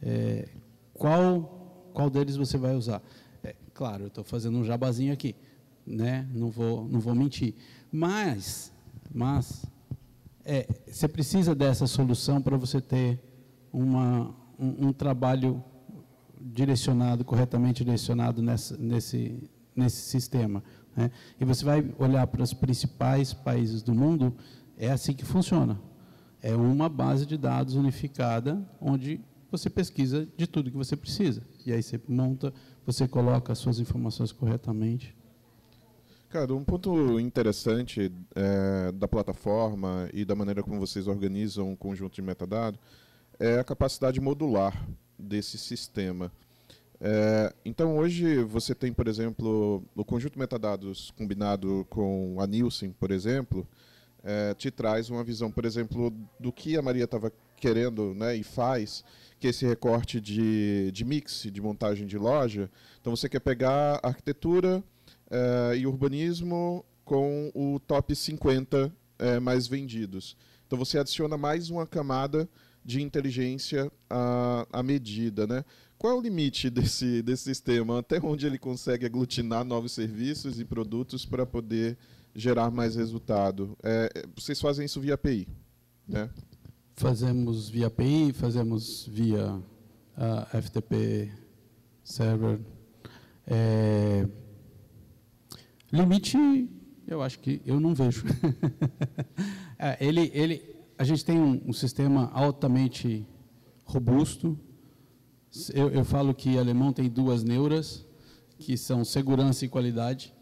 é, 0.00 0.48
qual, 0.94 1.90
qual 1.92 2.08
deles 2.08 2.36
você 2.36 2.56
vai 2.56 2.76
usar? 2.76 3.02
É, 3.42 3.56
claro, 3.74 4.04
eu 4.04 4.08
estou 4.08 4.22
fazendo 4.22 4.58
um 4.58 4.64
jabazinho 4.64 5.12
aqui, 5.12 5.34
né? 5.84 6.28
não, 6.32 6.50
vou, 6.50 6.88
não 6.88 7.00
vou 7.00 7.16
mentir. 7.16 7.56
Mas, 7.90 8.72
mas 9.12 9.66
é, 10.44 10.68
você 10.86 11.08
precisa 11.08 11.52
dessa 11.52 11.88
solução 11.88 12.40
para 12.40 12.56
você 12.56 12.80
ter 12.80 13.29
uma, 13.72 14.34
um, 14.58 14.88
um, 14.88 14.92
trabalho 14.92 15.62
direcionado, 16.40 17.24
corretamente 17.24 17.84
direcionado 17.84 18.42
nessa, 18.42 18.76
nesse, 18.76 19.50
nesse 19.74 20.02
sistema. 20.02 20.62
Né? 20.96 21.10
E 21.40 21.44
você 21.44 21.64
vai 21.64 21.84
olhar 21.98 22.26
para 22.26 22.42
os 22.42 22.52
principais 22.52 23.32
países 23.32 23.82
do 23.82 23.94
mundo, 23.94 24.34
é 24.76 24.90
assim 24.90 25.12
que 25.12 25.24
funciona. 25.24 25.80
É 26.42 26.54
uma 26.54 26.88
base 26.88 27.26
de 27.26 27.36
dados 27.36 27.74
unificada, 27.74 28.66
onde 28.80 29.20
você 29.50 29.68
pesquisa 29.68 30.26
de 30.36 30.46
tudo 30.46 30.70
que 30.70 30.76
você 30.76 30.96
precisa. 30.96 31.42
E 31.66 31.72
aí 31.72 31.82
você 31.82 32.00
monta, 32.08 32.52
você 32.86 33.06
coloca 33.06 33.52
as 33.52 33.58
suas 33.58 33.78
informações 33.78 34.32
corretamente. 34.32 35.14
Cara, 36.30 36.54
um 36.54 36.62
ponto 36.62 37.18
interessante 37.18 38.12
é, 38.36 38.92
da 38.92 39.08
plataforma 39.08 40.08
e 40.14 40.24
da 40.24 40.36
maneira 40.36 40.62
como 40.62 40.78
vocês 40.78 41.08
organizam 41.08 41.70
um 41.70 41.76
conjunto 41.76 42.14
de 42.14 42.22
metadados 42.22 42.78
é 43.40 43.58
a 43.58 43.64
capacidade 43.64 44.20
modular 44.20 44.86
desse 45.18 45.56
sistema. 45.56 46.30
É, 47.00 47.52
então, 47.64 47.96
hoje 47.96 48.44
você 48.44 48.74
tem, 48.74 48.92
por 48.92 49.08
exemplo, 49.08 49.82
o 49.96 50.04
conjunto 50.04 50.34
de 50.34 50.38
metadados 50.38 51.10
combinado 51.12 51.86
com 51.88 52.36
a 52.38 52.46
Nielsen, 52.46 52.92
por 52.92 53.10
exemplo, 53.10 53.66
é, 54.22 54.52
te 54.52 54.70
traz 54.70 55.08
uma 55.08 55.24
visão, 55.24 55.50
por 55.50 55.64
exemplo, 55.64 56.12
do 56.38 56.52
que 56.52 56.76
a 56.76 56.82
Maria 56.82 57.04
estava 57.04 57.32
querendo 57.56 58.14
né, 58.14 58.36
e 58.36 58.42
faz, 58.42 59.02
que 59.38 59.46
é 59.46 59.50
esse 59.50 59.66
recorte 59.66 60.20
de, 60.20 60.92
de 60.92 61.04
mix, 61.04 61.48
de 61.50 61.60
montagem 61.62 62.06
de 62.06 62.18
loja. 62.18 62.70
Então, 63.00 63.16
você 63.16 63.30
quer 63.30 63.40
pegar 63.40 63.98
arquitetura 64.02 64.84
uh, 65.30 65.74
e 65.74 65.86
urbanismo 65.86 66.84
com 67.02 67.50
o 67.54 67.80
top 67.80 68.14
50 68.14 68.86
uh, 68.86 68.92
eh, 69.18 69.40
mais 69.40 69.66
vendidos. 69.66 70.36
Então 70.70 70.78
você 70.78 71.00
adiciona 71.00 71.36
mais 71.36 71.68
uma 71.68 71.84
camada 71.84 72.48
de 72.84 73.02
inteligência 73.02 73.90
à, 74.08 74.66
à 74.72 74.82
medida, 74.82 75.46
né? 75.46 75.64
Qual 75.98 76.14
é 76.14 76.16
o 76.16 76.20
limite 76.22 76.70
desse, 76.70 77.20
desse 77.20 77.44
sistema? 77.44 77.98
Até 77.98 78.18
onde 78.22 78.46
ele 78.46 78.58
consegue 78.58 79.04
aglutinar 79.04 79.64
novos 79.64 79.92
serviços 79.92 80.58
e 80.58 80.64
produtos 80.64 81.26
para 81.26 81.44
poder 81.44 81.98
gerar 82.34 82.70
mais 82.70 82.96
resultado? 82.96 83.76
É, 83.82 84.10
vocês 84.34 84.58
fazem 84.60 84.86
isso 84.86 85.00
via 85.00 85.14
API, 85.14 85.46
né? 86.08 86.30
Fazemos 86.96 87.68
via 87.68 87.88
API, 87.88 88.32
fazemos 88.32 89.06
via 89.06 89.52
uh, 89.52 90.62
FTP 90.62 91.30
server. 92.02 92.60
É, 93.46 94.26
limite, 95.92 96.38
eu 97.06 97.22
acho 97.22 97.38
que 97.40 97.60
eu 97.66 97.80
não 97.80 97.94
vejo. 97.94 98.24
é, 99.78 99.96
ele, 100.00 100.30
ele, 100.32 100.62
a 101.00 101.04
gente 101.04 101.24
tem 101.24 101.40
um, 101.40 101.62
um 101.68 101.72
sistema 101.72 102.30
altamente 102.34 103.26
robusto. 103.86 104.54
Eu, 105.72 105.88
eu, 105.88 106.04
falo 106.04 106.34
que 106.34 106.58
alemão 106.58 106.92
tem 106.92 107.08
duas 107.08 107.42
neuras, 107.42 108.04
que 108.58 108.76
são 108.76 109.02
segurança 109.02 109.64
e 109.64 109.68
qualidade. 109.68 110.34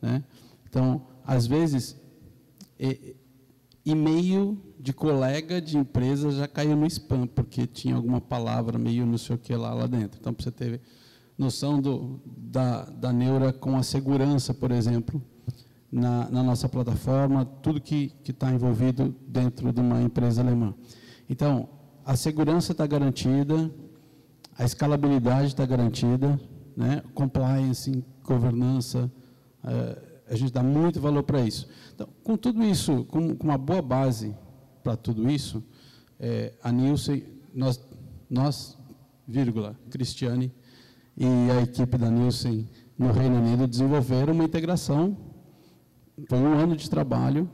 Né? 0.00 0.24
Então, 0.66 1.06
às 1.22 1.46
vezes, 1.46 2.00
e-mail 3.84 4.56
de 4.78 4.94
colega 4.94 5.60
de 5.60 5.76
empresa 5.76 6.30
já 6.30 6.48
caiu 6.48 6.76
no 6.76 6.86
spam, 6.86 7.26
porque 7.26 7.66
tinha 7.66 7.94
alguma 7.94 8.22
palavra 8.22 8.78
meio 8.78 9.04
não 9.04 9.18
sei 9.18 9.36
o 9.36 9.38
que 9.38 9.54
lá, 9.54 9.74
lá 9.74 9.86
dentro. 9.86 10.18
Então, 10.18 10.32
para 10.32 10.44
você 10.44 10.50
ter 10.50 10.80
noção 11.36 11.78
do, 11.78 12.18
da, 12.24 12.86
da 12.86 13.12
neura 13.12 13.52
com 13.52 13.76
a 13.76 13.82
segurança, 13.82 14.54
por 14.54 14.70
exemplo, 14.70 15.22
na, 15.90 16.30
na 16.30 16.42
nossa 16.42 16.68
plataforma, 16.68 17.44
tudo 17.44 17.80
que 17.80 18.12
está 18.26 18.52
envolvido 18.52 19.14
dentro 19.26 19.72
de 19.72 19.80
uma 19.80 20.00
empresa 20.00 20.40
alemã. 20.40 20.74
Então, 21.28 21.68
a 22.04 22.16
segurança 22.16 22.72
está 22.72 22.86
garantida, 22.86 23.70
a 24.56 24.64
escalabilidade 24.64 25.48
está 25.48 25.66
garantida, 25.66 26.40
né? 26.76 27.02
compliance, 27.14 28.04
governança, 28.24 29.10
é, 29.64 30.10
a 30.30 30.36
gente 30.36 30.52
dá 30.52 30.62
muito 30.62 31.00
valor 31.00 31.24
para 31.24 31.40
isso. 31.40 31.68
Então, 31.94 32.08
com 32.22 32.36
tudo 32.36 32.62
isso, 32.62 33.04
com, 33.06 33.34
com 33.34 33.44
uma 33.44 33.58
boa 33.58 33.82
base 33.82 34.34
para 34.82 34.96
tudo 34.96 35.28
isso, 35.28 35.62
é, 36.18 36.52
a 36.62 36.70
Nielsen, 36.70 37.24
nós, 37.52 37.80
nós, 38.28 38.78
vírgula, 39.26 39.76
Cristiane 39.90 40.52
e 41.16 41.26
a 41.26 41.62
equipe 41.62 41.98
da 41.98 42.10
Nielsen 42.10 42.68
no 42.96 43.10
Reino 43.12 43.36
Unido 43.36 43.66
desenvolveram 43.66 44.32
uma 44.32 44.44
integração. 44.44 45.16
Foi 46.28 46.38
um 46.38 46.58
ano 46.58 46.76
de 46.76 46.88
trabalho. 46.90 47.48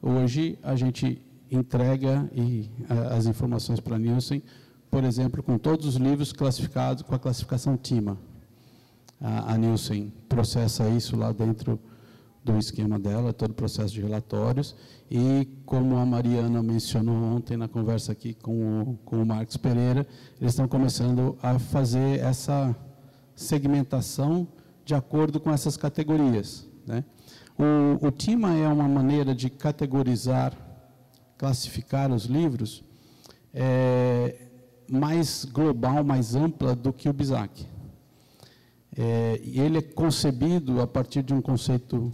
Hoje 0.00 0.58
a 0.62 0.76
gente 0.76 1.20
entrega 1.50 2.30
e, 2.32 2.70
a, 2.88 3.16
as 3.16 3.26
informações 3.26 3.80
para 3.80 3.96
a 3.96 3.98
Nielsen, 3.98 4.42
por 4.90 5.04
exemplo, 5.04 5.42
com 5.42 5.58
todos 5.58 5.86
os 5.86 5.96
livros 5.96 6.32
classificados 6.32 7.02
com 7.02 7.14
a 7.14 7.18
classificação 7.18 7.76
TIMA. 7.76 8.18
A, 9.20 9.54
a 9.54 9.58
Nielsen 9.58 10.12
processa 10.28 10.88
isso 10.88 11.16
lá 11.16 11.32
dentro 11.32 11.78
do 12.44 12.56
esquema 12.56 12.98
dela, 12.98 13.32
todo 13.32 13.50
o 13.50 13.54
processo 13.54 13.92
de 13.92 14.00
relatórios. 14.00 14.74
E, 15.10 15.48
como 15.66 15.96
a 15.96 16.06
Mariana 16.06 16.62
mencionou 16.62 17.16
ontem 17.16 17.56
na 17.56 17.68
conversa 17.68 18.12
aqui 18.12 18.34
com 18.34 18.82
o, 18.82 18.98
com 19.04 19.22
o 19.22 19.26
Marcos 19.26 19.56
Pereira, 19.56 20.06
eles 20.40 20.52
estão 20.52 20.68
começando 20.68 21.36
a 21.42 21.58
fazer 21.58 22.20
essa 22.20 22.74
segmentação 23.34 24.46
de 24.84 24.94
acordo 24.94 25.40
com 25.40 25.50
essas 25.50 25.76
categorias. 25.76 26.66
Né? 26.86 27.04
O, 27.58 28.06
o 28.06 28.10
TIMA 28.12 28.54
é 28.54 28.68
uma 28.68 28.86
maneira 28.86 29.34
de 29.34 29.50
categorizar, 29.50 30.52
classificar 31.36 32.12
os 32.12 32.24
livros 32.24 32.84
é, 33.52 34.46
mais 34.88 35.44
global, 35.44 36.04
mais 36.04 36.36
ampla 36.36 36.76
do 36.76 36.92
que 36.92 37.08
o 37.08 37.12
BISAC. 37.12 37.66
É, 38.96 39.40
ele 39.44 39.78
é 39.78 39.82
concebido 39.82 40.80
a 40.80 40.86
partir 40.86 41.22
de 41.22 41.34
um 41.34 41.40
conceito 41.40 42.12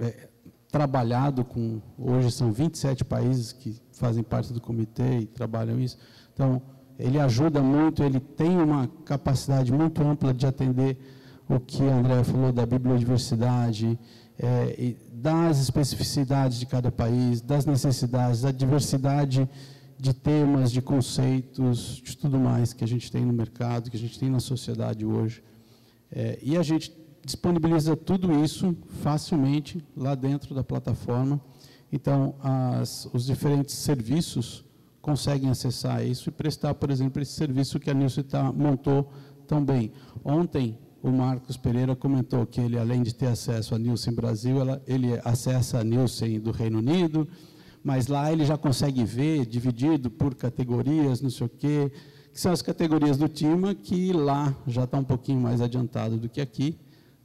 é, 0.00 0.28
trabalhado 0.70 1.44
com, 1.44 1.80
hoje 1.96 2.32
são 2.32 2.52
27 2.52 3.04
países 3.04 3.52
que 3.52 3.80
fazem 3.92 4.22
parte 4.22 4.52
do 4.52 4.60
comitê 4.60 5.20
e 5.20 5.26
trabalham 5.26 5.80
isso. 5.80 5.96
Então, 6.34 6.60
ele 6.98 7.18
ajuda 7.18 7.62
muito, 7.62 8.02
ele 8.02 8.18
tem 8.18 8.58
uma 8.58 8.88
capacidade 9.04 9.72
muito 9.72 10.02
ampla 10.02 10.34
de 10.34 10.46
atender 10.46 10.98
o 11.48 11.58
que 11.58 11.82
André 11.82 12.22
falou 12.22 12.52
da 12.52 12.64
bibliodiversidade, 12.64 13.98
é, 14.42 14.94
das 15.12 15.60
especificidades 15.60 16.58
de 16.58 16.64
cada 16.64 16.90
país, 16.90 17.42
das 17.42 17.66
necessidades, 17.66 18.40
da 18.40 18.50
diversidade 18.50 19.46
de 19.98 20.14
temas, 20.14 20.72
de 20.72 20.80
conceitos, 20.80 22.00
de 22.02 22.16
tudo 22.16 22.38
mais 22.38 22.72
que 22.72 22.82
a 22.82 22.88
gente 22.88 23.12
tem 23.12 23.22
no 23.22 23.34
mercado, 23.34 23.90
que 23.90 23.96
a 23.98 24.00
gente 24.00 24.18
tem 24.18 24.30
na 24.30 24.40
sociedade 24.40 25.04
hoje. 25.04 25.44
É, 26.10 26.38
e 26.42 26.56
a 26.56 26.62
gente 26.62 26.90
disponibiliza 27.22 27.94
tudo 27.94 28.42
isso 28.42 28.74
facilmente 29.02 29.84
lá 29.94 30.14
dentro 30.14 30.54
da 30.54 30.64
plataforma. 30.64 31.38
Então, 31.92 32.34
as, 32.40 33.06
os 33.12 33.26
diferentes 33.26 33.74
serviços 33.74 34.64
conseguem 35.02 35.50
acessar 35.50 36.02
isso 36.02 36.30
e 36.30 36.32
prestar, 36.32 36.72
por 36.74 36.90
exemplo, 36.90 37.20
esse 37.20 37.32
serviço 37.32 37.78
que 37.78 37.90
a 37.90 37.94
Nilce 37.94 38.22
tá, 38.22 38.50
montou 38.50 39.12
tão 39.46 39.62
bem. 39.62 39.92
Ontem, 40.24 40.78
o 41.02 41.10
Marcos 41.10 41.56
Pereira 41.56 41.96
comentou 41.96 42.46
que 42.46 42.60
ele, 42.60 42.78
além 42.78 43.02
de 43.02 43.14
ter 43.14 43.26
acesso 43.26 43.74
a 43.74 43.78
Nielsen 43.78 44.12
Brasil, 44.12 44.60
ela, 44.60 44.82
ele 44.86 45.18
acessa 45.24 45.78
a 45.78 45.84
Nielsen 45.84 46.38
do 46.38 46.50
Reino 46.50 46.78
Unido, 46.78 47.26
mas 47.82 48.06
lá 48.06 48.30
ele 48.30 48.44
já 48.44 48.58
consegue 48.58 49.02
ver, 49.04 49.46
dividido 49.46 50.10
por 50.10 50.34
categorias, 50.34 51.22
não 51.22 51.30
sei 51.30 51.46
o 51.46 51.50
quê, 51.50 51.90
que 52.32 52.40
são 52.40 52.52
as 52.52 52.60
categorias 52.60 53.16
do 53.16 53.28
TIMA, 53.28 53.74
que 53.74 54.12
lá 54.12 54.54
já 54.66 54.84
está 54.84 54.98
um 54.98 55.04
pouquinho 55.04 55.40
mais 55.40 55.60
adiantado 55.60 56.18
do 56.18 56.28
que 56.28 56.40
aqui. 56.40 56.78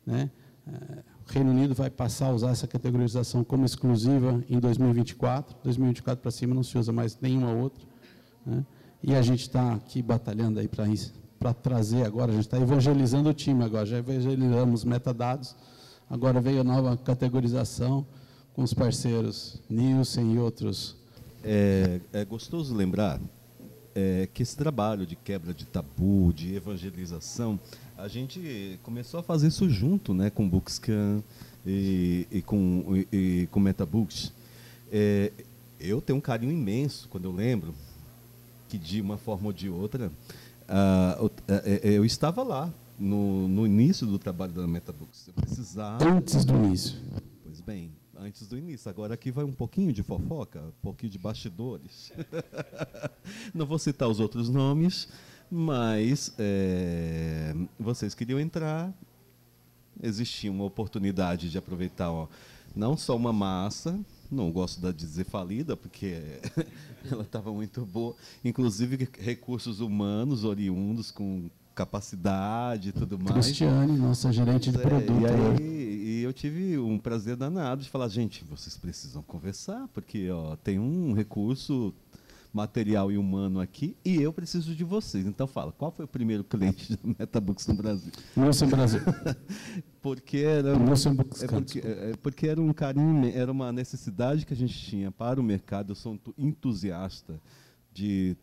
Né? 0.05 0.31
É, 0.65 1.03
o 1.27 1.31
Reino 1.31 1.51
Unido 1.51 1.75
vai 1.75 1.89
passar 1.89 2.27
a 2.27 2.33
usar 2.33 2.51
essa 2.51 2.67
categorização 2.67 3.43
como 3.43 3.65
exclusiva 3.65 4.43
em 4.49 4.59
2024. 4.59 5.55
2024 5.63 6.21
para 6.21 6.31
cima 6.31 6.55
não 6.55 6.63
se 6.63 6.77
usa 6.77 6.91
mais 6.93 7.19
nenhuma 7.19 7.51
outra. 7.51 7.83
Né? 8.45 8.65
E 9.03 9.13
a 9.13 9.21
gente 9.21 9.41
está 9.41 9.73
aqui 9.73 10.01
batalhando 10.01 10.59
aí 10.59 10.67
para 10.67 10.87
trazer 11.53 12.05
agora, 12.05 12.31
a 12.31 12.35
gente 12.35 12.45
está 12.45 12.59
evangelizando 12.59 13.29
o 13.29 13.33
time 13.33 13.63
agora, 13.63 13.85
já 13.85 13.97
evangelizamos 13.97 14.83
metadados, 14.83 15.55
agora 16.09 16.41
veio 16.41 16.61
a 16.61 16.63
nova 16.63 16.97
categorização 16.97 18.05
com 18.53 18.63
os 18.63 18.73
parceiros 18.73 19.61
Nielsen 19.69 20.33
e 20.33 20.39
outros. 20.39 20.95
É, 21.43 21.99
é 22.13 22.25
gostoso 22.25 22.73
lembrar 22.73 23.19
é, 23.93 24.27
que 24.33 24.43
esse 24.43 24.57
trabalho 24.57 25.05
de 25.05 25.15
quebra 25.15 25.53
de 25.53 25.65
tabu, 25.65 26.33
de 26.33 26.55
evangelização, 26.55 27.59
a 27.97 28.07
gente 28.07 28.79
começou 28.83 29.19
a 29.19 29.23
fazer 29.23 29.47
isso 29.47 29.69
junto, 29.69 30.13
né, 30.13 30.29
com 30.29 30.47
Bookscan 30.47 31.23
e, 31.65 32.27
e 32.31 32.41
com 32.41 33.05
e, 33.11 33.17
e, 33.17 33.47
com 33.47 33.59
MetaBooks. 33.59 34.33
É, 34.91 35.31
eu 35.79 36.01
tenho 36.01 36.17
um 36.17 36.21
carinho 36.21 36.51
imenso 36.51 37.07
quando 37.09 37.25
eu 37.25 37.31
lembro 37.31 37.73
que 38.67 38.77
de 38.77 38.99
uma 38.99 39.17
forma 39.17 39.47
ou 39.47 39.53
de 39.53 39.69
outra 39.69 40.11
uh, 40.69 41.31
eu 41.83 42.05
estava 42.05 42.43
lá 42.43 42.73
no, 42.97 43.47
no 43.47 43.65
início 43.65 44.07
do 44.07 44.17
trabalho 44.17 44.53
da 44.53 44.67
MetaBooks. 44.67 45.27
Eu 45.27 45.33
precisava 45.33 46.03
antes 46.07 46.45
do 46.45 46.55
início. 46.55 46.97
Pois 47.43 47.59
bem, 47.61 47.91
antes 48.17 48.47
do 48.47 48.57
início. 48.57 48.89
Agora 48.89 49.13
aqui 49.13 49.31
vai 49.31 49.43
um 49.43 49.51
pouquinho 49.51 49.91
de 49.91 50.03
fofoca, 50.03 50.59
um 50.61 50.81
pouquinho 50.81 51.11
de 51.11 51.17
bastidores. 51.17 52.11
Não 53.53 53.65
vou 53.65 53.77
citar 53.77 54.09
os 54.09 54.19
outros 54.19 54.49
nomes, 54.49 55.07
mas 55.49 56.33
é, 56.37 57.53
vocês 57.79 58.13
queriam 58.13 58.39
entrar, 58.39 58.93
existia 60.01 60.51
uma 60.51 60.63
oportunidade 60.63 61.49
de 61.49 61.57
aproveitar 61.57 62.11
ó, 62.11 62.27
não 62.75 62.97
só 62.97 63.15
uma 63.15 63.31
massa, 63.31 63.97
não 64.31 64.51
gosto 64.51 64.81
de 64.81 64.93
dizer 64.93 65.25
falida, 65.25 65.75
porque 65.75 66.21
ela 67.11 67.23
estava 67.23 67.51
muito 67.51 67.85
boa, 67.85 68.15
inclusive 68.43 69.07
recursos 69.19 69.79
humanos 69.79 70.43
oriundos 70.43 71.11
com 71.11 71.49
capacidade 71.75 72.89
e 72.89 72.91
tudo 72.93 73.19
mais. 73.19 73.45
Cristiane, 73.45 73.97
nossa 73.97 74.31
gerente 74.31 74.71
de 74.71 74.77
é, 74.77 74.81
produto. 74.81 75.21
E, 75.21 75.25
aí, 75.25 76.19
e 76.19 76.23
eu 76.23 76.31
tive 76.31 76.77
um 76.79 76.97
prazer 76.97 77.35
danado 77.35 77.83
de 77.83 77.89
falar, 77.89 78.07
gente, 78.07 78.43
vocês 78.45 78.77
precisam 78.77 79.21
conversar, 79.21 79.87
porque 79.93 80.29
ó, 80.29 80.55
tem 80.55 80.79
um 80.79 81.13
recurso 81.13 81.93
material 82.55 83.11
e 83.11 83.17
humano 83.17 83.59
aqui 83.59 83.97
e 84.03 84.21
eu 84.21 84.31
preciso 84.31 84.73
de 84.73 84.83
vocês. 84.85 85.25
Então 85.25 85.45
fala, 85.45 85.73
qual 85.73 85.91
foi 85.91 86.05
o 86.05 86.07
primeiro 86.07 86.41
cliente 86.41 86.95
do 86.95 87.09
Metabooks 87.19 87.67
no 87.67 87.73
Brasil? 87.73 88.13
Nossa, 88.33 88.65
Brasil. 88.65 89.01
porque 90.01 90.37
era 90.37 90.69
é 90.69 91.47
porque, 91.47 91.79
é, 91.79 92.11
é 92.11 92.13
porque 92.15 92.47
era 92.47 92.61
um 92.61 92.71
carinho, 92.71 93.29
era 93.35 93.51
uma 93.51 93.73
necessidade 93.73 94.45
que 94.45 94.53
a 94.53 94.55
gente 94.55 94.73
tinha 94.73 95.11
para 95.11 95.39
o 95.39 95.43
mercado. 95.43 95.91
Eu 95.91 95.95
sou 95.95 96.13
um 96.13 96.19
entusiasta 96.37 97.41
de 97.93 98.37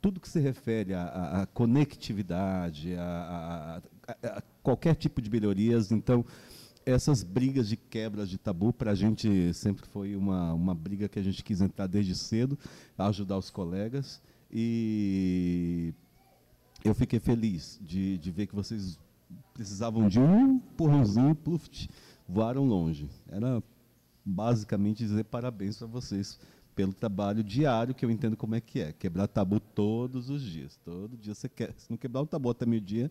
tudo 0.00 0.20
que 0.20 0.28
se 0.28 0.38
refere 0.38 0.94
à, 0.94 1.48
conectividade, 1.52 2.94
a, 2.94 3.82
a, 4.06 4.28
a, 4.38 4.42
qualquer 4.62 4.94
tipo 4.94 5.20
de 5.20 5.28
melhorias. 5.28 5.90
Então, 5.90 6.24
essas 6.90 7.22
brigas 7.22 7.68
de 7.68 7.76
quebras 7.76 8.30
de 8.30 8.38
tabu, 8.38 8.72
para 8.72 8.92
a 8.92 8.94
gente 8.94 9.52
sempre 9.52 9.86
foi 9.86 10.16
uma, 10.16 10.54
uma 10.54 10.74
briga 10.74 11.08
que 11.08 11.18
a 11.18 11.22
gente 11.22 11.44
quis 11.44 11.60
entrar 11.60 11.86
desde 11.86 12.14
cedo, 12.14 12.58
ajudar 12.96 13.36
os 13.36 13.50
colegas. 13.50 14.22
E 14.50 15.92
eu 16.82 16.94
fiquei 16.94 17.20
feliz 17.20 17.78
de, 17.82 18.16
de 18.16 18.30
ver 18.30 18.46
que 18.46 18.54
vocês 18.54 18.98
precisavam 19.52 20.08
de 20.08 20.18
um 20.18 20.54
empurrãozinho, 20.56 21.34
pluft, 21.34 21.90
voaram 22.26 22.64
longe. 22.64 23.06
Era 23.28 23.62
basicamente 24.24 24.98
dizer 24.98 25.24
parabéns 25.24 25.76
para 25.76 25.86
vocês 25.86 26.38
pelo 26.74 26.94
trabalho 26.94 27.42
diário, 27.42 27.94
que 27.94 28.04
eu 28.04 28.10
entendo 28.10 28.36
como 28.36 28.54
é 28.54 28.60
que 28.60 28.80
é. 28.80 28.92
Quebrar 28.92 29.26
tabu 29.26 29.60
todos 29.60 30.30
os 30.30 30.40
dias. 30.40 30.78
Todo 30.84 31.16
dia 31.16 31.34
você 31.34 31.48
quer. 31.48 31.74
Se 31.76 31.90
não 31.90 31.98
quebrar 31.98 32.22
o 32.22 32.26
tabu 32.26 32.48
até 32.48 32.64
meio-dia, 32.64 33.10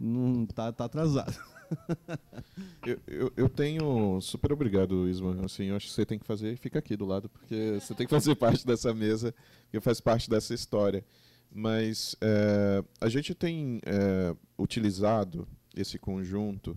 não 0.00 0.46
tá, 0.46 0.72
tá 0.72 0.86
atrasado. 0.86 1.38
eu, 2.86 2.98
eu, 3.06 3.32
eu, 3.36 3.48
tenho. 3.48 4.20
Super 4.20 4.52
obrigado, 4.52 5.08
Isma. 5.08 5.44
Assim, 5.44 5.66
eu 5.66 5.76
acho 5.76 5.86
que 5.86 5.92
você 5.92 6.06
tem 6.06 6.18
que 6.18 6.26
fazer. 6.26 6.56
Fica 6.56 6.78
aqui 6.78 6.96
do 6.96 7.04
lado, 7.04 7.28
porque 7.28 7.78
você 7.80 7.94
tem 7.94 8.06
que 8.06 8.10
fazer 8.10 8.34
parte 8.36 8.66
dessa 8.66 8.94
mesa, 8.94 9.34
que 9.70 9.78
faz 9.80 10.00
parte 10.00 10.28
dessa 10.28 10.54
história. 10.54 11.04
Mas 11.52 12.16
é, 12.20 12.82
a 13.00 13.08
gente 13.08 13.34
tem 13.34 13.80
é, 13.84 14.34
utilizado 14.58 15.46
esse 15.76 15.98
conjunto. 15.98 16.76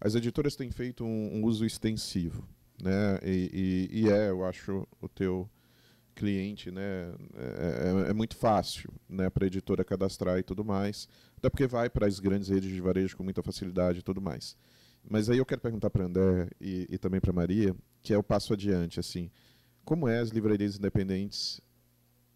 As 0.00 0.14
editoras 0.14 0.56
têm 0.56 0.70
feito 0.70 1.04
um, 1.04 1.36
um 1.36 1.44
uso 1.44 1.64
extensivo, 1.64 2.46
né? 2.82 3.18
E, 3.22 3.88
e, 3.92 4.00
e, 4.00 4.08
é, 4.08 4.30
eu 4.30 4.44
acho, 4.44 4.86
o 5.00 5.08
teu 5.08 5.48
cliente, 6.14 6.70
né? 6.70 7.12
É, 7.36 8.06
é, 8.06 8.10
é 8.10 8.14
muito 8.14 8.36
fácil, 8.36 8.92
né, 9.08 9.28
para 9.28 9.44
a 9.44 9.46
editora 9.46 9.84
cadastrar 9.84 10.38
e 10.38 10.42
tudo 10.42 10.64
mais. 10.64 11.08
Até 11.36 11.50
porque 11.50 11.66
vai 11.66 11.90
para 11.90 12.06
as 12.06 12.20
grandes 12.20 12.48
redes 12.48 12.70
de 12.70 12.80
varejo 12.80 13.16
com 13.16 13.24
muita 13.24 13.42
facilidade 13.42 13.98
e 13.98 14.02
tudo 14.02 14.20
mais. 14.20 14.56
Mas 15.08 15.28
aí 15.28 15.38
eu 15.38 15.44
quero 15.44 15.60
perguntar 15.60 15.90
para 15.90 16.04
André 16.04 16.48
e, 16.60 16.86
e 16.88 16.98
também 16.98 17.20
para 17.20 17.32
Maria, 17.32 17.74
que 18.02 18.14
é 18.14 18.18
o 18.18 18.22
passo 18.22 18.54
adiante, 18.54 18.98
assim, 18.98 19.30
como 19.84 20.08
é 20.08 20.18
as 20.18 20.30
livrarias 20.30 20.76
independentes 20.76 21.60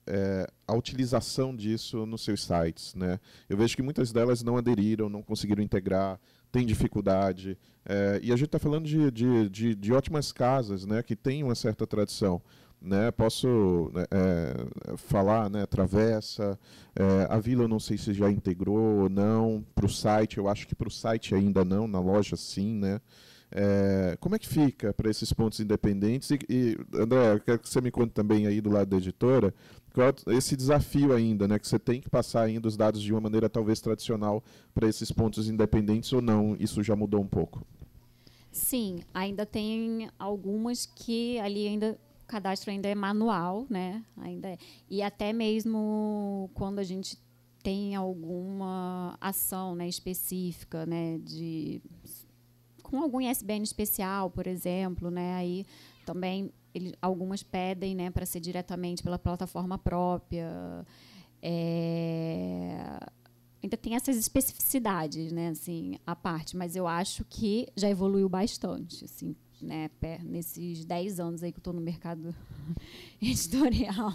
é, 0.08 0.46
a 0.66 0.74
utilização 0.74 1.54
disso 1.54 2.06
nos 2.06 2.24
seus 2.24 2.42
sites, 2.42 2.94
né? 2.94 3.20
Eu 3.48 3.56
vejo 3.58 3.76
que 3.76 3.82
muitas 3.82 4.10
delas 4.10 4.42
não 4.42 4.56
aderiram, 4.56 5.08
não 5.08 5.22
conseguiram 5.22 5.62
integrar, 5.62 6.18
tem 6.50 6.64
dificuldade. 6.64 7.58
É, 7.84 8.18
e 8.22 8.32
a 8.32 8.36
gente 8.36 8.46
está 8.46 8.58
falando 8.58 8.86
de, 8.86 9.10
de, 9.10 9.48
de, 9.50 9.74
de, 9.74 9.92
ótimas 9.92 10.32
casas, 10.32 10.86
né, 10.86 11.02
que 11.02 11.14
têm 11.14 11.44
uma 11.44 11.54
certa 11.54 11.86
tradição 11.86 12.40
né? 12.80 13.10
Posso 13.10 13.90
né, 13.92 14.04
é, 14.10 14.96
falar, 14.96 15.50
né? 15.50 15.66
Travessa, 15.66 16.58
é, 16.94 17.26
a 17.28 17.38
Vila 17.38 17.64
eu 17.64 17.68
não 17.68 17.80
sei 17.80 17.98
se 17.98 18.12
já 18.12 18.30
integrou 18.30 19.02
ou 19.02 19.08
não 19.08 19.64
para 19.74 19.86
o 19.86 19.88
site. 19.88 20.38
Eu 20.38 20.48
acho 20.48 20.66
que 20.66 20.74
para 20.74 20.88
o 20.88 20.90
site 20.90 21.34
ainda 21.34 21.64
não, 21.64 21.86
na 21.86 22.00
loja 22.00 22.36
sim, 22.36 22.74
né? 22.74 23.00
É, 23.50 24.16
como 24.20 24.34
é 24.34 24.38
que 24.38 24.46
fica 24.46 24.92
para 24.92 25.10
esses 25.10 25.32
pontos 25.32 25.58
independentes? 25.58 26.30
E, 26.30 26.38
e, 26.48 26.78
André, 26.94 27.32
eu 27.32 27.40
quero 27.40 27.58
que 27.58 27.68
você 27.68 27.80
me 27.80 27.90
conte 27.90 28.12
também 28.12 28.46
aí 28.46 28.60
do 28.60 28.70
lado 28.70 28.88
da 28.88 28.98
editora, 28.98 29.54
qual 29.94 30.14
esse 30.28 30.54
desafio 30.54 31.12
ainda, 31.14 31.48
né? 31.48 31.58
Que 31.58 31.66
você 31.66 31.78
tem 31.78 32.00
que 32.00 32.10
passar 32.10 32.42
ainda 32.42 32.68
os 32.68 32.76
dados 32.76 33.00
de 33.00 33.12
uma 33.12 33.22
maneira 33.22 33.48
talvez 33.48 33.80
tradicional 33.80 34.44
para 34.74 34.88
esses 34.88 35.10
pontos 35.10 35.48
independentes 35.48 36.12
ou 36.12 36.20
não? 36.20 36.56
Isso 36.60 36.82
já 36.82 36.94
mudou 36.94 37.20
um 37.20 37.26
pouco? 37.26 37.66
Sim, 38.50 39.00
ainda 39.14 39.46
tem 39.46 40.10
algumas 40.18 40.86
que 40.86 41.38
ali 41.38 41.66
ainda 41.66 41.98
cadastro 42.28 42.70
ainda 42.70 42.88
é 42.88 42.94
manual, 42.94 43.66
né? 43.68 44.04
Ainda 44.18 44.50
é. 44.50 44.58
E 44.88 45.02
até 45.02 45.32
mesmo 45.32 46.48
quando 46.54 46.78
a 46.78 46.84
gente 46.84 47.18
tem 47.62 47.96
alguma 47.96 49.16
ação 49.20 49.74
né, 49.74 49.88
específica, 49.88 50.86
né, 50.86 51.18
de 51.18 51.82
com 52.82 53.02
algum 53.02 53.20
ISBN 53.20 53.62
especial, 53.62 54.30
por 54.30 54.46
exemplo, 54.46 55.10
né, 55.10 55.34
aí 55.34 55.66
também 56.06 56.50
ele, 56.72 56.94
algumas 57.02 57.42
pedem, 57.42 57.94
né, 57.94 58.10
para 58.10 58.24
ser 58.24 58.40
diretamente 58.40 59.02
pela 59.02 59.18
plataforma 59.18 59.76
própria. 59.76 60.86
É, 61.42 62.98
ainda 63.62 63.76
tem 63.76 63.94
essas 63.94 64.16
especificidades, 64.16 65.32
né, 65.32 65.48
assim, 65.48 65.98
a 66.06 66.16
parte, 66.16 66.56
mas 66.56 66.76
eu 66.76 66.86
acho 66.86 67.24
que 67.24 67.68
já 67.76 67.90
evoluiu 67.90 68.28
bastante, 68.28 69.04
assim, 69.04 69.36
né, 69.60 69.90
nesses 70.22 70.84
10 70.84 71.20
anos 71.20 71.42
aí 71.42 71.52
que 71.52 71.58
eu 71.58 71.60
estou 71.60 71.72
no 71.72 71.80
mercado 71.80 72.34
editorial. 73.20 74.12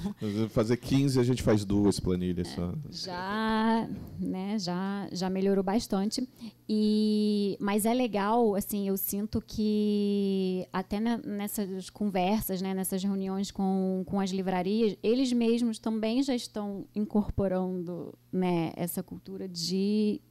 Fazer 0.49 0.77
15 0.77 1.19
a 1.19 1.23
gente 1.23 1.43
faz 1.43 1.65
duas 1.65 1.99
planilhas 1.99 2.47
só. 2.49 2.73
Já, 2.89 3.87
né, 4.19 4.57
já, 4.59 5.07
já 5.11 5.29
melhorou 5.29 5.63
bastante. 5.63 6.27
E, 6.67 7.57
mas 7.59 7.85
é 7.85 7.93
legal, 7.93 8.55
assim, 8.55 8.87
eu 8.87 8.97
sinto 8.97 9.41
que 9.41 10.67
até 10.71 10.99
nessas 10.99 11.89
conversas, 11.89 12.61
né, 12.61 12.73
nessas 12.73 13.03
reuniões 13.03 13.51
com, 13.51 14.03
com 14.05 14.19
as 14.19 14.31
livrarias, 14.31 14.97
eles 15.03 15.31
mesmos 15.33 15.77
também 15.77 16.23
já 16.23 16.35
estão 16.35 16.85
incorporando 16.95 18.17
né, 18.31 18.71
essa 18.75 19.03
cultura 19.03 19.47
de 19.47 20.21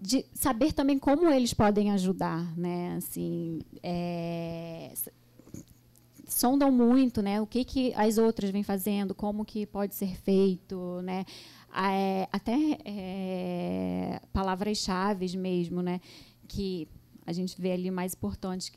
de 0.00 0.24
saber 0.32 0.72
também 0.72 0.98
como 0.98 1.28
eles 1.28 1.52
podem 1.52 1.90
ajudar, 1.90 2.56
né? 2.56 2.96
Assim, 2.96 3.60
é, 3.82 4.92
sondam 6.26 6.72
muito, 6.72 7.20
né? 7.20 7.40
O 7.40 7.46
que, 7.46 7.64
que 7.64 7.92
as 7.94 8.16
outras 8.16 8.50
vêm 8.50 8.62
fazendo, 8.62 9.14
como 9.14 9.44
que 9.44 9.66
pode 9.66 9.94
ser 9.94 10.16
feito, 10.16 11.02
né? 11.02 11.26
É, 11.76 12.26
até 12.32 12.78
é, 12.84 14.20
palavras-chave 14.32 15.36
mesmo, 15.36 15.82
né? 15.82 16.00
Que 16.48 16.88
a 17.26 17.32
gente 17.32 17.60
vê 17.60 17.72
ali 17.72 17.90
mais 17.90 18.14
importantes. 18.14 18.72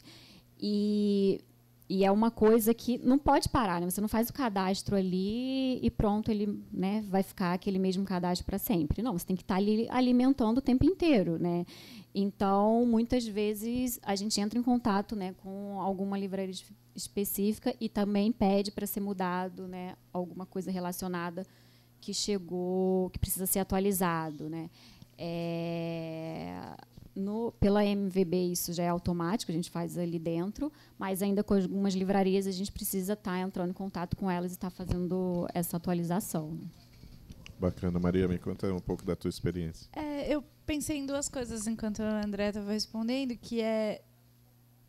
E 0.60 1.40
e 1.90 2.06
é 2.06 2.12
uma 2.12 2.32
coisa 2.32 2.74
que 2.74 2.98
não 2.98 3.20
pode 3.20 3.50
parar, 3.50 3.82
né? 3.82 3.90
Você 3.90 4.00
não 4.00 4.08
faz 4.08 4.30
o 4.30 4.34
cadastro 4.34 4.96
ali 4.96 5.80
e 5.86 5.92
pronto, 5.92 6.32
ele 6.32 6.64
né, 6.72 7.04
vai 7.10 7.22
ficar 7.22 7.54
aquele 7.54 7.78
mesmo 7.78 8.06
cadastro 8.06 8.46
para 8.46 8.58
sempre. 8.58 9.02
Não, 9.02 9.14
você 9.14 9.26
tem 9.26 9.36
que 9.36 9.42
estar 9.42 9.56
tá 9.56 9.60
ali 9.60 9.88
alimentando 9.90 10.60
o 10.60 10.62
tempo 10.62 10.86
inteiro, 10.86 11.38
né? 11.38 11.66
Então, 12.16 12.86
muitas 12.86 13.28
vezes 13.28 14.00
a 14.02 14.16
gente 14.16 14.40
entra 14.40 14.58
em 14.58 14.64
contato, 14.64 15.16
né, 15.16 15.36
com 15.44 15.82
alguma 15.82 16.18
livraria 16.18 16.56
específica 16.96 17.76
e 17.82 17.90
também 17.90 18.32
pede 18.32 18.72
para 18.72 18.86
ser 18.86 19.00
mudado, 19.00 19.68
né, 19.68 19.96
alguma 20.14 20.46
coisa 20.46 20.72
relacionada 20.72 21.46
que 22.00 22.14
chegou, 22.14 23.10
que 23.10 23.20
precisa 23.20 23.46
ser 23.46 23.60
atualizado, 23.60 24.50
né? 24.50 24.70
É 25.18 26.76
no, 27.16 27.52
pela 27.60 27.86
MVB 27.86 28.52
isso 28.52 28.74
já 28.74 28.84
é 28.84 28.90
automático, 28.90 29.52
a 29.52 29.56
gente 29.56 29.70
faz 29.70 29.98
ali 29.98 30.18
dentro, 30.18 30.72
mas 30.98 31.22
ainda 31.22 31.44
com 31.44 31.54
algumas 31.54 31.94
livrarias 31.94 32.48
a 32.48 32.52
gente 32.52 32.72
precisa 32.72 33.14
estar 33.14 33.32
tá 33.32 33.40
entrando 33.40 33.70
em 33.70 33.74
contato 33.74 34.16
com 34.16 34.30
elas 34.30 34.52
e 34.52 34.56
estar 34.56 34.72
tá 34.72 34.76
fazendo 34.76 35.48
essa 35.54 35.78
atualização. 35.78 36.58
Bacana. 37.60 38.00
Maria, 38.00 38.28
me 38.28 38.38
conta 38.38 38.74
um 38.74 38.80
pouco 38.80 39.06
da 39.06 39.16
tua 39.16 39.30
experiência. 39.30 39.88
É, 39.94 40.34
eu 40.34 40.44
pensei 40.66 40.98
em 40.98 41.06
duas 41.06 41.30
coisas 41.30 41.66
enquanto 41.68 42.02
a 42.02 42.26
André 42.26 42.50
estava 42.50 42.72
respondendo, 42.72 43.38
que 43.38 43.62
é 43.62 44.02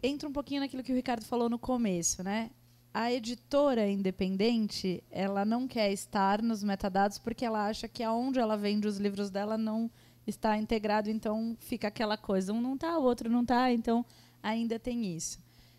entra 0.03 0.29
um 0.29 0.33
pouquinho 0.33 0.61
naquilo 0.61 0.83
que 0.83 0.93
o 0.93 0.95
Ricardo 0.95 1.25
falou 1.25 1.49
no 1.49 1.59
começo, 1.59 2.23
né? 2.23 2.51
A 2.93 3.13
editora 3.13 3.89
independente, 3.89 5.03
ela 5.11 5.45
não 5.45 5.67
quer 5.67 5.93
estar 5.93 6.43
nos 6.43 6.63
metadados 6.63 7.19
porque 7.19 7.45
ela 7.45 7.67
acha 7.67 7.89
que 7.89 8.03
aonde 8.03 8.39
ela 8.39 8.57
vende 8.57 8.87
os 8.87 8.99
livros 8.99 9.31
dela 9.31 9.57
não 9.59 9.91
está 10.27 10.57
integrado, 10.57 11.11
então 11.11 11.57
fica 11.61 11.89
aquela 11.89 12.17
coisa, 12.17 12.53
um 12.53 12.61
não 12.61 12.75
está, 12.75 12.99
o 12.99 13.03
outro 13.03 13.31
não 13.31 13.43
está, 13.43 13.73
então 13.73 14.05
ainda 14.43 14.79
tem 14.79 15.15
isso. 15.15 15.39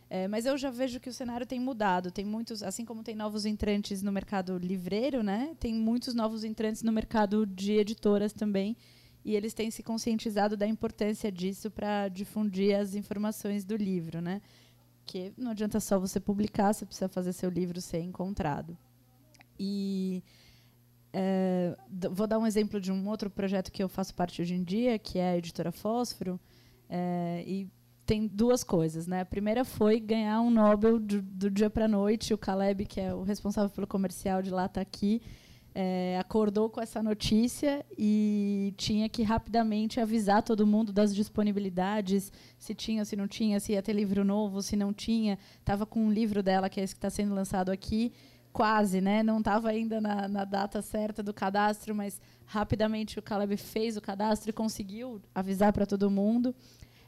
É, 0.09 0.27
mas 0.27 0.45
eu 0.45 0.57
já 0.57 0.69
vejo 0.69 0.99
que 0.99 1.09
o 1.09 1.13
cenário 1.13 1.45
tem 1.45 1.59
mudado. 1.59 2.11
Tem 2.11 2.23
muitos, 2.23 2.61
assim 2.61 2.85
como 2.85 3.03
tem 3.03 3.15
novos 3.15 3.45
entrantes 3.45 4.03
no 4.03 4.11
mercado 4.11 4.57
livreiro, 4.57 5.23
né? 5.23 5.55
Tem 5.59 5.73
muitos 5.73 6.13
novos 6.13 6.43
entrantes 6.43 6.83
no 6.83 6.91
mercado 6.91 7.45
de 7.45 7.73
editoras 7.73 8.31
também. 8.31 8.77
E 9.23 9.35
eles 9.35 9.53
têm 9.53 9.71
se 9.71 9.81
conscientizado 9.81 10.55
da 10.55 10.67
importância 10.67 11.31
disso 11.31 11.71
para 11.71 12.07
difundir 12.07 12.77
as 12.77 12.93
informações 12.93 13.65
do 13.65 13.75
livro, 13.75 14.21
né? 14.21 14.41
Que 15.05 15.33
não 15.35 15.51
adianta 15.51 15.79
só 15.79 15.99
você 15.99 16.19
publicar, 16.19 16.73
você 16.73 16.85
precisa 16.85 17.09
fazer 17.09 17.33
seu 17.33 17.49
livro 17.49 17.81
ser 17.81 17.99
encontrado. 17.99 18.77
E 19.59 20.23
é, 21.17 21.73
vou 22.11 22.27
dar 22.27 22.37
um 22.37 22.45
exemplo 22.45 22.77
de 22.81 22.91
um 22.91 23.07
outro 23.07 23.29
projeto 23.29 23.71
que 23.71 23.81
eu 23.81 23.87
faço 23.87 24.13
parte 24.13 24.41
hoje 24.41 24.53
em 24.53 24.61
dia, 24.61 24.99
que 24.99 25.17
é 25.17 25.29
a 25.29 25.37
editora 25.37 25.71
Fósforo, 25.71 26.37
é, 26.89 27.41
e 27.47 27.69
tem 28.05 28.27
duas 28.27 28.65
coisas, 28.65 29.07
né? 29.07 29.21
A 29.21 29.25
primeira 29.25 29.63
foi 29.63 29.97
ganhar 29.97 30.41
um 30.41 30.49
Nobel 30.49 30.99
do, 30.99 31.21
do 31.21 31.49
dia 31.49 31.69
para 31.69 31.87
noite. 31.87 32.33
O 32.33 32.37
Caleb, 32.37 32.85
que 32.85 32.99
é 32.99 33.15
o 33.15 33.23
responsável 33.23 33.69
pelo 33.69 33.87
comercial 33.87 34.41
de 34.41 34.49
lá, 34.49 34.65
está 34.65 34.81
aqui. 34.81 35.21
É, 35.73 36.17
acordou 36.19 36.69
com 36.69 36.81
essa 36.81 37.01
notícia 37.01 37.85
e 37.97 38.73
tinha 38.75 39.07
que 39.07 39.23
rapidamente 39.23 40.01
avisar 40.01 40.43
todo 40.43 40.67
mundo 40.67 40.91
das 40.91 41.15
disponibilidades, 41.15 42.31
se 42.57 42.73
tinha, 42.73 43.05
se 43.05 43.15
não 43.15 43.27
tinha, 43.27 43.59
se 43.59 43.71
ia 43.71 43.81
ter 43.81 43.93
livro 43.93 44.25
novo, 44.25 44.61
se 44.61 44.75
não 44.75 44.91
tinha. 44.91 45.39
Estava 45.59 45.85
com 45.85 46.01
um 46.01 46.11
livro 46.11 46.43
dela, 46.43 46.69
que 46.69 46.81
é 46.81 46.83
esse 46.83 46.93
que 46.93 46.99
está 46.99 47.09
sendo 47.09 47.33
lançado 47.33 47.71
aqui, 47.71 48.11
quase, 48.55 49.01
né? 49.01 49.21
Não 49.21 49.39
estava 49.39 49.67
ainda 49.67 49.99
na, 49.99 50.29
na, 50.29 50.45
data 50.45 50.81
certa 50.81 51.21
do 51.21 51.33
cadastro, 51.33 51.93
mas 51.93 52.21
rapidamente 52.45 53.19
o 53.19 53.21
Caleb 53.21 53.57
fez 53.57 53.97
o 53.97 54.01
cadastro 54.01 54.49
e 54.49 54.53
conseguiu 54.53 55.21
avisar 55.35 55.73
para 55.73 55.85
todo 55.85 56.09
mundo. 56.09 56.55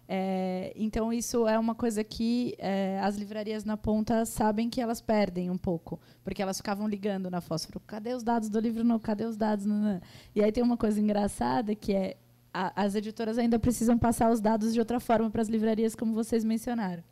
É, 0.09 0.73
então 0.75 1.13
isso 1.13 1.47
é 1.47 1.57
uma 1.57 1.73
coisa 1.73 2.03
que 2.03 2.53
é, 2.57 2.99
as 3.01 3.15
livrarias 3.15 3.63
na 3.63 3.77
ponta 3.77 4.25
sabem 4.25 4.69
que 4.69 4.81
elas 4.81 4.99
perdem 4.99 5.49
um 5.49 5.57
pouco, 5.57 5.97
porque 6.21 6.41
elas 6.41 6.57
ficavam 6.57 6.85
ligando 6.85 7.31
na 7.31 7.39
fósforo, 7.39 7.79
cadê 7.79 8.13
os 8.13 8.23
dados 8.23 8.49
do 8.49 8.59
livro? 8.59 8.83
Não, 8.83 8.99
cadê 8.99 9.23
os 9.23 9.37
dados? 9.37 9.65
Não, 9.65 9.77
não. 9.77 10.01
E 10.35 10.43
aí 10.43 10.51
tem 10.51 10.61
uma 10.61 10.75
coisa 10.75 10.99
engraçada 10.99 11.73
que 11.73 11.93
é 11.93 12.17
a, 12.53 12.83
as 12.83 12.93
editoras 12.93 13.37
ainda 13.37 13.57
precisam 13.57 13.97
passar 13.97 14.29
os 14.29 14.41
dados 14.41 14.73
de 14.73 14.79
outra 14.81 14.99
forma 14.99 15.29
para 15.29 15.41
as 15.41 15.47
livrarias, 15.47 15.95
como 15.95 16.13
vocês 16.13 16.43
mencionaram. 16.43 17.03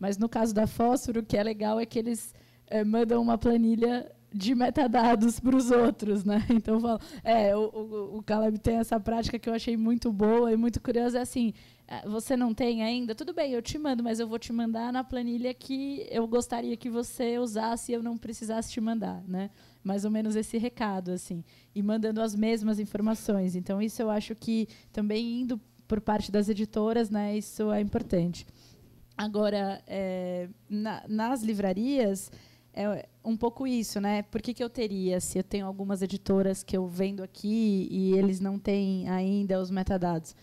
Mas 0.00 0.18
no 0.18 0.28
caso 0.28 0.52
da 0.52 0.66
fósforo, 0.66 1.20
o 1.20 1.24
que 1.24 1.36
é 1.36 1.44
legal 1.44 1.78
é 1.78 1.86
que 1.86 1.96
eles 1.96 2.34
é, 2.70 2.84
mandam 2.84 3.20
uma 3.20 3.36
planilha 3.36 4.10
de 4.32 4.54
metadados 4.54 5.40
para 5.40 5.56
os 5.56 5.70
outros, 5.70 6.24
né? 6.24 6.44
Então, 6.50 6.80
é, 7.24 7.56
o, 7.56 7.60
o, 7.60 8.18
o 8.18 8.22
Caleb 8.22 8.58
tem 8.58 8.76
essa 8.76 9.00
prática 9.00 9.38
que 9.38 9.48
eu 9.48 9.54
achei 9.54 9.76
muito 9.76 10.12
boa 10.12 10.52
e 10.52 10.56
muito 10.56 10.80
curiosa. 10.80 11.18
É 11.18 11.22
assim, 11.22 11.54
é, 11.86 12.06
você 12.06 12.36
não 12.36 12.52
tem 12.52 12.82
ainda? 12.82 13.14
Tudo 13.14 13.32
bem, 13.32 13.52
eu 13.52 13.62
te 13.62 13.78
mando, 13.78 14.02
mas 14.02 14.20
eu 14.20 14.28
vou 14.28 14.38
te 14.38 14.52
mandar 14.52 14.92
na 14.92 15.02
planilha 15.02 15.54
que 15.54 16.06
eu 16.10 16.26
gostaria 16.26 16.76
que 16.76 16.90
você 16.90 17.38
usasse 17.38 17.92
e 17.92 17.94
eu 17.94 18.02
não 18.02 18.18
precisasse 18.18 18.70
te 18.70 18.80
mandar, 18.80 19.22
né? 19.26 19.50
Mais 19.82 20.04
ou 20.04 20.10
menos 20.10 20.36
esse 20.36 20.58
recado, 20.58 21.10
assim. 21.10 21.42
E 21.74 21.82
mandando 21.82 22.20
as 22.20 22.34
mesmas 22.34 22.78
informações. 22.78 23.56
Então, 23.56 23.80
isso 23.80 24.02
eu 24.02 24.10
acho 24.10 24.34
que 24.34 24.68
também 24.92 25.40
indo 25.40 25.58
por 25.86 26.00
parte 26.02 26.30
das 26.30 26.50
editoras, 26.50 27.08
né? 27.08 27.36
Isso 27.36 27.72
é 27.72 27.80
importante. 27.80 28.46
Agora, 29.16 29.82
é, 29.86 30.48
na, 30.68 31.02
nas 31.08 31.42
livrarias 31.42 32.30
é 32.78 33.08
um 33.24 33.36
pouco 33.36 33.66
isso, 33.66 34.00
né? 34.00 34.22
Por 34.22 34.40
que, 34.40 34.54
que 34.54 34.62
eu 34.62 34.70
teria, 34.70 35.20
se 35.20 35.36
eu 35.36 35.42
tenho 35.42 35.66
algumas 35.66 36.00
editoras 36.00 36.62
que 36.62 36.76
eu 36.76 36.86
vendo 36.86 37.24
aqui 37.24 37.88
e 37.90 38.12
eles 38.12 38.38
não 38.38 38.56
têm 38.56 39.08
ainda 39.08 39.60
os 39.60 39.68
metadados? 39.68 40.36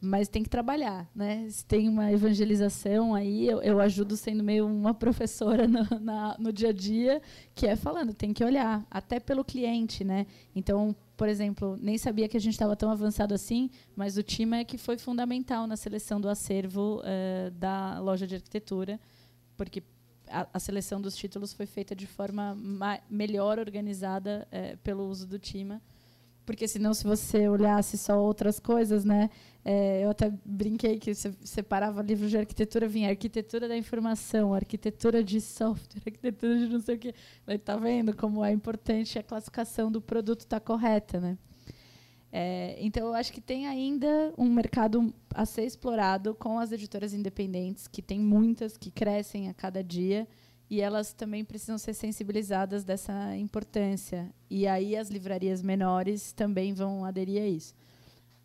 Mas 0.00 0.28
tem 0.28 0.42
que 0.42 0.48
trabalhar, 0.48 1.10
né? 1.14 1.48
Se 1.50 1.64
tem 1.64 1.88
uma 1.88 2.12
evangelização 2.12 3.12
aí, 3.12 3.48
eu, 3.48 3.60
eu 3.60 3.80
ajudo 3.80 4.16
sendo 4.16 4.42
meio 4.42 4.66
uma 4.66 4.94
professora 4.94 5.66
no, 5.66 5.84
na, 6.00 6.36
no 6.38 6.52
dia 6.52 6.68
a 6.68 6.72
dia, 6.72 7.20
que 7.56 7.66
é 7.66 7.74
falando, 7.74 8.14
tem 8.14 8.32
que 8.32 8.44
olhar, 8.44 8.86
até 8.88 9.18
pelo 9.18 9.44
cliente, 9.44 10.04
né? 10.04 10.26
Então, 10.54 10.94
por 11.16 11.28
exemplo, 11.28 11.76
nem 11.80 11.98
sabia 11.98 12.28
que 12.28 12.36
a 12.36 12.40
gente 12.40 12.54
estava 12.54 12.76
tão 12.76 12.90
avançado 12.90 13.34
assim, 13.34 13.68
mas 13.96 14.16
o 14.16 14.22
time 14.22 14.60
é 14.60 14.64
que 14.64 14.78
foi 14.78 14.96
fundamental 14.96 15.66
na 15.66 15.76
seleção 15.76 16.20
do 16.20 16.28
acervo 16.28 17.00
uh, 17.00 17.50
da 17.52 17.98
loja 17.98 18.26
de 18.28 18.36
arquitetura, 18.36 19.00
porque 19.56 19.82
a, 20.32 20.46
a, 20.54 20.58
seleção 20.58 21.00
dos 21.00 21.14
títulos 21.16 21.52
foi 21.52 21.66
feita 21.66 21.94
de 21.94 22.06
forma 22.06 22.56
melhor 23.08 23.58
organizada 23.58 24.46
é, 24.50 24.76
pelo 24.76 25.06
uso 25.06 25.26
do 25.26 25.38
Tima. 25.38 25.80
Porque 26.44 26.66
senão, 26.66 26.92
se 26.92 27.04
você 27.04 27.48
olhasse 27.48 27.96
só 27.96 28.18
outras 28.20 28.58
coisas, 28.58 29.04
né? 29.04 29.30
É, 29.64 30.04
eu 30.04 30.10
até 30.10 30.32
brinquei 30.44 30.98
que 30.98 31.14
você 31.14 31.32
separava 31.44 32.02
livros 32.02 32.30
de 32.30 32.36
arquitetura, 32.36 32.88
vinha 32.88 33.10
arquitetura 33.10 33.68
da 33.68 33.76
informação, 33.76 34.52
arquitetura 34.52 35.22
de 35.22 35.40
software, 35.40 36.02
arquitetura 36.04 36.58
de 36.58 36.68
não 36.68 36.80
sei 36.80 36.96
o 36.96 36.98
quê. 36.98 37.14
Está 37.46 37.76
vendo 37.76 38.16
como 38.16 38.44
é 38.44 38.50
importante 38.50 39.18
a 39.18 39.22
classificação 39.22 39.90
do 39.90 40.00
produto 40.00 40.40
estar 40.40 40.58
tá 40.58 40.66
correta, 40.66 41.20
né? 41.20 41.38
É, 42.34 42.76
então, 42.80 43.08
eu 43.08 43.14
acho 43.14 43.30
que 43.30 43.42
tem 43.42 43.66
ainda 43.66 44.32
um 44.38 44.50
mercado 44.50 45.12
a 45.34 45.44
ser 45.44 45.64
explorado 45.64 46.34
com 46.34 46.58
as 46.58 46.72
editoras 46.72 47.12
independentes, 47.12 47.86
que 47.86 48.00
tem 48.00 48.18
muitas 48.18 48.78
que 48.78 48.90
crescem 48.90 49.50
a 49.50 49.54
cada 49.54 49.84
dia, 49.84 50.26
e 50.70 50.80
elas 50.80 51.12
também 51.12 51.44
precisam 51.44 51.76
ser 51.76 51.92
sensibilizadas 51.92 52.82
dessa 52.82 53.36
importância. 53.36 54.32
E 54.48 54.66
aí 54.66 54.96
as 54.96 55.10
livrarias 55.10 55.60
menores 55.62 56.32
também 56.32 56.72
vão 56.72 57.04
aderir 57.04 57.42
a 57.42 57.46
isso. 57.46 57.74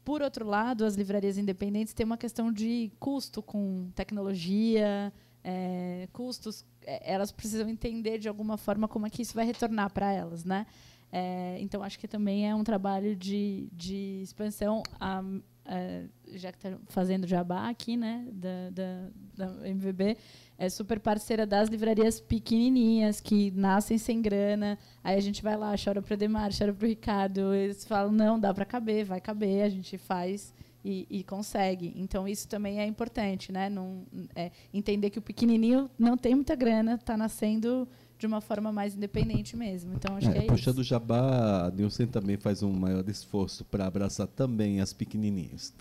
Por 0.04 0.22
outro 0.22 0.46
lado, 0.46 0.84
as 0.84 0.96
livrarias 0.96 1.38
independentes 1.38 1.94
têm 1.94 2.06
uma 2.06 2.18
questão 2.18 2.52
de 2.52 2.92
custo 3.00 3.42
com 3.42 3.90
tecnologia, 3.96 5.14
é, 5.42 6.10
custos. 6.12 6.66
É, 6.86 7.14
elas 7.14 7.32
precisam 7.32 7.70
entender 7.70 8.18
de 8.18 8.28
alguma 8.28 8.58
forma 8.58 8.90
como 8.90 9.08
é 9.08 9.10
que 9.10 9.22
isso 9.22 9.34
vai 9.34 9.46
retornar 9.46 9.94
para 9.94 10.12
elas, 10.12 10.44
né? 10.44 10.66
É, 11.12 11.58
então, 11.62 11.84
acho 11.84 11.98
que 11.98 12.08
também 12.08 12.50
é 12.50 12.54
um 12.54 12.64
trabalho 12.64 13.16
de, 13.16 13.70
de 13.72 14.22
expansão, 14.22 14.84
a, 15.00 15.24
a, 15.66 16.04
já 16.34 16.52
que 16.52 16.58
está 16.58 16.78
fazendo 16.88 17.26
jabá 17.26 17.70
aqui, 17.70 17.96
né, 17.96 18.28
da, 18.32 18.70
da, 18.72 19.10
da 19.36 19.70
MVB, 19.70 20.18
é 20.58 20.70
super 20.70 21.00
parceira 21.00 21.46
das 21.46 21.70
livrarias 21.70 22.20
pequenininhas, 22.20 23.22
que 23.22 23.52
nascem 23.52 23.98
sem 23.98 24.22
grana, 24.22 24.78
aí 25.04 25.16
a 25.16 25.22
gente 25.22 25.42
vai 25.42 25.56
lá, 25.56 25.74
chora 25.82 26.02
para 26.02 26.14
o 26.14 26.18
Demar, 26.18 26.52
chora 26.58 26.74
para 26.74 26.86
o 26.86 26.90
Ricardo, 26.90 27.54
eles 27.54 27.86
falam, 27.86 28.12
não, 28.12 28.40
dá 28.40 28.54
para 28.54 28.66
caber, 28.66 29.06
vai 29.06 29.22
caber, 29.22 29.64
a 29.64 29.70
gente 29.70 29.98
faz 29.98 30.54
e, 30.84 31.08
e, 31.10 31.24
consegue. 31.24 31.94
Então, 31.96 32.28
isso 32.28 32.48
também 32.48 32.80
é 32.80 32.86
importante, 32.86 33.52
né, 33.52 33.70
não, 33.70 34.06
é, 34.36 34.52
entender 34.74 35.10
que 35.10 35.20
o 35.20 35.22
pequenininho 35.22 35.90
não 35.98 36.18
tem 36.18 36.36
muita 36.36 36.56
grana, 36.56 36.96
está 36.96 37.16
nascendo 37.16 37.88
de 38.18 38.26
uma 38.26 38.42
forma 38.42 38.72
mais 38.72 38.96
independente 38.96 39.56
mesmo. 39.56 39.94
Então, 39.94 40.16
acho 40.16 40.30
é, 40.30 40.34
que 40.34 40.40
é 40.40 40.42
puxando 40.42 40.76
isso. 40.76 40.82
o 40.82 40.84
jabá, 40.84 41.68
a 41.68 41.72
Nilson 41.72 42.08
também 42.08 42.38
faz 42.38 42.64
um 42.64 42.72
maior 42.72 43.08
esforço 43.10 43.64
para 43.66 43.86
abraçar 43.86 44.28
também 44.28 44.82
as 44.82 44.94
pequenininhas. 44.94 45.74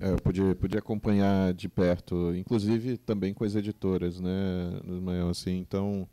É, 0.00 0.10
eu 0.10 0.16
podia, 0.16 0.54
podia 0.56 0.78
acompanhar 0.80 1.52
de 1.52 1.68
perto, 1.68 2.34
inclusive 2.34 2.96
também 2.96 3.32
com 3.32 3.44
as 3.44 3.54
editoras, 3.54 4.18
né, 4.18 4.30
assim, 5.30 5.58
então 5.58 6.08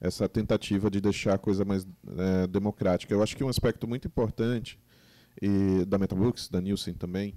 essa 0.00 0.28
tentativa 0.28 0.90
de 0.90 1.00
deixar 1.00 1.34
a 1.34 1.38
coisa 1.38 1.64
mais 1.64 1.86
é, 2.18 2.46
democrática. 2.46 3.12
Eu 3.12 3.22
acho 3.22 3.36
que 3.36 3.42
um 3.42 3.48
aspecto 3.48 3.88
muito 3.88 4.06
importante 4.06 4.78
e 5.40 5.84
da 5.86 5.98
Metabooks, 5.98 6.48
da 6.48 6.60
Nielsen 6.60 6.94
também, 6.94 7.34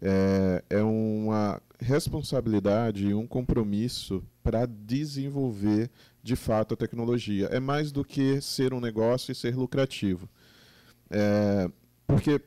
é, 0.00 0.62
é 0.70 0.82
uma 0.82 1.60
responsabilidade 1.80 3.06
e 3.06 3.14
um 3.14 3.26
compromisso 3.26 4.22
para 4.42 4.66
desenvolver 4.66 5.90
de 6.22 6.36
fato 6.36 6.74
a 6.74 6.76
tecnologia. 6.76 7.46
É 7.46 7.60
mais 7.60 7.92
do 7.92 8.04
que 8.04 8.40
ser 8.40 8.72
um 8.72 8.80
negócio 8.80 9.32
e 9.32 9.34
ser 9.34 9.56
lucrativo. 9.56 10.28
É, 11.10 11.70
porque 12.06 12.40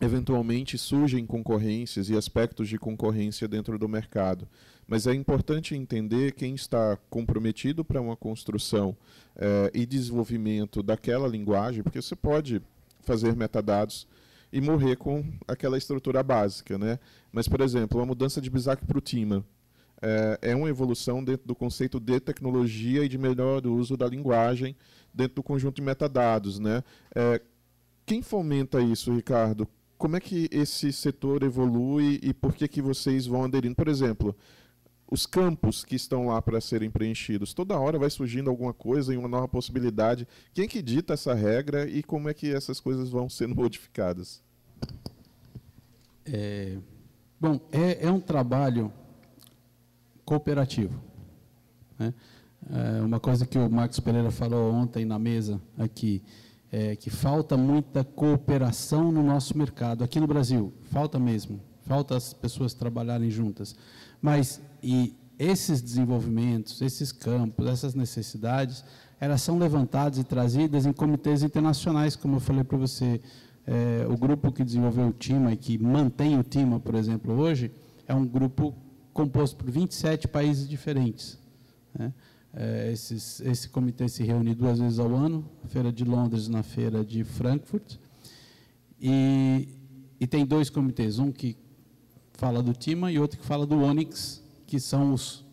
eventualmente 0.00 0.76
surgem 0.76 1.24
concorrências 1.24 2.10
e 2.10 2.16
aspectos 2.16 2.68
de 2.68 2.78
concorrência 2.78 3.48
dentro 3.48 3.78
do 3.78 3.88
mercado. 3.88 4.46
Mas 4.86 5.06
é 5.06 5.14
importante 5.14 5.74
entender 5.74 6.32
quem 6.32 6.54
está 6.54 6.96
comprometido 7.08 7.84
para 7.84 8.00
uma 8.00 8.16
construção 8.16 8.96
é, 9.34 9.70
e 9.74 9.86
desenvolvimento 9.86 10.82
daquela 10.82 11.26
linguagem, 11.26 11.82
porque 11.82 12.00
você 12.00 12.14
pode 12.14 12.62
fazer 13.00 13.34
metadados 13.34 14.06
e 14.52 14.60
morrer 14.60 14.96
com 14.96 15.24
aquela 15.46 15.78
estrutura 15.78 16.22
básica. 16.22 16.78
Né? 16.78 16.98
Mas, 17.32 17.48
por 17.48 17.60
exemplo, 17.60 18.00
a 18.00 18.06
mudança 18.06 18.40
de 18.40 18.50
BISAC 18.50 18.84
para 18.84 18.98
o 18.98 19.00
TIMA 19.00 19.44
é, 20.00 20.38
é 20.50 20.56
uma 20.56 20.68
evolução 20.68 21.22
dentro 21.22 21.46
do 21.46 21.54
conceito 21.54 21.98
de 21.98 22.20
tecnologia 22.20 23.04
e 23.04 23.08
de 23.08 23.18
melhor 23.18 23.66
uso 23.66 23.96
da 23.96 24.06
linguagem 24.06 24.76
dentro 25.12 25.36
do 25.36 25.42
conjunto 25.42 25.76
de 25.76 25.82
metadados. 25.82 26.58
Né? 26.58 26.82
É, 27.14 27.40
quem 28.04 28.22
fomenta 28.22 28.80
isso, 28.80 29.12
Ricardo? 29.12 29.66
Como 29.98 30.16
é 30.16 30.20
que 30.20 30.48
esse 30.52 30.92
setor 30.92 31.42
evolui 31.42 32.20
e 32.22 32.34
por 32.34 32.54
que, 32.54 32.68
que 32.68 32.82
vocês 32.82 33.26
vão 33.26 33.44
aderindo? 33.44 33.74
Por 33.74 33.88
exemplo, 33.88 34.36
os 35.08 35.24
campos 35.24 35.84
que 35.84 35.94
estão 35.94 36.26
lá 36.26 36.42
para 36.42 36.60
serem 36.60 36.90
preenchidos, 36.90 37.54
toda 37.54 37.78
hora 37.78 37.98
vai 37.98 38.10
surgindo 38.10 38.50
alguma 38.50 38.74
coisa 38.74 39.14
e 39.14 39.16
uma 39.16 39.28
nova 39.28 39.46
possibilidade. 39.46 40.26
Quem 40.52 40.66
que 40.66 40.82
dita 40.82 41.14
essa 41.14 41.32
regra 41.32 41.88
e 41.88 42.02
como 42.02 42.28
é 42.28 42.34
que 42.34 42.52
essas 42.52 42.80
coisas 42.80 43.08
vão 43.08 43.28
sendo 43.28 43.54
modificadas? 43.56 44.42
É, 46.24 46.76
bom, 47.40 47.60
é, 47.70 48.06
é 48.06 48.10
um 48.10 48.20
trabalho 48.20 48.92
cooperativo. 50.24 51.00
Né? 51.98 52.12
É 52.68 53.00
uma 53.00 53.20
coisa 53.20 53.46
que 53.46 53.56
o 53.56 53.70
Marcos 53.70 54.00
Pereira 54.00 54.32
falou 54.32 54.72
ontem 54.72 55.04
na 55.04 55.20
mesa 55.20 55.60
aqui, 55.78 56.20
é 56.72 56.96
que 56.96 57.10
falta 57.10 57.56
muita 57.56 58.02
cooperação 58.02 59.12
no 59.12 59.22
nosso 59.22 59.56
mercado, 59.56 60.02
aqui 60.02 60.18
no 60.18 60.26
Brasil, 60.26 60.72
falta 60.90 61.16
mesmo, 61.16 61.60
falta 61.82 62.16
as 62.16 62.32
pessoas 62.32 62.74
trabalharem 62.74 63.30
juntas. 63.30 63.76
Mas 64.20 64.60
e 64.82 65.14
esses 65.38 65.82
desenvolvimentos, 65.82 66.80
esses 66.80 67.12
campos, 67.12 67.66
essas 67.66 67.94
necessidades, 67.94 68.84
elas 69.20 69.42
são 69.42 69.58
levantadas 69.58 70.18
e 70.18 70.24
trazidas 70.24 70.86
em 70.86 70.92
comitês 70.92 71.42
internacionais, 71.42 72.16
como 72.16 72.36
eu 72.36 72.40
falei 72.40 72.64
para 72.64 72.78
você. 72.78 73.20
É, 73.66 74.06
o 74.08 74.16
grupo 74.16 74.52
que 74.52 74.62
desenvolveu 74.62 75.08
o 75.08 75.12
TIMA 75.12 75.52
e 75.52 75.56
que 75.56 75.76
mantém 75.76 76.38
o 76.38 76.42
TIMA, 76.42 76.78
por 76.78 76.94
exemplo, 76.94 77.34
hoje, 77.34 77.72
é 78.06 78.14
um 78.14 78.24
grupo 78.24 78.74
composto 79.12 79.56
por 79.56 79.70
27 79.70 80.28
países 80.28 80.68
diferentes. 80.68 81.38
Né? 81.98 82.12
É, 82.54 82.92
esses, 82.92 83.40
esse 83.40 83.68
comitê 83.68 84.08
se 84.08 84.22
reúne 84.22 84.54
duas 84.54 84.78
vezes 84.78 84.98
ao 84.98 85.14
ano, 85.14 85.44
na 85.62 85.68
Feira 85.68 85.92
de 85.92 86.04
Londres 86.04 86.46
e 86.46 86.50
na 86.50 86.62
Feira 86.62 87.04
de 87.04 87.24
Frankfurt. 87.24 87.96
E, 89.00 89.68
e 90.20 90.26
tem 90.26 90.46
dois 90.46 90.70
comitês, 90.70 91.18
um 91.18 91.32
que 91.32 91.56
fala 92.34 92.62
do 92.62 92.72
TIMA 92.72 93.10
e 93.10 93.18
outro 93.18 93.38
que 93.38 93.44
fala 93.44 93.66
do 93.66 93.80
ONIX, 93.80 94.42
que 94.66 94.80
são 94.80 95.12
os, 95.12 95.44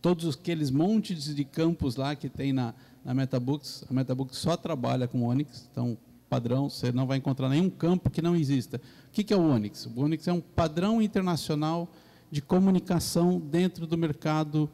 todos 0.00 0.34
aqueles 0.34 0.70
montes 0.70 1.34
de 1.34 1.44
campos 1.44 1.96
lá 1.96 2.14
que 2.14 2.28
tem 2.28 2.52
na, 2.52 2.74
na 3.04 3.12
Metabooks. 3.14 3.84
A 3.90 3.92
Metabooks 3.92 4.38
só 4.38 4.56
trabalha 4.56 5.08
com 5.08 5.22
ONIX, 5.22 5.68
então 5.70 5.98
padrão, 6.28 6.70
você 6.70 6.90
não 6.90 7.06
vai 7.06 7.18
encontrar 7.18 7.48
nenhum 7.50 7.68
campo 7.68 8.08
que 8.08 8.22
não 8.22 8.34
exista. 8.34 8.80
O 9.08 9.10
que 9.10 9.34
é 9.34 9.36
o 9.36 9.42
ONIX? 9.42 9.86
O 9.86 10.00
ONIX 10.00 10.28
é 10.28 10.32
um 10.32 10.40
padrão 10.40 11.02
internacional 11.02 11.92
de 12.30 12.40
comunicação 12.40 13.38
dentro 13.38 13.86
do 13.86 13.98
mercado 13.98 14.70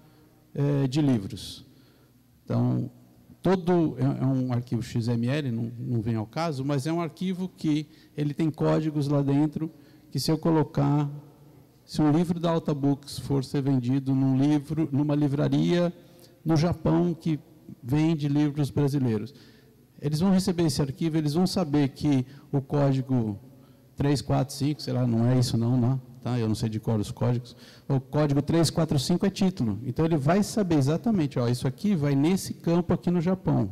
é, 0.55 0.86
de 0.86 1.03
livros. 1.03 1.66
Então, 2.45 2.89
todo 3.43 3.97
é, 3.99 4.22
é 4.22 4.26
um 4.26 4.53
arquivo 4.53 4.82
XML, 4.82 5.51
não, 5.51 5.72
não 5.78 6.01
vem 6.01 6.14
ao 6.14 6.26
caso, 6.26 6.64
mas 6.64 6.86
é 6.86 6.93
um 6.93 7.01
arquivo 7.01 7.51
que 7.57 7.89
ele 8.16 8.32
tem 8.32 8.51
códigos 8.51 9.09
lá 9.09 9.22
dentro 9.22 9.70
que 10.11 10.18
se 10.18 10.30
eu 10.30 10.39
colocar, 10.39 11.11
se 11.89 12.03
um 12.03 12.12
livro 12.12 12.39
da 12.39 12.51
Alta 12.51 12.74
Books 12.74 13.18
for 13.18 13.43
ser 13.43 13.62
vendido 13.62 14.14
num 14.14 14.36
livro, 14.36 14.91
numa 14.93 15.14
livraria 15.14 15.91
no 16.45 16.55
Japão 16.55 17.14
que 17.14 17.41
vende 17.82 18.28
livros 18.28 18.68
brasileiros. 18.68 19.34
Eles 19.99 20.20
vão 20.20 20.30
receber 20.30 20.64
esse 20.64 20.82
arquivo, 20.82 21.16
eles 21.16 21.32
vão 21.32 21.47
saber 21.47 21.89
que 21.89 22.26
o 22.53 22.61
código 22.61 23.41
345, 23.97 24.82
sei 24.82 24.93
lá, 24.93 25.07
não 25.07 25.26
é 25.28 25.39
isso 25.39 25.57
não, 25.57 25.78
não 25.78 25.99
tá? 26.22 26.39
eu 26.39 26.47
não 26.47 26.55
sei 26.55 26.68
de 26.68 26.78
cor 26.78 27.01
os 27.01 27.11
códigos, 27.11 27.57
o 27.89 27.99
código 27.99 28.43
345 28.43 29.24
é 29.24 29.30
título. 29.30 29.78
Então 29.82 30.05
ele 30.05 30.18
vai 30.18 30.43
saber 30.43 30.76
exatamente, 30.76 31.39
ó, 31.39 31.49
isso 31.49 31.66
aqui 31.66 31.95
vai 31.97 32.14
nesse 32.14 32.53
campo 32.53 32.93
aqui 32.93 33.11
no 33.11 33.22
Japão. 33.22 33.70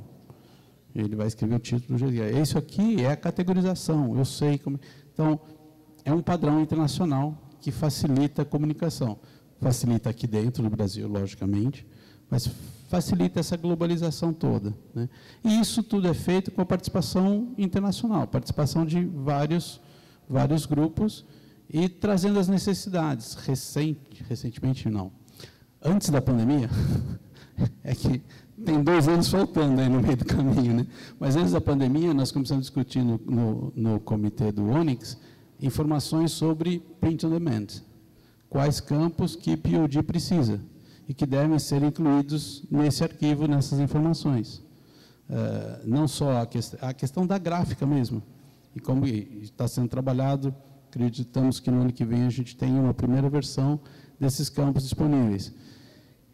Ele 0.94 1.14
vai 1.14 1.26
escrever 1.26 1.56
o 1.56 1.58
título 1.58 1.98
do 1.98 2.10
jeito 2.10 2.38
Isso 2.38 2.56
aqui 2.56 3.04
é 3.04 3.10
a 3.10 3.16
categorização, 3.16 4.16
eu 4.16 4.24
sei 4.24 4.56
como. 4.56 4.80
Então, 5.12 5.38
é 6.02 6.14
um 6.14 6.22
padrão 6.22 6.62
internacional 6.62 7.45
que 7.66 7.72
facilita 7.72 8.42
a 8.42 8.44
comunicação. 8.44 9.18
Facilita 9.60 10.08
aqui 10.08 10.24
dentro 10.24 10.62
do 10.62 10.70
Brasil, 10.70 11.08
logicamente, 11.08 11.84
mas 12.30 12.48
facilita 12.88 13.40
essa 13.40 13.56
globalização 13.56 14.32
toda. 14.32 14.72
Né? 14.94 15.08
E 15.42 15.60
isso 15.60 15.82
tudo 15.82 16.06
é 16.06 16.14
feito 16.14 16.52
com 16.52 16.62
a 16.62 16.64
participação 16.64 17.52
internacional, 17.58 18.24
participação 18.28 18.86
de 18.86 19.04
vários, 19.04 19.80
vários 20.28 20.64
grupos 20.64 21.24
e 21.68 21.88
trazendo 21.88 22.38
as 22.38 22.46
necessidades. 22.46 23.34
Recente, 23.34 24.24
recentemente, 24.28 24.88
não. 24.88 25.10
Antes 25.82 26.10
da 26.10 26.22
pandemia, 26.22 26.70
é 27.82 27.96
que 27.96 28.22
tem 28.64 28.80
dois 28.80 29.08
anos 29.08 29.28
faltando 29.28 29.80
aí 29.80 29.88
no 29.88 30.00
meio 30.00 30.18
do 30.18 30.24
caminho, 30.24 30.72
né? 30.72 30.86
Mas 31.18 31.34
antes 31.34 31.50
da 31.50 31.60
pandemia, 31.60 32.14
nós 32.14 32.30
começamos 32.30 32.60
a 32.60 32.62
discutir 32.62 33.02
no, 33.02 33.72
no, 33.74 33.98
comitê 33.98 34.52
do 34.52 34.68
Onyx 34.68 35.18
informações 35.60 36.32
sobre 36.32 36.80
print 37.00 37.26
on 37.26 37.30
demand. 37.30 37.66
Quais 38.48 38.80
campos 38.80 39.34
que 39.34 39.56
POD 39.56 40.02
precisa 40.02 40.60
e 41.08 41.14
que 41.14 41.26
devem 41.26 41.58
ser 41.58 41.82
incluídos 41.82 42.64
nesse 42.70 43.02
arquivo, 43.02 43.46
nessas 43.46 43.78
informações. 43.78 44.62
Uh, 45.28 45.84
não 45.84 46.06
só 46.06 46.42
a, 46.42 46.46
que, 46.46 46.58
a 46.80 46.92
questão 46.92 47.26
da 47.26 47.38
gráfica 47.38 47.84
mesmo, 47.84 48.22
e 48.74 48.80
como 48.80 49.06
está 49.06 49.66
sendo 49.66 49.88
trabalhado 49.88 50.54
Acreditamos 50.96 51.60
que 51.60 51.70
no 51.70 51.82
ano 51.82 51.92
que 51.92 52.06
vem 52.06 52.24
a 52.24 52.30
gente 52.30 52.56
tenha 52.56 52.80
uma 52.80 52.94
primeira 52.94 53.28
versão 53.28 53.78
desses 54.18 54.48
campos 54.48 54.84
disponíveis. 54.84 55.52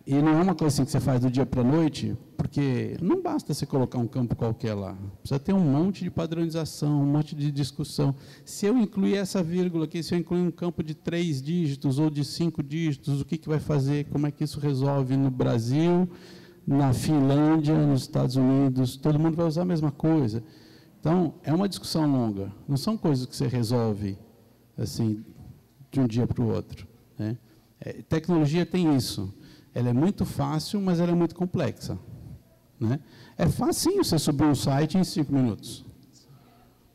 E 0.05 0.15
não 0.15 0.33
é 0.33 0.43
uma 0.43 0.55
coisa 0.55 0.75
assim 0.75 0.85
que 0.85 0.91
você 0.91 0.99
faz 0.99 1.21
do 1.21 1.31
dia 1.31 1.47
para 1.47 1.61
a 1.61 1.65
noite, 1.65 2.17
porque 2.37 2.97
não 3.01 3.23
basta 3.23 3.55
você 3.55 3.65
colocar 3.65 3.99
um 3.99 4.07
campo 4.09 4.35
qualquer 4.35 4.75
lá. 4.75 4.97
Precisa 5.21 5.39
ter 5.39 5.53
um 5.53 5.61
monte 5.61 6.03
de 6.03 6.11
padronização, 6.11 7.03
um 7.03 7.07
monte 7.07 7.37
de 7.37 7.53
discussão. 7.53 8.15
Se 8.45 8.67
eu 8.67 8.77
incluir 8.77 9.15
essa 9.15 9.43
vírgula 9.43 9.85
aqui, 9.85 10.03
se 10.03 10.13
eu 10.13 10.19
incluir 10.19 10.41
um 10.41 10.51
campo 10.51 10.83
de 10.83 10.95
três 10.95 11.41
dígitos 11.41 12.01
ou 12.01 12.11
de 12.11 12.25
cinco 12.25 12.63
dígitos, 12.63 13.21
o 13.21 13.25
que, 13.25 13.39
que 13.39 13.49
vai 13.49 13.61
fazer? 13.61 14.07
Como 14.07 14.27
é 14.27 14.33
que 14.33 14.43
isso 14.43 14.59
resolve 14.59 15.17
no 15.17 15.31
Brasil, 15.31 16.09
na 16.67 16.93
Finlândia, 16.93 17.75
nos 17.75 18.03
Estados 18.03 18.35
Unidos? 18.35 18.97
Todo 18.97 19.21
mundo 19.21 19.37
vai 19.37 19.47
usar 19.47 19.63
a 19.63 19.67
mesma 19.67 19.93
coisa. 19.93 20.43
Então, 20.99 21.35
é 21.45 21.53
uma 21.55 21.69
discussão 21.69 22.11
longa. 22.11 22.53
Não 22.67 22.77
são 22.77 22.97
coisas 22.97 23.25
que 23.25 23.37
você 23.37 23.47
resolve 23.47 24.19
assim, 24.77 25.25
de 25.91 26.01
um 26.01 26.07
dia 26.07 26.27
para 26.27 26.43
o 26.43 26.49
outro. 26.49 26.87
Né? 27.19 27.37
É, 27.81 27.93
tecnologia 28.03 28.65
tem 28.65 28.95
isso. 28.97 29.33
Ela 29.75 29.91
é 29.91 29.93
muito 29.93 30.25
fácil, 30.25 30.81
mas 30.81 31.01
ela 31.01 31.13
é 31.13 31.15
muito 31.15 31.35
complexa. 31.35 31.99
Né? 32.79 33.01
É 33.39 33.49
facinho 33.49 34.05
você 34.05 34.19
subir 34.19 34.45
um 34.45 34.55
site 34.55 34.99
em 34.99 35.05
cinco 35.05 35.33
minutos. 35.33 35.85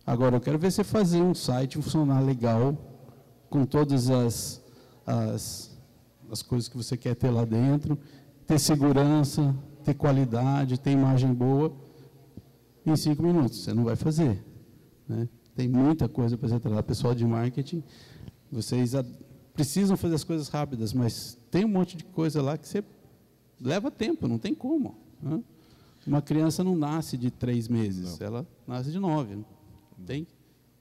Agora, 0.06 0.36
eu 0.36 0.42
quero 0.42 0.60
ver 0.60 0.72
você 0.72 0.84
fazer 0.84 1.22
um 1.22 1.34
site 1.34 1.76
funcionar 1.76 2.22
legal, 2.22 2.78
com 3.50 3.66
todas 3.66 4.10
as, 4.10 4.62
as, 5.06 5.78
as 6.32 6.42
coisas 6.42 6.68
que 6.68 6.78
você 6.78 6.96
quer 6.98 7.16
ter 7.16 7.30
lá 7.30 7.46
dentro, 7.46 7.98
ter 8.46 8.60
segurança, 8.60 9.56
ter 9.84 9.94
qualidade, 9.94 10.80
ter 10.80 10.92
imagem 10.92 11.34
boa, 11.34 11.74
em 12.86 12.96
cinco 12.96 13.24
minutos. 13.24 13.64
Você 13.64 13.74
não 13.74 13.84
vai 13.84 13.96
fazer. 13.96 14.44
Né? 15.08 15.28
Tem 15.56 15.68
muita 15.68 16.08
coisa 16.08 16.38
para 16.38 16.50
ser 16.50 16.60
tratada. 16.60 16.84
Pessoal 16.84 17.16
de 17.16 17.26
marketing, 17.26 17.84
vocês 18.52 18.94
precisam 19.54 19.98
fazer 19.98 20.16
as 20.16 20.24
coisas 20.24 20.48
rápidas, 20.50 20.94
mas 20.94 21.37
tem 21.50 21.66
um 21.66 21.70
monte 21.70 21.98
de 21.98 22.04
coisa 22.04 22.42
lá 22.42 22.58
que 22.58 22.68
você 22.68 22.84
leva 23.60 23.90
tempo, 23.90 24.28
não 24.28 24.38
tem 24.38 24.54
como. 24.54 24.96
Né? 25.22 25.42
Uma 26.06 26.22
criança 26.22 26.64
não 26.64 26.76
nasce 26.76 27.18
de 27.18 27.30
três 27.30 27.68
meses, 27.68 28.20
não. 28.20 28.28
ela 28.28 28.48
nasce 28.66 28.92
de 28.92 29.00
nove. 29.00 29.44
Tem, 30.06 30.28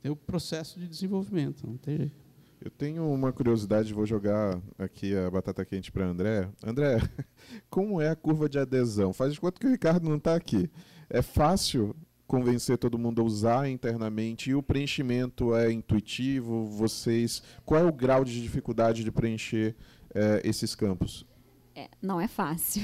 tem 0.03 0.13
o 0.13 0.17
processo 0.17 0.79
de 0.79 0.87
desenvolvimento, 0.87 1.67
não 1.67 1.77
tem 1.77 1.97
jeito. 1.97 2.27
Eu 2.61 2.71
tenho 2.71 3.09
uma 3.13 3.33
curiosidade, 3.33 3.93
vou 3.93 4.07
jogar 4.07 4.61
aqui 4.79 5.15
a 5.17 5.31
batata 5.31 5.65
quente 5.65 5.93
para 5.93 6.07
André. 6.07 6.49
André, 6.65 6.99
como 7.69 8.01
é 8.01 8.09
a 8.09 8.17
curva 8.17 8.49
de 8.49 8.59
adesão? 8.59 9.13
Faz 9.13 9.35
de 9.35 9.41
conta 9.41 9.61
que 9.61 9.67
o 9.67 9.71
Ricardo 9.71 10.09
não 10.09 10.17
está 10.17 10.35
aqui. 10.35 10.71
É 11.09 11.23
fácil 11.23 11.95
convencer 12.27 12.77
todo 12.77 12.99
mundo 12.99 13.23
a 13.23 13.25
usar 13.25 13.69
internamente 13.69 14.51
e 14.51 14.55
o 14.55 14.63
preenchimento 14.63 15.55
é 15.55 15.71
intuitivo? 15.71 16.67
Vocês, 16.67 17.43
qual 17.65 17.81
é 17.81 17.85
o 17.85 17.93
grau 17.93 18.25
de 18.25 18.41
dificuldade 18.43 19.05
de 19.05 19.13
preencher 19.13 19.77
é, 20.15 20.41
esses 20.45 20.75
campos? 20.75 21.27
É, 21.75 21.91
não 22.01 22.19
é 22.19 22.27
fácil. 22.27 22.83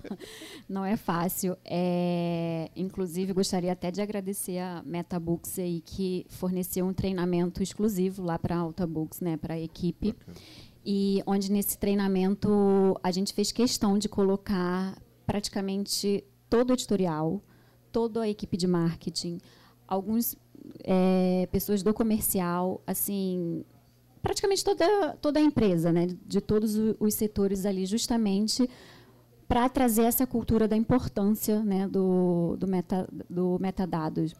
não 0.66 0.82
é 0.82 0.96
fácil. 0.96 1.58
É, 1.62 2.70
inclusive, 2.74 3.34
gostaria 3.34 3.70
até 3.70 3.90
de 3.90 4.00
agradecer 4.00 4.58
a 4.58 4.82
MetaBooks 4.82 5.58
aí, 5.58 5.82
que 5.82 6.24
forneceu 6.30 6.86
um 6.86 6.94
treinamento 6.94 7.62
exclusivo 7.62 8.22
lá 8.22 8.38
para 8.38 8.56
a 8.56 8.60
AltaBooks, 8.60 9.20
né, 9.20 9.36
para 9.36 9.54
a 9.54 9.60
equipe. 9.60 10.16
E 10.86 11.22
onde 11.26 11.52
nesse 11.52 11.78
treinamento 11.78 12.98
a 13.02 13.10
gente 13.10 13.34
fez 13.34 13.52
questão 13.52 13.98
de 13.98 14.08
colocar 14.08 14.98
praticamente 15.26 16.24
todo 16.48 16.70
o 16.70 16.72
editorial, 16.72 17.42
toda 17.92 18.22
a 18.22 18.28
equipe 18.28 18.56
de 18.56 18.66
marketing, 18.66 19.38
algumas 19.86 20.34
é, 20.82 21.46
pessoas 21.52 21.82
do 21.82 21.92
comercial, 21.92 22.82
assim, 22.86 23.64
praticamente 24.24 24.64
toda, 24.64 25.18
toda 25.20 25.38
a 25.38 25.42
empresa, 25.42 25.92
né, 25.92 26.08
de 26.26 26.40
todos 26.40 26.74
os 26.98 27.12
setores 27.12 27.66
ali, 27.66 27.84
justamente 27.84 28.68
para 29.46 29.68
trazer 29.68 30.04
essa 30.04 30.26
cultura 30.26 30.66
da 30.66 30.74
importância 30.74 31.62
né, 31.62 31.86
do, 31.86 32.56
do, 32.58 32.66
meta, 32.66 33.06
do 33.28 33.58
metadados. 33.60 34.34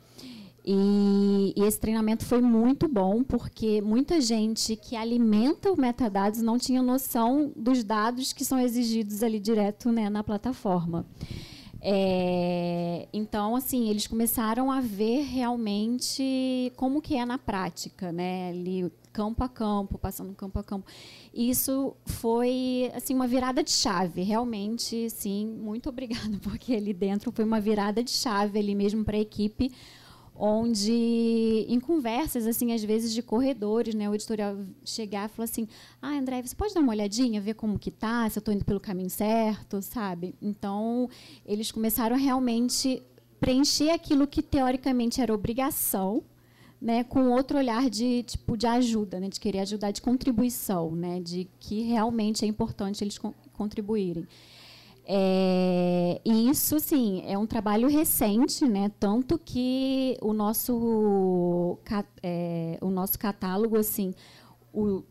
E, 0.65 1.53
e, 1.55 1.63
esse 1.65 1.79
treinamento 1.79 2.25
foi 2.25 2.41
muito 2.41 2.89
bom, 2.89 3.23
porque 3.23 3.83
muita 3.83 4.19
gente 4.23 4.75
que 4.75 4.97
alimenta 4.97 5.71
o 5.71 5.79
metadados 5.79 6.41
não 6.41 6.57
tinha 6.57 6.83
noção 6.83 7.53
dos 7.55 7.85
dados 7.85 8.33
que 8.33 8.43
são 8.43 8.59
exigidos 8.59 9.23
ali 9.23 9.39
direto 9.39 9.93
né, 9.93 10.09
na 10.09 10.25
plataforma. 10.25 11.05
É, 11.83 13.07
então, 13.13 13.55
assim, 13.55 13.91
eles 13.91 14.07
começaram 14.07 14.73
a 14.73 14.81
ver 14.81 15.21
realmente 15.25 16.73
como 16.77 17.03
que 17.03 17.15
é 17.15 17.27
na 17.27 17.37
prática, 17.37 18.11
né? 18.11 18.49
Ali, 18.49 18.91
campo 19.15 19.45
a 19.45 19.49
campo, 19.49 19.97
passando 19.97 20.35
campo 20.35 20.59
a 20.59 20.65
campo. 20.65 20.85
Isso 21.33 21.97
foi 22.05 22.91
assim 22.95 23.15
uma 23.15 23.29
virada 23.29 23.63
de 23.63 23.71
chave, 23.71 24.23
realmente, 24.23 25.09
sim. 25.09 25.47
Muito 25.47 25.89
obrigada, 25.89 26.37
porque 26.43 26.75
ali 26.75 26.93
dentro 26.93 27.31
foi 27.33 27.45
uma 27.45 27.61
virada 27.61 28.03
de 28.03 28.11
chave 28.11 28.59
ali 28.59 28.75
mesmo 28.75 29.05
para 29.05 29.17
a 29.17 29.21
equipe 29.21 29.71
onde 30.37 31.65
em 31.69 31.79
conversas 31.79 32.45
assim 32.45 32.73
às 32.73 32.83
vezes 32.83 33.13
de 33.13 33.23
corredores, 33.23 33.95
né, 33.95 34.11
o 34.11 34.15
editorial 34.17 34.57
chegar 34.85 35.27
e 35.27 35.33
falar 35.33 35.45
assim: 35.45 35.69
"Ah, 36.03 36.19
André, 36.19 36.43
você 36.43 36.57
pode 36.57 36.75
dar 36.75 36.81
uma 36.81 36.91
olhadinha, 36.91 37.41
ver 37.41 37.55
como 37.55 37.79
que 37.79 37.93
tá, 37.93 38.29
se 38.29 38.37
eu 38.37 38.41
estou 38.41 38.53
indo 38.53 38.65
pelo 38.65 38.81
caminho 38.81 39.11
certo", 39.11 39.81
sabe? 39.81 40.35
Então, 40.43 41.09
eles 41.47 41.71
começaram 41.71 42.17
realmente 42.17 43.01
preencher 43.39 43.91
aquilo 43.91 44.27
que 44.27 44.43
teoricamente 44.43 45.21
era 45.21 45.33
obrigação, 45.33 46.25
né, 46.85 47.03
com 47.03 47.31
outro 47.31 47.57
olhar 47.57 47.89
de 47.89 48.23
tipo 48.25 48.59
de 48.59 48.67
ajuda, 48.67 49.19
né, 49.19 49.31
de 49.31 49.41
querer 49.41 49.61
ajudar, 49.61 49.91
de 49.91 50.03
contribuição, 50.03 50.91
né, 50.95 51.19
de 51.19 51.49
que 51.59 51.81
realmente 51.81 52.45
é 52.45 52.49
importante 52.49 53.03
eles 53.03 53.19
contribuírem. 53.55 54.29
É, 55.07 56.21
e 56.23 56.51
isso, 56.51 56.79
sim, 56.79 57.23
é 57.27 57.39
um 57.39 57.47
trabalho 57.47 57.89
recente, 57.89 58.67
né? 58.67 58.91
Tanto 58.99 59.39
que 59.39 60.17
o 60.23 60.33
nosso, 60.33 61.79
é, 62.23 62.79
o 62.81 62.89
nosso 62.89 63.19
catálogo, 63.19 63.77
assim, 63.77 64.15
o, 64.73 65.03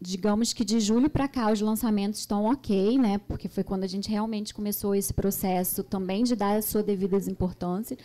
digamos 0.00 0.52
que 0.52 0.64
de 0.64 0.80
julho 0.80 1.08
para 1.08 1.28
cá 1.28 1.52
os 1.52 1.60
lançamentos 1.60 2.20
estão 2.20 2.46
ok, 2.46 2.98
né? 2.98 3.18
Porque 3.18 3.48
foi 3.48 3.62
quando 3.62 3.84
a 3.84 3.88
gente 3.88 4.10
realmente 4.10 4.52
começou 4.52 4.96
esse 4.96 5.14
processo 5.14 5.84
também 5.84 6.24
de 6.24 6.34
dar 6.34 6.56
a 6.56 6.62
sua 6.62 6.82
devida 6.82 7.16
importância. 7.30 7.96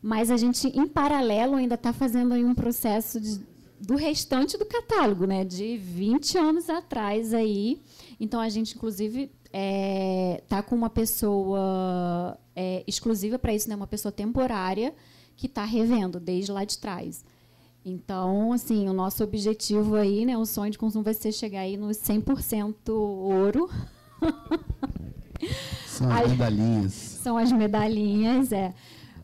Mas 0.00 0.30
a 0.30 0.36
gente, 0.36 0.68
em 0.68 0.86
paralelo, 0.86 1.56
ainda 1.56 1.74
está 1.74 1.92
fazendo 1.92 2.34
aí 2.34 2.44
um 2.44 2.54
processo 2.54 3.20
de, 3.20 3.40
do 3.80 3.96
restante 3.96 4.56
do 4.56 4.64
catálogo, 4.64 5.26
né? 5.26 5.44
De 5.44 5.76
20 5.76 6.38
anos 6.38 6.70
atrás 6.70 7.34
aí. 7.34 7.80
Então 8.20 8.40
a 8.40 8.48
gente, 8.48 8.76
inclusive, 8.76 9.30
é, 9.52 10.42
tá 10.48 10.62
com 10.62 10.76
uma 10.76 10.90
pessoa 10.90 12.38
é, 12.54 12.84
exclusiva 12.86 13.38
para 13.38 13.54
isso, 13.54 13.68
né? 13.68 13.74
Uma 13.74 13.86
pessoa 13.86 14.12
temporária 14.12 14.94
que 15.36 15.46
está 15.46 15.64
revendo 15.64 16.18
desde 16.20 16.52
lá 16.52 16.64
de 16.64 16.78
trás. 16.78 17.24
Então, 17.84 18.52
assim, 18.52 18.88
o 18.88 18.92
nosso 18.92 19.24
objetivo 19.24 19.94
aí, 19.94 20.26
né, 20.26 20.36
o 20.36 20.44
sonho 20.44 20.70
de 20.70 20.76
consumo 20.76 21.02
vai 21.02 21.14
ser 21.14 21.32
chegar 21.32 21.60
aí 21.60 21.76
nos 21.76 21.96
100% 21.96 22.90
ouro. 22.90 23.70
São 25.86 26.10
as, 26.10 26.24
as 26.24 26.30
medalhinhas. 26.30 26.92
São 26.92 27.38
as 27.38 27.52
medalhinhas, 27.52 28.52
é. 28.52 28.74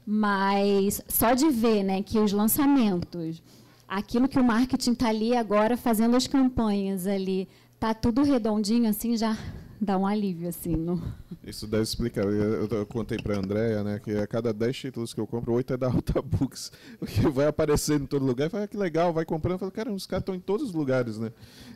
Mas 0.07 1.01
só 1.09 1.35
de 1.35 1.49
ver 1.49 1.83
né, 1.83 2.03
que 2.03 2.19
os 2.19 2.33
lançamentos, 2.33 3.43
aquilo 3.89 4.29
que 4.29 4.39
o 4.39 4.45
marketing 4.45 4.93
está 4.93 5.09
ali 5.09 5.35
agora 5.35 5.77
fazendo 5.77 6.17
as 6.17 6.27
campanhas 6.27 7.07
ali, 7.07 7.49
tá 7.81 7.95
tudo 7.95 8.23
redondinho 8.23 8.89
assim, 8.89 9.17
já 9.17 9.37
dá 9.85 9.99
um 9.99 10.07
alívio, 10.07 10.49
assim. 10.49 10.75
No... 10.75 11.01
Isso 11.45 11.67
deve 11.67 11.83
explicar. 11.83 12.25
Eu, 12.25 12.67
eu 12.67 12.87
contei 12.87 13.19
para 13.19 13.37
a 13.37 13.39
Andrea, 13.39 13.85
né, 13.85 13.99
que 13.99 14.13
a 14.13 14.27
cada 14.27 14.53
10 14.53 14.77
títulos 14.77 15.15
que 15.15 15.21
eu 15.21 15.27
compro, 15.27 15.53
8 15.53 15.75
é 15.75 15.77
da 15.77 15.87
Alta 15.89 16.21
Books. 16.23 16.73
Porque 16.99 17.29
vai 17.29 17.47
aparecer 17.47 18.01
em 18.01 18.07
todo 18.07 18.25
lugar. 18.25 18.51
Fala, 18.51 18.65
ah, 18.65 18.69
que 18.69 18.77
legal, 18.77 19.13
vai 19.13 19.25
comprando. 19.25 19.59
Fala, 19.59 19.71
cara, 19.71 19.93
os 19.93 20.07
caras 20.07 20.23
estão 20.23 20.35
em 20.35 20.41
todos 20.41 20.69
os 20.69 20.75
lugares, 20.75 21.19
né? 21.19 21.31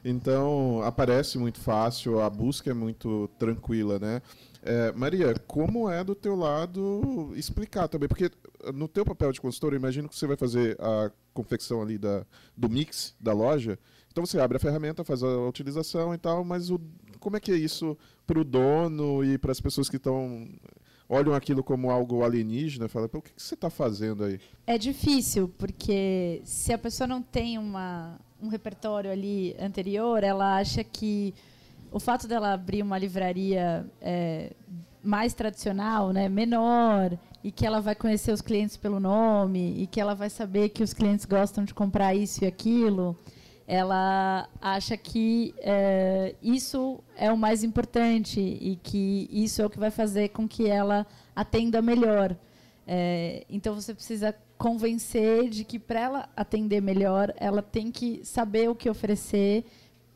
Então, 0.04 0.80
aparece 0.82 1.38
muito 1.38 1.60
fácil, 1.60 2.20
a 2.20 2.30
busca 2.30 2.70
é 2.70 2.74
muito 2.74 3.28
tranquila, 3.38 3.98
né? 3.98 4.22
É, 4.68 4.92
Maria, 4.92 5.34
como 5.46 5.88
é 5.88 6.04
do 6.04 6.14
teu 6.14 6.36
lado 6.36 7.32
explicar 7.34 7.88
também? 7.88 8.06
Porque 8.06 8.30
no 8.74 8.86
teu 8.86 9.02
papel 9.02 9.32
de 9.32 9.40
consultor, 9.40 9.72
eu 9.72 9.78
imagino 9.78 10.10
que 10.10 10.14
você 10.14 10.26
vai 10.26 10.36
fazer 10.36 10.76
a 10.78 11.10
confecção 11.32 11.80
ali 11.80 11.96
da, 11.96 12.26
do 12.54 12.68
mix 12.68 13.16
da 13.18 13.32
loja. 13.32 13.78
Então 14.12 14.26
você 14.26 14.38
abre 14.38 14.58
a 14.58 14.60
ferramenta, 14.60 15.02
faz 15.02 15.22
a 15.22 15.38
utilização 15.46 16.12
e 16.12 16.18
tal, 16.18 16.44
mas 16.44 16.70
o, 16.70 16.78
como 17.18 17.38
é 17.38 17.40
que 17.40 17.50
é 17.50 17.56
isso 17.56 17.96
para 18.26 18.38
o 18.38 18.44
dono 18.44 19.24
e 19.24 19.38
para 19.38 19.52
as 19.52 19.60
pessoas 19.60 19.88
que 19.88 19.96
estão 19.96 20.46
olham 21.08 21.32
aquilo 21.32 21.64
como 21.64 21.90
algo 21.90 22.22
alienígena, 22.22 22.90
fala, 22.90 23.06
o 23.06 23.22
que, 23.22 23.32
que 23.32 23.42
você 23.42 23.54
está 23.54 23.70
fazendo 23.70 24.24
aí? 24.24 24.38
É 24.66 24.76
difícil, 24.76 25.48
porque 25.56 26.42
se 26.44 26.74
a 26.74 26.76
pessoa 26.76 27.06
não 27.06 27.22
tem 27.22 27.56
uma, 27.56 28.20
um 28.38 28.48
repertório 28.48 29.10
ali 29.10 29.56
anterior, 29.58 30.22
ela 30.22 30.58
acha 30.58 30.84
que 30.84 31.32
o 31.90 31.98
fato 31.98 32.28
dela 32.28 32.52
abrir 32.52 32.82
uma 32.82 32.98
livraria 32.98 33.86
é, 34.00 34.52
mais 35.02 35.34
tradicional, 35.34 36.12
né, 36.12 36.28
menor, 36.28 37.18
e 37.42 37.50
que 37.50 37.64
ela 37.66 37.80
vai 37.80 37.94
conhecer 37.94 38.32
os 38.32 38.40
clientes 38.40 38.76
pelo 38.76 39.00
nome, 39.00 39.74
e 39.80 39.86
que 39.86 40.00
ela 40.00 40.14
vai 40.14 40.28
saber 40.28 40.70
que 40.70 40.82
os 40.82 40.92
clientes 40.92 41.24
gostam 41.24 41.64
de 41.64 41.72
comprar 41.72 42.14
isso 42.14 42.44
e 42.44 42.46
aquilo, 42.46 43.16
ela 43.66 44.48
acha 44.62 44.96
que 44.96 45.54
é, 45.58 46.34
isso 46.42 47.00
é 47.14 47.30
o 47.30 47.36
mais 47.36 47.62
importante 47.62 48.40
e 48.40 48.76
que 48.82 49.28
isso 49.30 49.60
é 49.60 49.66
o 49.66 49.70
que 49.70 49.78
vai 49.78 49.90
fazer 49.90 50.30
com 50.30 50.48
que 50.48 50.66
ela 50.66 51.06
atenda 51.36 51.82
melhor. 51.82 52.34
É, 52.86 53.44
então 53.50 53.74
você 53.74 53.92
precisa 53.92 54.34
convencer 54.56 55.50
de 55.50 55.64
que 55.64 55.78
para 55.78 56.00
ela 56.00 56.28
atender 56.34 56.80
melhor, 56.80 57.32
ela 57.36 57.60
tem 57.60 57.92
que 57.92 58.24
saber 58.24 58.70
o 58.70 58.74
que 58.74 58.88
oferecer 58.88 59.66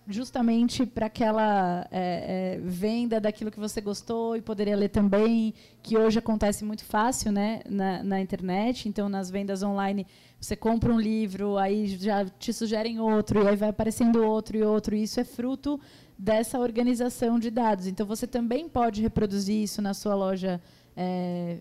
justamente 0.06 0.84
para 0.84 1.06
aquela 1.06 1.86
é, 1.90 2.56
é, 2.56 2.60
venda 2.60 3.20
daquilo 3.20 3.50
que 3.50 3.60
você 3.60 3.80
gostou 3.80 4.36
e 4.36 4.42
poderia 4.42 4.76
ler 4.76 4.88
também, 4.88 5.54
que 5.82 5.96
hoje 5.96 6.18
acontece 6.18 6.64
muito 6.64 6.84
fácil 6.84 7.30
né, 7.30 7.60
na, 7.68 8.02
na, 8.02 8.20
internet. 8.20 8.88
Então, 8.88 9.08
nas 9.08 9.30
vendas 9.30 9.62
online, 9.62 10.06
você 10.40 10.56
compra 10.56 10.92
um 10.92 11.00
livro, 11.00 11.56
aí 11.56 11.86
já 11.86 12.24
te 12.24 12.52
sugerem 12.52 12.98
outro, 12.98 13.42
e 13.42 13.48
aí 13.48 13.56
vai 13.56 13.68
aparecendo 13.68 14.24
outro 14.24 14.56
e 14.56 14.62
outro. 14.62 14.94
E 14.96 15.04
isso 15.04 15.20
é 15.20 15.24
fruto 15.24 15.80
dessa 16.18 16.58
organização 16.58 17.38
de 17.38 17.50
dados. 17.50 17.86
Então, 17.86 18.04
você 18.04 18.26
também 18.26 18.68
pode 18.68 19.00
reproduzir 19.02 19.62
isso 19.62 19.80
na 19.80 19.94
sua 19.94 20.14
loja 20.14 20.60
é, 20.96 21.58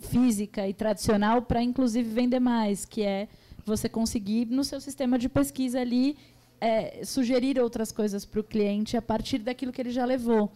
física 0.00 0.66
e 0.66 0.72
tradicional 0.72 1.42
para, 1.42 1.62
inclusive, 1.62 2.08
vender 2.08 2.40
mais, 2.40 2.86
que 2.86 3.02
é 3.02 3.28
você 3.64 3.88
conseguir, 3.88 4.46
no 4.46 4.64
seu 4.64 4.80
sistema 4.80 5.18
de 5.18 5.28
pesquisa 5.28 5.80
ali, 5.80 6.16
é, 6.62 7.04
sugerir 7.04 7.58
outras 7.58 7.90
coisas 7.90 8.24
para 8.24 8.38
o 8.38 8.44
cliente 8.44 8.96
a 8.96 9.02
partir 9.02 9.38
daquilo 9.38 9.72
que 9.72 9.82
ele 9.82 9.90
já 9.90 10.04
levou. 10.04 10.48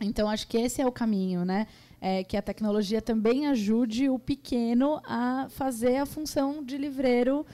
Então, 0.00 0.28
acho 0.28 0.48
que 0.48 0.58
esse 0.58 0.82
é 0.82 0.86
o 0.86 0.90
caminho, 0.90 1.44
né? 1.44 1.68
É, 2.00 2.24
que 2.24 2.36
a 2.36 2.42
tecnologia 2.42 3.00
também 3.00 3.46
ajude 3.46 4.08
o 4.10 4.18
pequeno 4.18 5.00
a 5.04 5.46
fazer 5.48 5.98
a 5.98 6.04
função 6.04 6.64
de 6.64 6.76
livreiro 6.76 7.46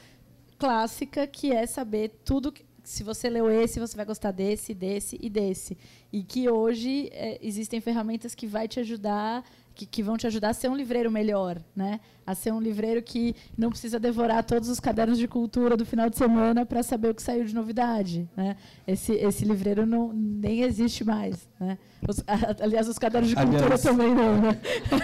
clássica, 0.59 1.26
que 1.26 1.53
é 1.53 1.66
saber 1.66 2.09
tudo. 2.24 2.51
Que, 2.51 2.64
se 2.82 3.05
você 3.05 3.28
leu 3.28 3.51
esse, 3.51 3.78
você 3.78 3.95
vai 3.95 4.07
gostar 4.07 4.30
desse, 4.32 4.72
desse 4.72 5.18
e 5.20 5.28
desse. 5.28 5.76
E 6.11 6.22
que 6.22 6.49
hoje 6.49 7.11
é, 7.12 7.38
existem 7.43 7.78
ferramentas 7.78 8.34
que 8.34 8.47
vai 8.47 8.66
te 8.66 8.80
ajudar 8.80 9.45
que, 9.74 9.86
que, 9.86 10.02
vão 10.02 10.16
te 10.16 10.26
ajudar 10.26 10.50
a 10.50 10.52
ser 10.52 10.68
um 10.68 10.76
livreiro 10.76 11.10
melhor, 11.10 11.62
né? 11.74 12.00
A 12.26 12.34
ser 12.34 12.52
um 12.52 12.60
livreiro 12.60 13.02
que 13.02 13.34
não 13.56 13.70
precisa 13.70 13.98
devorar 13.98 14.44
todos 14.44 14.68
os 14.68 14.78
cadernos 14.78 15.18
de 15.18 15.26
cultura 15.26 15.76
do 15.76 15.84
final 15.84 16.08
de 16.08 16.16
semana 16.16 16.64
para 16.64 16.82
saber 16.82 17.08
o 17.08 17.14
que 17.14 17.22
saiu 17.22 17.44
de 17.44 17.54
novidade, 17.54 18.28
né? 18.36 18.56
Esse, 18.86 19.12
esse 19.14 19.44
livreiro 19.44 19.86
não 19.86 20.12
nem 20.12 20.62
existe 20.62 21.04
mais, 21.04 21.48
né? 21.58 21.78
Os, 22.08 22.22
aliás, 22.60 22.88
os 22.88 22.98
cadernos 22.98 23.30
de 23.30 23.36
cultura 23.36 23.64
aliás. 23.64 23.82
também 23.82 24.14
não, 24.14 24.40
né? 24.40 24.60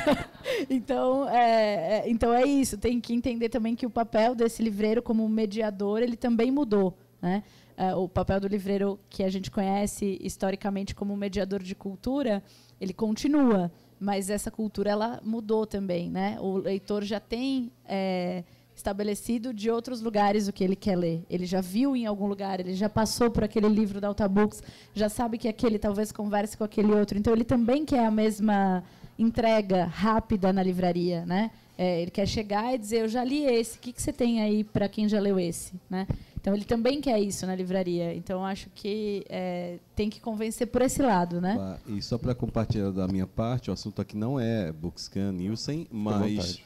então, 0.68 1.28
é, 1.28 2.00
é, 2.00 2.10
então 2.10 2.32
é 2.32 2.44
isso. 2.44 2.76
Tem 2.76 3.00
que 3.00 3.14
entender 3.14 3.48
também 3.48 3.74
que 3.74 3.86
o 3.86 3.90
papel 3.90 4.34
desse 4.34 4.62
livreiro 4.62 5.02
como 5.02 5.28
mediador 5.28 6.02
ele 6.02 6.16
também 6.16 6.50
mudou, 6.50 6.96
né? 7.20 7.42
É, 7.76 7.94
o 7.94 8.08
papel 8.08 8.40
do 8.40 8.48
livreiro 8.48 8.98
que 9.08 9.22
a 9.22 9.30
gente 9.30 9.52
conhece 9.52 10.18
historicamente 10.20 10.96
como 10.96 11.16
mediador 11.16 11.62
de 11.62 11.76
cultura, 11.76 12.42
ele 12.80 12.92
continua 12.92 13.70
mas 14.00 14.30
essa 14.30 14.50
cultura 14.50 14.90
ela 14.90 15.20
mudou 15.24 15.66
também, 15.66 16.10
né? 16.10 16.38
O 16.40 16.56
leitor 16.56 17.04
já 17.04 17.18
tem 17.18 17.70
é, 17.84 18.44
estabelecido 18.74 19.52
de 19.52 19.70
outros 19.70 20.00
lugares 20.00 20.46
o 20.46 20.52
que 20.52 20.62
ele 20.62 20.76
quer 20.76 20.96
ler. 20.96 21.24
Ele 21.28 21.44
já 21.44 21.60
viu 21.60 21.96
em 21.96 22.06
algum 22.06 22.26
lugar, 22.26 22.60
ele 22.60 22.74
já 22.74 22.88
passou 22.88 23.30
por 23.30 23.42
aquele 23.42 23.68
livro 23.68 24.00
da 24.00 24.08
Altabooks, 24.08 24.62
já 24.94 25.08
sabe 25.08 25.36
que 25.36 25.48
aquele 25.48 25.78
talvez 25.78 26.12
converse 26.12 26.56
com 26.56 26.64
aquele 26.64 26.92
outro. 26.92 27.18
Então 27.18 27.32
ele 27.32 27.44
também 27.44 27.84
quer 27.84 28.06
a 28.06 28.10
mesma 28.10 28.84
entrega 29.18 29.84
rápida 29.84 30.52
na 30.52 30.62
livraria, 30.62 31.26
né? 31.26 31.50
É, 31.76 32.02
ele 32.02 32.10
quer 32.10 32.26
chegar 32.26 32.74
e 32.74 32.78
dizer, 32.78 33.00
eu 33.00 33.08
já 33.08 33.24
li 33.24 33.44
esse, 33.44 33.78
o 33.78 33.80
que, 33.80 33.92
que 33.92 34.00
você 34.00 34.12
tem 34.12 34.40
aí 34.40 34.64
para 34.64 34.88
quem 34.88 35.08
já 35.08 35.20
leu 35.20 35.38
esse, 35.38 35.74
né? 35.90 36.06
Então 36.48 36.56
ele 36.56 36.64
também 36.64 36.98
quer 36.98 37.20
isso 37.20 37.46
na 37.46 37.54
livraria. 37.54 38.14
Então 38.14 38.42
acho 38.42 38.70
que 38.70 39.22
é, 39.28 39.78
tem 39.94 40.08
que 40.08 40.18
convencer 40.18 40.66
por 40.66 40.80
esse 40.80 41.02
lado, 41.02 41.42
né? 41.42 41.78
E 41.86 42.00
só 42.00 42.16
para 42.16 42.34
compartilhar 42.34 42.90
da 42.90 43.06
minha 43.06 43.26
parte, 43.26 43.68
o 43.68 43.72
assunto 43.74 44.00
aqui 44.00 44.16
não 44.16 44.40
é 44.40 44.72
Bookscan 44.72 45.30
Nielsen, 45.32 45.86
mas 45.92 46.62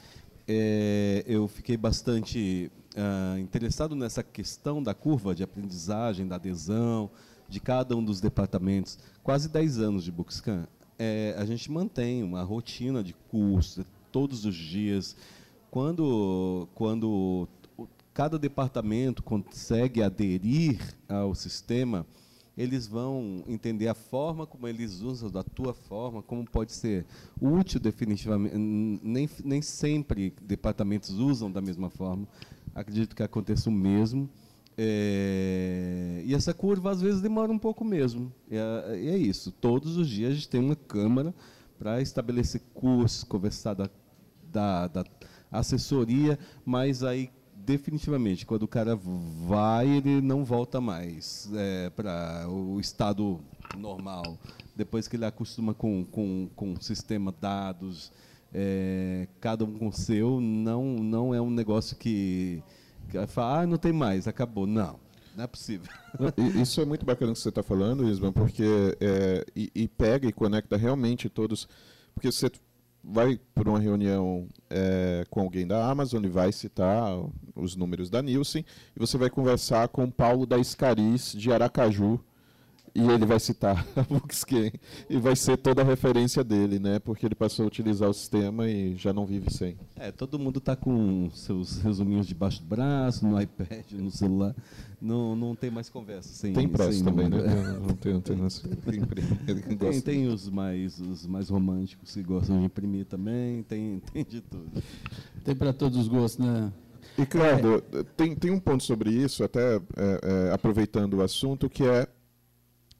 é, 0.46 1.24
eu 1.26 1.48
fiquei 1.48 1.76
bastante 1.76 2.70
uh, 2.94 3.36
interessado 3.40 3.96
nessa 3.96 4.22
questão 4.22 4.80
da 4.80 4.94
curva 4.94 5.34
de 5.34 5.42
aprendizagem, 5.42 6.28
da 6.28 6.36
adesão 6.36 7.10
de 7.48 7.58
cada 7.58 7.96
um 7.96 8.04
dos 8.04 8.20
departamentos. 8.20 9.00
Quase 9.20 9.48
10 9.48 9.80
anos 9.80 10.04
de 10.04 10.12
Bookscan. 10.12 10.64
É, 10.96 11.34
a 11.36 11.44
gente 11.44 11.68
mantém 11.72 12.22
uma 12.22 12.44
rotina 12.44 13.02
de 13.02 13.14
curso 13.28 13.84
todos 14.12 14.44
os 14.44 14.54
dias. 14.54 15.16
Quando, 15.72 16.68
quando 16.72 17.48
cada 18.14 18.38
departamento 18.38 19.22
consegue 19.22 20.02
aderir 20.02 20.78
ao 21.08 21.34
sistema, 21.34 22.06
eles 22.56 22.86
vão 22.86 23.42
entender 23.48 23.88
a 23.88 23.94
forma 23.94 24.46
como 24.46 24.68
eles 24.68 25.00
usam 25.00 25.30
da 25.30 25.42
tua 25.42 25.72
forma, 25.72 26.22
como 26.22 26.44
pode 26.44 26.72
ser 26.72 27.06
útil 27.40 27.80
definitivamente. 27.80 28.54
Nem, 28.56 29.28
nem 29.42 29.62
sempre 29.62 30.34
departamentos 30.42 31.10
usam 31.10 31.50
da 31.50 31.62
mesma 31.62 31.88
forma. 31.88 32.28
Acredito 32.74 33.16
que 33.16 33.22
aconteça 33.22 33.70
o 33.70 33.72
mesmo. 33.72 34.28
É, 34.76 36.22
e 36.24 36.34
essa 36.34 36.52
curva 36.52 36.90
às 36.90 37.00
vezes 37.00 37.22
demora 37.22 37.50
um 37.50 37.58
pouco 37.58 37.84
mesmo. 37.84 38.32
E 38.50 38.56
é, 38.56 39.14
é 39.14 39.16
isso. 39.16 39.50
Todos 39.52 39.96
os 39.96 40.08
dias 40.08 40.32
a 40.32 40.34
gente 40.34 40.48
tem 40.48 40.60
uma 40.60 40.76
câmara 40.76 41.34
para 41.78 42.02
estabelecer 42.02 42.60
cursos, 42.74 43.24
conversar 43.24 43.74
da, 43.74 43.90
da, 44.52 44.88
da 44.88 45.04
assessoria, 45.50 46.38
mas 46.64 47.02
aí 47.02 47.30
definitivamente, 47.64 48.44
quando 48.44 48.64
o 48.64 48.68
cara 48.68 48.96
vai, 48.96 49.88
ele 49.88 50.20
não 50.20 50.44
volta 50.44 50.80
mais 50.80 51.48
é, 51.54 51.90
para 51.90 52.46
o 52.48 52.80
estado 52.80 53.40
normal. 53.76 54.38
Depois 54.74 55.06
que 55.06 55.16
ele 55.16 55.24
acostuma 55.24 55.74
com, 55.74 56.04
com, 56.04 56.48
com 56.54 56.72
o 56.72 56.82
sistema 56.82 57.32
dados, 57.40 58.12
é, 58.52 59.28
cada 59.40 59.64
um 59.64 59.72
com 59.72 59.88
o 59.88 59.92
seu, 59.92 60.40
não, 60.40 60.94
não 60.94 61.34
é 61.34 61.40
um 61.40 61.50
negócio 61.50 61.96
que, 61.96 62.62
que 63.10 63.26
fala, 63.26 63.60
ah, 63.60 63.66
não 63.66 63.76
tem 63.76 63.92
mais, 63.92 64.26
acabou. 64.26 64.66
Não, 64.66 64.98
não 65.36 65.44
é 65.44 65.46
possível. 65.46 65.90
Isso 66.60 66.80
é 66.80 66.84
muito 66.84 67.06
bacana 67.06 67.32
que 67.32 67.38
você 67.38 67.48
está 67.48 67.62
falando, 67.62 68.08
Isma, 68.08 68.32
porque 68.32 68.96
é, 69.00 69.44
e, 69.54 69.70
e 69.74 69.88
pega 69.88 70.26
e 70.26 70.32
conecta 70.32 70.76
realmente 70.76 71.28
todos. 71.28 71.68
Porque 72.14 72.30
você 72.30 72.50
vai 73.02 73.38
para 73.54 73.68
uma 73.68 73.78
reunião 73.78 74.46
é, 74.70 75.24
com 75.28 75.40
alguém 75.40 75.66
da 75.66 75.88
Amazon 75.90 76.24
e 76.24 76.28
vai 76.28 76.52
citar 76.52 77.12
os 77.54 77.74
números 77.74 78.08
da 78.08 78.22
Nielsen 78.22 78.64
e 78.94 78.98
você 78.98 79.18
vai 79.18 79.28
conversar 79.28 79.88
com 79.88 80.10
Paulo 80.10 80.46
da 80.46 80.58
Escariz 80.58 81.32
de 81.32 81.52
Aracaju 81.52 82.20
e 82.94 83.00
ele 83.00 83.24
vai 83.24 83.40
citar 83.40 83.86
a 83.96 84.02
Buxken 84.02 84.72
e 85.08 85.16
vai 85.16 85.34
ser 85.34 85.56
toda 85.56 85.82
a 85.82 85.84
referência 85.84 86.44
dele, 86.44 86.78
né? 86.78 86.98
Porque 86.98 87.24
ele 87.24 87.34
passou 87.34 87.64
a 87.64 87.68
utilizar 87.68 88.08
o 88.08 88.14
sistema 88.14 88.68
e 88.68 88.94
já 88.96 89.12
não 89.12 89.24
vive 89.24 89.50
sem. 89.50 89.76
É, 89.96 90.12
todo 90.12 90.38
mundo 90.38 90.58
está 90.58 90.76
com 90.76 91.30
seus 91.32 91.78
resuminhos 91.78 92.26
debaixo 92.26 92.60
do 92.62 92.68
braço, 92.68 93.26
no 93.26 93.40
iPad, 93.40 93.92
no 93.92 94.10
celular. 94.10 94.54
Não, 95.00 95.34
não 95.34 95.54
tem 95.54 95.70
mais 95.70 95.88
conversa 95.88 96.28
sem 96.28 96.52
Tem 96.52 96.68
pressa 96.68 97.02
também, 97.02 97.28
né? 97.28 97.38
Não 97.80 97.94
tem, 97.96 98.12
não 98.12 98.20
tem, 98.20 98.36
tem, 98.86 99.76
tem, 99.76 100.00
tem 100.00 100.26
os 100.28 100.48
mais 100.48 101.00
os 101.00 101.26
mais 101.26 101.48
românticos 101.48 102.14
que 102.14 102.22
gostam 102.22 102.60
de 102.60 102.66
imprimir 102.66 103.06
também, 103.06 103.62
tem, 103.64 104.00
tem 104.12 104.24
de 104.24 104.40
tudo. 104.40 104.70
Tem 105.44 105.56
para 105.56 105.72
todos 105.72 105.98
os 105.98 106.08
gostos, 106.08 106.44
né? 106.44 106.72
Ricardo, 107.16 107.82
é. 107.92 108.02
tem, 108.16 108.34
tem 108.34 108.50
um 108.50 108.60
ponto 108.60 108.82
sobre 108.82 109.10
isso, 109.10 109.42
até 109.44 109.76
é, 109.76 109.80
é, 110.22 110.52
aproveitando 110.52 111.14
o 111.14 111.22
assunto, 111.22 111.68
que 111.68 111.84
é 111.84 112.06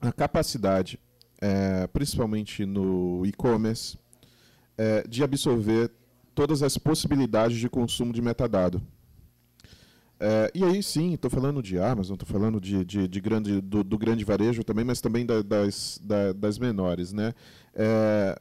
a 0.02 0.12
capacidade, 0.12 0.98
é, 1.40 1.86
principalmente 1.86 2.66
no 2.66 3.24
e-commerce, 3.24 3.96
é, 4.76 5.06
de 5.06 5.22
absorver 5.22 5.90
todas 6.34 6.62
as 6.62 6.76
possibilidades 6.76 7.58
de 7.58 7.68
consumo 7.68 8.12
de 8.12 8.20
metadado. 8.20 8.82
É, 10.18 10.50
e 10.54 10.64
aí 10.64 10.82
sim, 10.82 11.14
estou 11.14 11.30
falando 11.30 11.62
de 11.62 11.78
Amazon, 11.78 12.14
estou 12.14 12.28
falando 12.28 12.60
de, 12.60 12.84
de, 12.84 13.08
de 13.08 13.20
grande, 13.20 13.60
do, 13.60 13.82
do, 13.82 13.98
grande 13.98 14.24
varejo 14.24 14.62
também, 14.62 14.84
mas 14.84 15.00
também 15.00 15.26
da, 15.26 15.42
das, 15.42 16.00
da, 16.02 16.32
das 16.32 16.58
menores. 16.58 17.12
Né? 17.12 17.34
É, 17.74 18.36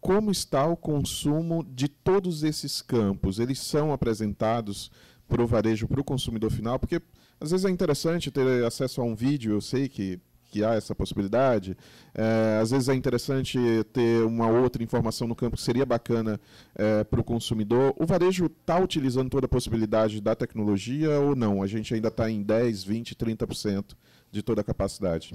como 0.00 0.30
está 0.30 0.66
o 0.66 0.76
consumo 0.76 1.64
de 1.64 1.88
todos 1.88 2.44
esses 2.44 2.80
campos? 2.80 3.38
Eles 3.38 3.58
são 3.58 3.92
apresentados 3.92 4.90
para 5.28 5.42
o 5.42 5.46
varejo, 5.46 5.88
para 5.88 6.00
o 6.00 6.04
consumidor 6.04 6.52
final? 6.52 6.78
Porque 6.78 7.00
às 7.40 7.50
vezes 7.50 7.66
é 7.66 7.70
interessante 7.70 8.30
ter 8.30 8.64
acesso 8.64 9.00
a 9.00 9.04
um 9.04 9.14
vídeo, 9.14 9.54
eu 9.54 9.60
sei 9.60 9.88
que 9.88 10.20
que 10.54 10.62
há 10.62 10.74
essa 10.74 10.94
possibilidade. 10.94 11.76
É, 12.14 12.60
às 12.62 12.70
vezes 12.70 12.88
é 12.88 12.94
interessante 12.94 13.58
ter 13.92 14.24
uma 14.24 14.46
outra 14.46 14.84
informação 14.84 15.26
no 15.26 15.34
campo 15.34 15.56
que 15.56 15.62
seria 15.62 15.84
bacana 15.84 16.40
é, 16.76 17.02
para 17.02 17.20
o 17.20 17.24
consumidor. 17.24 17.92
O 17.98 18.06
varejo 18.06 18.46
está 18.46 18.78
utilizando 18.78 19.28
toda 19.28 19.46
a 19.46 19.48
possibilidade 19.48 20.20
da 20.20 20.32
tecnologia 20.36 21.18
ou 21.18 21.34
não? 21.34 21.60
A 21.60 21.66
gente 21.66 21.92
ainda 21.92 22.06
está 22.06 22.30
em 22.30 22.40
10, 22.40 22.84
20, 22.84 23.16
30% 23.16 23.96
de 24.30 24.42
toda 24.44 24.60
a 24.60 24.64
capacidade. 24.64 25.34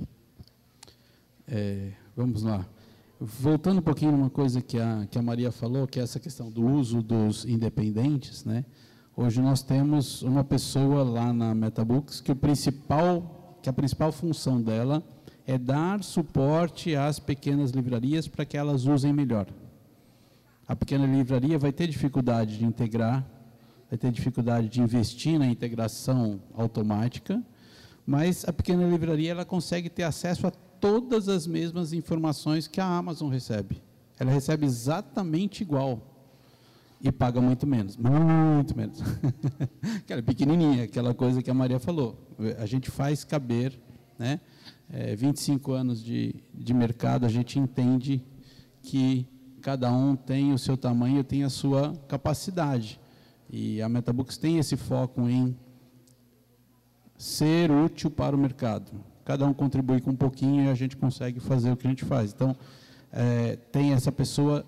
É, 1.46 1.90
vamos 2.16 2.42
lá. 2.42 2.66
Voltando 3.20 3.80
um 3.80 3.84
pouquinho 3.84 4.14
numa 4.14 4.30
coisa 4.30 4.62
que 4.62 4.80
a, 4.80 5.06
que 5.12 5.20
a 5.20 5.22
Maria 5.22 5.52
falou, 5.52 5.86
que 5.86 6.00
é 6.00 6.04
essa 6.04 6.18
questão 6.18 6.50
do 6.50 6.66
uso 6.66 7.02
dos 7.02 7.44
independentes, 7.44 8.46
né? 8.46 8.64
Hoje 9.18 9.42
nós 9.42 9.62
temos 9.62 10.22
uma 10.22 10.46
pessoa 10.46 11.04
lá 11.04 11.34
na 11.34 11.54
MetaBooks 11.54 12.22
que 12.22 12.32
o 12.32 12.36
principal 12.38 13.39
que 13.62 13.70
a 13.70 13.74
principal 13.74 14.12
função 14.12 14.62
dela 14.62 15.04
é 15.46 15.58
dar 15.58 16.04
suporte 16.04 16.96
às 16.96 17.20
pequenas 17.20 17.72
livrarias 17.72 18.28
para 18.28 18.46
que 18.46 18.58
elas 18.58 18.86
usem 18.86 19.12
melhor. 19.12 19.48
A 20.68 20.76
pequena 20.76 21.06
livraria 21.06 21.58
vai 21.58 21.72
ter 21.72 21.88
dificuldade 21.88 22.58
de 22.58 22.66
integrar, 22.66 23.26
vai 23.90 23.98
ter 23.98 24.12
dificuldade 24.12 24.70
de 24.70 24.82
investir 24.82 25.40
na 25.40 25.48
integração 25.48 26.40
automática, 26.54 27.44
mas 28.06 28.48
a 28.48 28.54
pequena 28.54 28.88
livraria 28.88 29.32
ela 29.32 29.46
consegue 29.46 29.90
ter 29.90 30.04
acesso 30.04 30.46
a 30.46 30.52
todas 30.52 31.28
as 31.28 31.48
mesmas 31.48 31.94
informações 31.94 32.68
que 32.68 32.80
a 32.80 32.86
Amazon 32.86 33.30
recebe. 33.30 33.82
Ela 34.20 34.32
recebe 34.32 34.66
exatamente 34.66 35.64
igual 35.64 36.09
e 37.02 37.12
paga 37.12 37.40
muito 37.40 37.66
menos, 37.66 37.96
muito 37.96 38.76
menos. 38.76 39.00
aquela 40.04 40.22
pequenininha, 40.22 40.84
aquela 40.84 41.14
coisa 41.14 41.42
que 41.42 41.50
a 41.50 41.54
Maria 41.54 41.80
falou. 41.80 42.36
A 42.58 42.66
gente 42.66 42.92
faz 42.92 43.24
caber, 43.24 43.80
né? 44.18 44.40
É, 44.92 45.16
25 45.16 45.72
anos 45.72 46.04
de, 46.04 46.36
de 46.54 46.74
mercado, 46.74 47.26
a 47.26 47.30
gente 47.30 47.60
entende 47.60 48.24
que 48.82 49.28
cada 49.62 49.92
um 49.92 50.16
tem 50.16 50.52
o 50.52 50.58
seu 50.58 50.76
tamanho, 50.76 51.24
tem 51.24 51.44
a 51.44 51.50
sua 51.50 51.94
capacidade. 52.08 53.00
E 53.50 53.82
a 53.82 53.88
Metabooks 53.88 54.38
tem 54.38 54.58
esse 54.58 54.76
foco 54.76 55.30
em 55.30 55.56
ser 57.18 57.72
útil 57.72 58.10
para 58.10 58.36
o 58.36 58.40
mercado. 58.40 58.92
Cada 59.24 59.46
um 59.46 59.54
contribui 59.54 60.02
com 60.02 60.12
um 60.12 60.16
pouquinho 60.16 60.66
e 60.66 60.70
a 60.70 60.76
gente 60.76 60.98
consegue 60.98 61.40
fazer 61.40 61.72
o 61.72 61.78
que 61.78 61.86
a 61.86 61.90
gente 61.90 62.06
faz. 62.06 62.34
Então, 62.34 62.56
é, 63.12 63.56
tem 63.72 63.94
essa 63.94 64.12
pessoa 64.12 64.66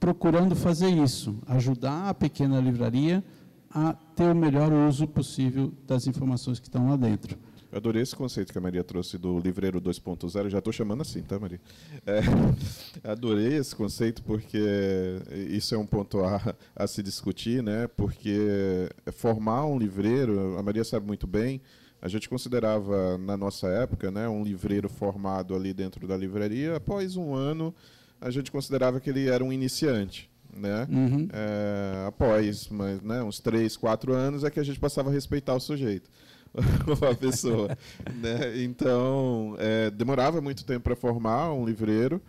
procurando 0.00 0.56
fazer 0.56 0.88
isso, 0.88 1.38
ajudar 1.46 2.08
a 2.08 2.14
pequena 2.14 2.58
livraria 2.58 3.22
a 3.70 3.92
ter 3.92 4.32
o 4.32 4.34
melhor 4.34 4.72
uso 4.72 5.06
possível 5.06 5.72
das 5.86 6.06
informações 6.06 6.58
que 6.58 6.66
estão 6.66 6.88
lá 6.88 6.96
dentro. 6.96 7.38
Eu 7.70 7.76
adorei 7.76 8.02
esse 8.02 8.16
conceito 8.16 8.50
que 8.50 8.58
a 8.58 8.60
Maria 8.60 8.82
trouxe 8.82 9.16
do 9.16 9.38
livreiro 9.38 9.80
2.0. 9.80 10.48
Já 10.48 10.58
estou 10.58 10.72
chamando 10.72 11.02
assim, 11.02 11.22
tá, 11.22 11.38
Maria? 11.38 11.60
É, 12.04 12.20
adorei 13.08 13.58
esse 13.58 13.76
conceito 13.76 14.24
porque 14.24 14.58
isso 15.50 15.72
é 15.72 15.78
um 15.78 15.86
ponto 15.86 16.24
a, 16.24 16.56
a, 16.74 16.86
se 16.88 17.00
discutir, 17.00 17.62
né? 17.62 17.86
Porque 17.86 18.88
formar 19.12 19.66
um 19.66 19.78
livreiro, 19.78 20.58
a 20.58 20.62
Maria 20.64 20.82
sabe 20.82 21.06
muito 21.06 21.28
bem, 21.28 21.60
a 22.02 22.08
gente 22.08 22.28
considerava 22.28 23.16
na 23.18 23.36
nossa 23.36 23.68
época, 23.68 24.10
né, 24.10 24.26
um 24.26 24.42
livreiro 24.42 24.88
formado 24.88 25.54
ali 25.54 25.72
dentro 25.72 26.08
da 26.08 26.16
livraria. 26.16 26.76
Após 26.76 27.14
um 27.14 27.34
ano, 27.34 27.72
a 28.20 28.30
gente 28.30 28.50
considerava 28.50 29.00
que 29.00 29.10
ele 29.10 29.28
era 29.28 29.42
um 29.42 29.52
iniciante. 29.52 30.30
Né? 30.52 30.86
Uhum. 30.90 31.28
É, 31.32 32.06
após 32.08 32.68
mas, 32.68 33.00
né, 33.00 33.22
uns 33.22 33.38
três, 33.38 33.76
quatro 33.76 34.12
anos 34.12 34.42
é 34.42 34.50
que 34.50 34.58
a 34.58 34.64
gente 34.64 34.80
passava 34.80 35.08
a 35.08 35.12
respeitar 35.12 35.54
o 35.54 35.60
sujeito, 35.60 36.10
a 37.08 37.14
pessoa. 37.14 37.68
né? 38.20 38.62
Então, 38.62 39.54
é, 39.58 39.90
demorava 39.90 40.40
muito 40.40 40.64
tempo 40.64 40.82
para 40.82 40.96
formar 40.96 41.52
um 41.52 41.64
livreiro. 41.64 42.20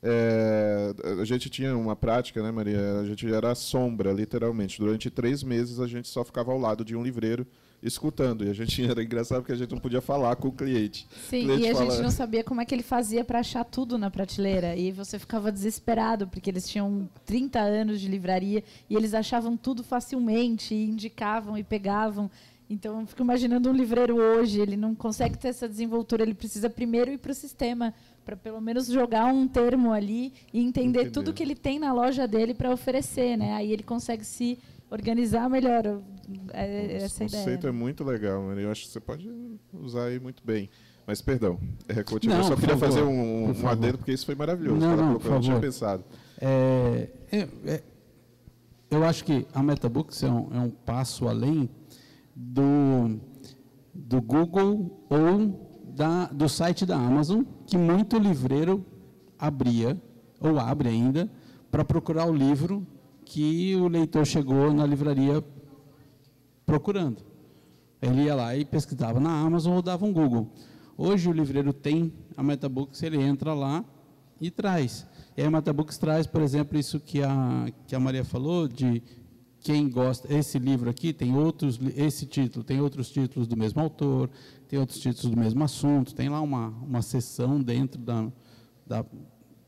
É, 0.00 0.94
a 1.20 1.24
gente 1.24 1.50
tinha 1.50 1.76
uma 1.76 1.96
prática, 1.96 2.42
né, 2.42 2.52
Maria? 2.52 3.00
A 3.00 3.06
gente 3.06 3.26
era 3.32 3.54
sombra, 3.54 4.12
literalmente. 4.12 4.78
Durante 4.78 5.10
três 5.10 5.42
meses 5.42 5.80
a 5.80 5.86
gente 5.86 6.06
só 6.08 6.22
ficava 6.22 6.52
ao 6.52 6.58
lado 6.58 6.84
de 6.84 6.94
um 6.94 7.02
livreiro 7.02 7.46
escutando. 7.84 8.44
E 8.44 8.50
a 8.50 8.52
gente 8.52 8.82
era 8.88 9.02
engraçado 9.02 9.40
porque 9.40 9.52
a 9.52 9.56
gente 9.56 9.70
não 9.70 9.78
podia 9.78 10.00
falar 10.00 10.34
com 10.36 10.48
o 10.48 10.52
cliente. 10.52 11.06
Sim, 11.28 11.44
cliente 11.44 11.62
e 11.62 11.68
a 11.68 11.74
fala... 11.74 11.90
gente 11.90 12.02
não 12.02 12.10
sabia 12.10 12.42
como 12.42 12.60
é 12.60 12.64
que 12.64 12.74
ele 12.74 12.82
fazia 12.82 13.24
para 13.24 13.40
achar 13.40 13.64
tudo 13.64 13.98
na 13.98 14.10
prateleira. 14.10 14.74
E 14.74 14.90
você 14.90 15.18
ficava 15.18 15.52
desesperado, 15.52 16.26
porque 16.26 16.50
eles 16.50 16.68
tinham 16.68 17.08
30 17.26 17.60
anos 17.60 18.00
de 18.00 18.08
livraria 18.08 18.64
e 18.88 18.96
eles 18.96 19.14
achavam 19.14 19.56
tudo 19.56 19.84
facilmente, 19.84 20.74
e 20.74 20.86
indicavam 20.86 21.56
e 21.58 21.62
pegavam. 21.62 22.30
Então, 22.68 23.00
eu 23.00 23.06
fico 23.06 23.22
imaginando 23.22 23.68
um 23.68 23.72
livreiro 23.72 24.16
hoje, 24.16 24.58
ele 24.58 24.76
não 24.76 24.94
consegue 24.94 25.36
ter 25.36 25.48
essa 25.48 25.68
desenvoltura, 25.68 26.22
ele 26.22 26.32
precisa 26.32 26.70
primeiro 26.70 27.10
ir 27.10 27.18
para 27.18 27.30
o 27.30 27.34
sistema, 27.34 27.92
para 28.24 28.36
pelo 28.36 28.58
menos 28.58 28.86
jogar 28.86 29.26
um 29.26 29.46
termo 29.46 29.92
ali 29.92 30.32
e 30.50 30.60
entender, 30.60 31.00
entender. 31.00 31.10
tudo 31.10 31.34
que 31.34 31.42
ele 31.42 31.54
tem 31.54 31.78
na 31.78 31.92
loja 31.92 32.26
dele 32.26 32.54
para 32.54 32.70
oferecer. 32.70 33.36
Né? 33.36 33.52
Aí 33.52 33.70
ele 33.70 33.82
consegue 33.82 34.24
se 34.24 34.58
organizar 34.90 35.48
melhor 35.50 36.00
é, 36.52 36.96
essa 36.96 37.24
ideia. 37.24 37.42
O 37.42 37.44
conceito 37.44 37.66
é 37.66 37.72
muito 37.72 38.04
legal, 38.04 38.42
mano. 38.42 38.60
eu 38.60 38.70
acho 38.70 38.82
que 38.82 38.88
você 38.88 39.00
pode 39.00 39.30
usar 39.72 40.04
aí 40.04 40.18
muito 40.18 40.42
bem. 40.44 40.70
Mas, 41.06 41.20
perdão, 41.20 41.58
é, 41.86 42.02
continua. 42.02 42.38
eu 42.38 42.44
só 42.44 42.56
queria 42.56 42.76
favor, 42.76 42.94
fazer 42.94 43.02
um, 43.02 43.62
um 43.62 43.68
adendo, 43.68 43.98
porque 43.98 44.12
isso 44.12 44.24
foi 44.24 44.34
maravilhoso. 44.34 44.80
Não, 44.80 44.96
não, 44.96 45.18
por 45.18 45.26
eu 45.26 45.32
não 45.32 45.40
tinha 45.40 45.60
pensado. 45.60 46.02
É, 46.40 47.08
é, 47.30 47.48
é, 47.66 47.82
eu 48.90 49.04
acho 49.04 49.24
que 49.24 49.46
a 49.52 49.62
MetaBooks 49.62 50.22
é 50.22 50.30
um, 50.30 50.54
é 50.54 50.60
um 50.60 50.70
passo 50.70 51.28
além 51.28 51.68
do, 52.34 53.20
do 53.92 54.22
Google 54.22 55.06
ou 55.10 55.68
da, 55.94 56.26
do 56.26 56.48
site 56.48 56.86
da 56.86 56.96
Amazon, 56.96 57.42
que 57.66 57.76
muito 57.76 58.18
livreiro 58.18 58.84
abria, 59.38 60.00
ou 60.40 60.58
abre 60.58 60.88
ainda, 60.88 61.30
para 61.70 61.84
procurar 61.84 62.26
o 62.26 62.34
livro 62.34 62.86
que 63.24 63.74
o 63.76 63.88
leitor 63.88 64.24
chegou 64.26 64.72
na 64.72 64.86
livraria 64.86 65.42
procurando. 66.74 67.24
Ele 68.02 68.24
ia 68.24 68.34
lá 68.34 68.56
e 68.56 68.64
pesquisava 68.64 69.20
na 69.20 69.30
Amazon 69.30 69.76
ou 69.76 69.82
dava 69.82 70.04
um 70.04 70.12
Google. 70.12 70.50
Hoje 70.96 71.28
o 71.28 71.32
livreiro 71.32 71.72
tem 71.72 72.12
a 72.36 72.42
Metabooks, 72.42 73.02
ele 73.02 73.20
entra 73.20 73.54
lá 73.54 73.84
e 74.40 74.50
traz. 74.50 75.06
E 75.36 75.42
a 75.42 75.50
Metabooks 75.50 75.98
traz, 75.98 76.26
por 76.26 76.42
exemplo, 76.42 76.78
isso 76.78 76.98
que 76.98 77.22
a, 77.22 77.66
que 77.86 77.94
a 77.94 78.00
Maria 78.00 78.24
falou, 78.24 78.66
de 78.66 79.02
quem 79.60 79.88
gosta, 79.88 80.32
esse 80.32 80.58
livro 80.58 80.90
aqui 80.90 81.12
tem 81.12 81.34
outros, 81.36 81.78
esse 81.96 82.26
título, 82.26 82.64
tem 82.64 82.80
outros 82.80 83.10
títulos 83.10 83.48
do 83.48 83.56
mesmo 83.56 83.80
autor, 83.80 84.28
tem 84.68 84.78
outros 84.78 84.98
títulos 84.98 85.30
do 85.30 85.38
mesmo 85.38 85.62
assunto, 85.64 86.14
tem 86.14 86.28
lá 86.28 86.40
uma, 86.40 86.68
uma 86.68 87.02
seção 87.02 87.62
dentro 87.62 88.00
da, 88.00 88.30
da 88.86 89.06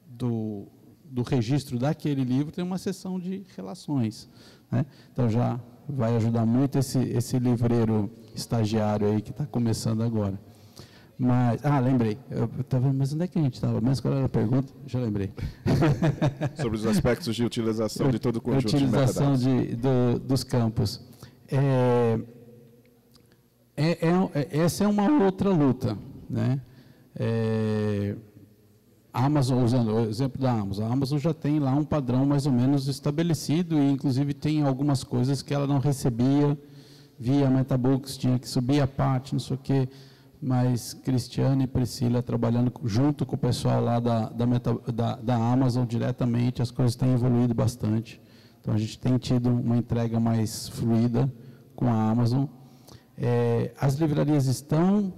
do, 0.07 0.67
do 1.05 1.23
registro 1.23 1.79
daquele 1.79 2.25
livro, 2.25 2.53
tem 2.53 2.65
uma 2.65 2.79
seção 2.79 3.19
de 3.19 3.45
relações. 3.57 4.29
Né? 4.71 4.85
Então 5.13 5.31
já 5.31 5.59
vai 5.89 6.17
ajudar 6.17 6.45
muito 6.45 6.79
esse, 6.79 6.99
esse 6.99 7.39
livreiro 7.39 8.11
estagiário 8.35 9.09
aí 9.09 9.21
que 9.21 9.31
está 9.31 9.47
começando 9.47 10.03
agora. 10.03 10.39
Mas, 11.19 11.65
ah, 11.65 11.81
lembrei. 11.81 12.19
Eu 12.31 12.51
estava, 12.61 12.93
mas 12.93 13.15
onde 13.15 13.25
é 13.25 13.27
que 13.27 13.39
a 13.39 13.43
gente 13.43 13.55
estava? 13.55 13.81
Mas 13.81 14.01
qual 14.01 14.15
era 14.15 14.27
a 14.27 14.29
pergunta? 14.29 14.71
Já 14.87 14.99
lembrei. 15.01 15.33
Sobre 16.61 16.77
os 16.77 16.87
aspectos 16.87 17.35
de 17.35 17.45
utilização 17.45 18.11
de 18.11 18.19
todo 18.19 18.37
o 18.37 18.41
conjunto 18.41 18.77
utilização 18.77 19.35
de 19.35 19.49
Utilização 19.49 20.13
do, 20.13 20.19
dos 20.19 20.45
campos. 20.45 21.01
É, 21.49 22.21
é, 23.77 23.91
é, 23.91 24.31
é, 24.35 24.59
essa 24.59 24.85
é 24.85 24.87
uma 24.87 25.25
outra 25.25 25.51
luta, 25.51 25.97
né? 26.29 26.61
É, 27.15 28.15
Amazon, 29.25 29.65
usando 29.65 29.95
o 29.95 30.01
exemplo 30.01 30.41
da 30.41 30.53
Amazon, 30.53 30.91
a 30.91 30.93
Amazon 30.93 31.19
já 31.19 31.33
tem 31.33 31.59
lá 31.59 31.73
um 31.75 31.85
padrão 31.85 32.27
mais 32.27 32.45
ou 32.45 32.53
menos 32.53 32.87
estabelecido 32.87 33.79
e, 33.79 33.91
inclusive, 33.91 34.35
tem 34.35 34.63
algumas 34.63 35.03
coisas 35.03 35.41
que 35.41 35.55
ela 35.55 35.67
não 35.67 35.79
recebia 35.79 36.59
via 37.19 37.49
Metabooks, 37.49 38.19
tinha 38.19 38.39
que 38.39 38.47
subir 38.47 38.81
a 38.81 38.87
parte, 38.87 39.33
não 39.33 39.41
sei 39.41 39.57
o 39.57 39.59
quê. 39.59 39.89
Mas 40.41 40.93
Cristiane 40.93 41.65
e 41.65 41.67
Priscila 41.67 42.23
trabalhando 42.23 42.71
junto 42.85 43.25
com 43.25 43.37
o 43.37 43.39
pessoal 43.39 43.83
lá 43.83 43.99
da, 43.99 44.29
da, 44.29 44.47
Meta, 44.47 44.75
da, 44.93 45.17
da 45.17 45.35
Amazon 45.35 45.87
diretamente, 45.87 46.61
as 46.61 46.71
coisas 46.71 46.95
têm 46.95 47.15
evoluído 47.15 47.55
bastante. 47.55 48.21
Então, 48.61 48.75
a 48.75 48.79
gente 48.79 48.99
tem 48.99 49.17
tido 49.17 49.49
uma 49.49 49.79
entrega 49.79 50.21
mais 50.21 50.69
fluida 50.69 51.33
com 51.75 51.87
a 51.87 52.11
Amazon. 52.11 52.45
É, 53.17 53.73
as 53.81 53.95
livrarias 53.95 54.47
estão 54.47 55.13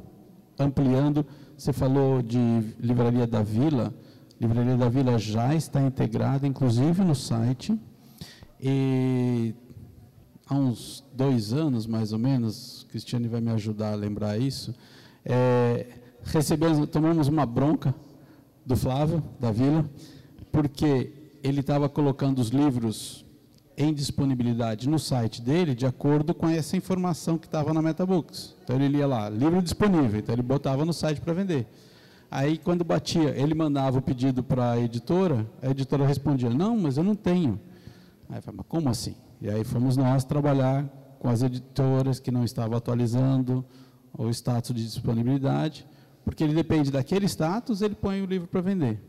ampliando 0.57 1.26
você 1.59 1.73
falou 1.73 2.23
de 2.23 2.39
Livraria 2.79 3.27
da 3.27 3.43
Vila. 3.43 3.93
Livraria 4.41 4.77
da 4.77 4.89
Vila 4.89 5.19
já 5.19 5.57
está 5.57 5.83
integrada, 5.83 6.47
inclusive 6.47 7.03
no 7.03 7.17
site. 7.17 7.77
E 8.61 9.53
há 10.47 10.55
uns 10.55 11.05
dois 11.13 11.53
anos, 11.53 11.85
mais 11.85 12.13
ou 12.13 12.19
menos, 12.19 12.87
Cristiane 12.89 13.27
vai 13.27 13.41
me 13.41 13.51
ajudar 13.51 13.93
a 13.93 13.97
lembrar 13.97 14.39
isso, 14.39 14.73
é, 15.25 15.99
recebemos, 16.23 16.89
tomamos 16.91 17.27
uma 17.27 17.45
bronca 17.45 17.93
do 18.65 18.77
Flávio, 18.77 19.21
da 19.41 19.51
Vila, 19.51 19.85
porque 20.53 21.13
ele 21.43 21.59
estava 21.59 21.89
colocando 21.89 22.39
os 22.39 22.51
livros 22.51 23.25
em 23.79 23.95
disponibilidade 23.95 24.89
no 24.89 24.99
site 24.99 25.41
dele 25.41 25.72
de 25.72 25.87
acordo 25.87 26.35
com 26.35 26.49
essa 26.49 26.76
informação 26.76 27.39
que 27.39 27.47
estava 27.47 27.72
na 27.72 27.81
MetaBooks. 27.81 28.57
Então 28.64 28.74
ele 28.74 28.89
lia 28.89 29.07
lá, 29.07 29.29
livro 29.29 29.62
disponível, 29.62 30.18
então 30.18 30.35
ele 30.35 30.43
botava 30.43 30.85
no 30.85 30.93
site 30.93 31.20
para 31.20 31.33
vender. 31.33 31.64
Aí 32.29 32.59
quando 32.59 32.83
batia, 32.83 33.31
ele 33.31 33.55
mandava 33.55 33.99
o 33.99 34.03
pedido 34.03 34.43
para 34.43 34.72
a 34.72 34.81
editora, 34.81 35.49
a 35.62 35.70
editora 35.70 36.05
respondia, 36.05 36.51
não, 36.51 36.76
mas 36.76 36.97
eu 36.97 37.05
não 37.05 37.14
tenho. 37.14 37.61
Aí 38.29 38.41
mas 38.53 38.66
como 38.66 38.89
assim? 38.89 39.14
E 39.41 39.49
aí 39.49 39.62
fomos 39.62 39.97
nós 39.97 40.24
trabalhar 40.24 40.85
com 41.20 41.29
as 41.29 41.43
editoras 41.43 42.18
que 42.18 42.33
não 42.33 42.45
estavam 42.45 42.76
atualizando 42.76 43.64
o 44.12 44.29
status 44.29 44.74
de 44.74 44.83
disponibilidade, 44.83 45.87
porque 46.24 46.43
ele 46.43 46.53
depende 46.53 46.91
daquele 46.91 47.26
status, 47.26 47.81
ele 47.81 47.95
põe 47.95 48.20
o 48.22 48.26
livro 48.26 48.49
para 48.49 48.61
vender. 48.61 49.01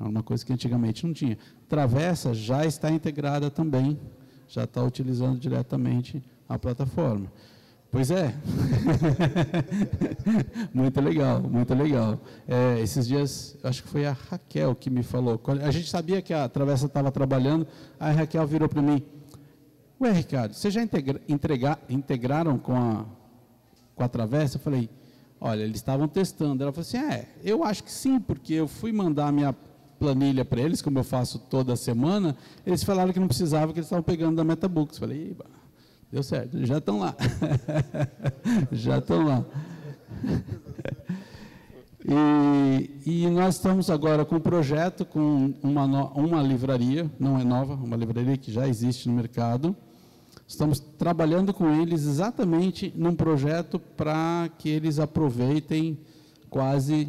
É 0.00 0.04
uma 0.04 0.22
coisa 0.22 0.44
que 0.44 0.52
antigamente 0.52 1.06
não 1.06 1.12
tinha. 1.12 1.36
Travessa 1.68 2.32
já 2.32 2.64
está 2.64 2.90
integrada 2.90 3.50
também, 3.50 3.98
já 4.46 4.64
está 4.64 4.82
utilizando 4.82 5.38
diretamente 5.38 6.22
a 6.48 6.58
plataforma. 6.58 7.30
Pois 7.90 8.10
é. 8.10 8.34
muito 10.74 11.00
legal, 11.00 11.40
muito 11.40 11.74
legal. 11.74 12.20
É, 12.46 12.78
esses 12.80 13.08
dias, 13.08 13.56
acho 13.62 13.82
que 13.82 13.88
foi 13.88 14.04
a 14.04 14.12
Raquel 14.12 14.74
que 14.74 14.90
me 14.90 15.02
falou. 15.02 15.40
A 15.62 15.70
gente 15.70 15.88
sabia 15.88 16.20
que 16.20 16.34
a 16.34 16.46
Travessa 16.48 16.84
estava 16.84 17.10
trabalhando, 17.10 17.66
aí 17.98 18.12
a 18.12 18.14
Raquel 18.14 18.46
virou 18.46 18.68
para 18.68 18.82
mim. 18.82 19.02
Ué, 20.00 20.12
Ricardo, 20.12 20.52
vocês 20.52 20.72
já 20.72 20.82
integra, 20.82 21.20
entregar, 21.26 21.80
integraram 21.88 22.58
com 22.58 22.76
a, 22.76 23.06
com 23.96 24.04
a 24.04 24.08
Travessa? 24.08 24.58
Eu 24.58 24.60
falei, 24.60 24.90
olha, 25.40 25.62
eles 25.62 25.76
estavam 25.76 26.06
testando. 26.06 26.62
Ela 26.62 26.72
falou 26.72 26.86
assim, 26.86 26.98
é, 26.98 27.26
eu 27.42 27.64
acho 27.64 27.82
que 27.82 27.90
sim, 27.90 28.20
porque 28.20 28.52
eu 28.52 28.68
fui 28.68 28.92
mandar 28.92 29.32
minha 29.32 29.54
planilha 29.98 30.44
para 30.44 30.60
eles, 30.60 30.80
como 30.80 30.98
eu 30.98 31.04
faço 31.04 31.38
toda 31.38 31.74
semana, 31.76 32.36
eles 32.66 32.84
falaram 32.84 33.12
que 33.12 33.20
não 33.20 33.28
precisava, 33.28 33.72
que 33.72 33.78
eles 33.78 33.86
estavam 33.86 34.02
pegando 34.02 34.36
da 34.36 34.44
MetaBooks. 34.44 34.98
Falei, 34.98 35.36
deu 36.10 36.22
certo, 36.22 36.64
já 36.64 36.78
estão 36.78 36.98
lá. 36.98 37.14
já 38.72 38.98
estão 38.98 39.24
lá. 39.24 39.44
E, 42.10 43.24
e, 43.24 43.26
nós 43.28 43.56
estamos 43.56 43.90
agora 43.90 44.24
com 44.24 44.36
um 44.36 44.40
projeto, 44.40 45.04
com 45.04 45.52
uma, 45.62 45.84
uma 46.12 46.42
livraria, 46.42 47.10
não 47.18 47.38
é 47.38 47.44
nova, 47.44 47.74
uma 47.74 47.96
livraria 47.96 48.34
que 48.38 48.50
já 48.50 48.66
existe 48.66 49.08
no 49.10 49.14
mercado. 49.14 49.76
Estamos 50.46 50.80
trabalhando 50.80 51.52
com 51.52 51.68
eles 51.82 52.06
exatamente 52.06 52.90
num 52.96 53.14
projeto 53.14 53.78
para 53.78 54.48
que 54.56 54.70
eles 54.70 54.98
aproveitem 54.98 55.98
quase 56.48 57.08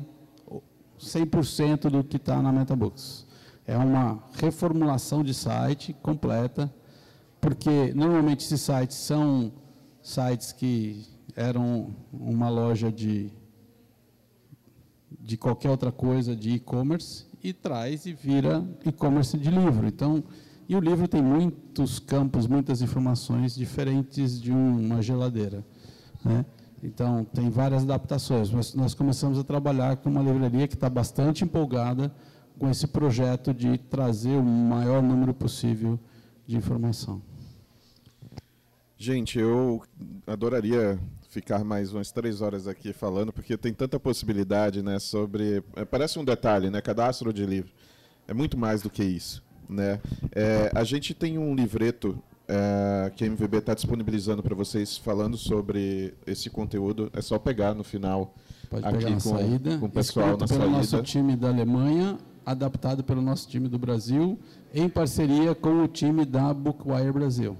100% 1.00 1.90
do 1.90 2.04
que 2.04 2.18
está 2.18 2.42
na 2.42 2.52
MetaBooks. 2.52 3.26
É 3.66 3.78
uma 3.78 4.22
reformulação 4.34 5.24
de 5.24 5.34
site 5.34 5.94
completa, 6.02 6.74
porque 7.40 7.94
normalmente 7.94 8.46
esses 8.46 8.62
sites 8.62 8.98
são 8.98 9.52
sites 10.02 10.52
que 10.52 11.06
eram 11.36 11.96
uma 12.12 12.50
loja 12.50 12.92
de, 12.92 13.32
de 15.20 15.38
qualquer 15.38 15.70
outra 15.70 15.92
coisa 15.92 16.36
de 16.36 16.52
e-commerce 16.52 17.26
e 17.42 17.54
traz 17.54 18.06
e 18.06 18.14
vira 18.14 18.68
e-commerce 18.86 19.38
de 19.38 19.50
livro. 19.50 19.88
Então, 19.88 20.24
e 20.68 20.76
o 20.76 20.80
livro 20.80 21.08
tem 21.08 21.22
muitos 21.22 22.00
campos, 22.00 22.46
muitas 22.46 22.82
informações 22.82 23.56
diferentes 23.56 24.40
de 24.40 24.52
uma 24.52 25.02
geladeira. 25.02 25.66
Né? 26.24 26.46
Então, 26.82 27.26
tem 27.26 27.50
várias 27.50 27.84
adaptações, 27.84 28.50
mas 28.50 28.74
nós 28.74 28.94
começamos 28.94 29.38
a 29.38 29.44
trabalhar 29.44 29.98
com 29.98 30.10
uma 30.10 30.22
livraria 30.22 30.68
que 30.68 30.76
está 30.76 30.90
bastante 30.90 31.44
empolgada 31.44 32.12
com 32.58 32.70
esse 32.70 32.88
projeto 32.88 33.54
de 33.54 33.78
trazer 33.78 34.36
o 34.36 34.44
maior 34.44 35.02
número 35.02 35.34
possível 35.34 36.00
de 36.46 36.58
informação. 36.58 37.22
Gente, 38.98 39.40
eu 39.40 39.82
adoraria 40.28 41.00
ficar 41.30 41.64
mais 41.64 41.94
umas 41.94 42.12
três 42.12 42.42
horas 42.42 42.68
aqui 42.68 42.92
falando, 42.92 43.32
porque 43.32 43.56
tem 43.56 43.74
tanta 43.74 44.00
possibilidade 44.00 44.82
né, 44.82 45.00
sobre. 45.00 45.64
É, 45.76 45.86
parece 45.86 46.20
um 46.20 46.26
detalhe, 46.26 46.70
né? 46.70 46.82
Cadastro 46.82 47.32
de 47.32 47.46
livro. 47.46 47.72
É 48.28 48.34
muito 48.34 48.58
mais 48.58 48.82
do 48.82 48.90
que 48.90 49.04
isso. 49.04 49.44
Né? 49.70 50.02
É, 50.34 50.72
a 50.74 50.84
gente 50.84 51.14
tem 51.14 51.38
um 51.38 51.56
livreto 51.56 52.22
é, 52.50 53.12
que 53.16 53.24
a 53.24 53.28
MVB 53.28 53.60
está 53.60 53.76
disponibilizando 53.76 54.42
para 54.42 54.56
vocês 54.56 54.98
falando 54.98 55.38
sobre 55.38 56.16
esse 56.26 56.50
conteúdo. 56.50 57.12
É 57.14 57.22
só 57.22 57.38
pegar 57.38 57.76
no 57.76 57.84
final 57.84 58.34
Pode 58.68 58.86
aqui 58.86 58.98
pegar 58.98 59.10
na 59.12 59.16
com, 59.16 59.38
saída, 59.38 59.78
com 59.78 59.86
o 59.86 59.90
pessoal 59.90 60.32
na 60.32 60.48
pelo 60.48 60.48
saída. 60.48 60.68
nosso 60.68 61.04
time 61.04 61.36
da 61.36 61.50
Alemanha, 61.50 62.18
adaptado 62.44 63.04
pelo 63.04 63.22
nosso 63.22 63.48
time 63.48 63.68
do 63.68 63.78
Brasil, 63.78 64.40
em 64.74 64.90
parceria 64.90 65.54
com 65.54 65.84
o 65.84 65.88
time 65.88 66.26
da 66.26 66.52
Bookwire 66.52 67.12
Brasil. 67.12 67.56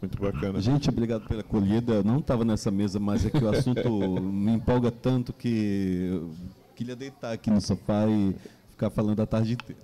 Muito 0.00 0.20
bacana. 0.20 0.60
Gente, 0.60 0.88
obrigado 0.88 1.26
pela 1.26 1.40
acolhida. 1.40 2.02
Não 2.04 2.18
estava 2.18 2.44
nessa 2.44 2.70
mesa, 2.70 3.00
mas 3.00 3.26
é 3.26 3.30
que 3.30 3.42
o 3.42 3.48
assunto 3.48 3.88
me 4.22 4.52
empolga 4.52 4.90
tanto 4.90 5.32
que 5.32 6.10
eu 6.12 6.30
queria 6.76 6.94
deitar 6.94 7.32
aqui 7.32 7.50
no 7.50 7.60
sofá 7.60 8.06
e 8.08 8.34
ficar 8.70 8.90
falando 8.90 9.20
a 9.20 9.26
tarde 9.26 9.54
inteira. 9.54 9.80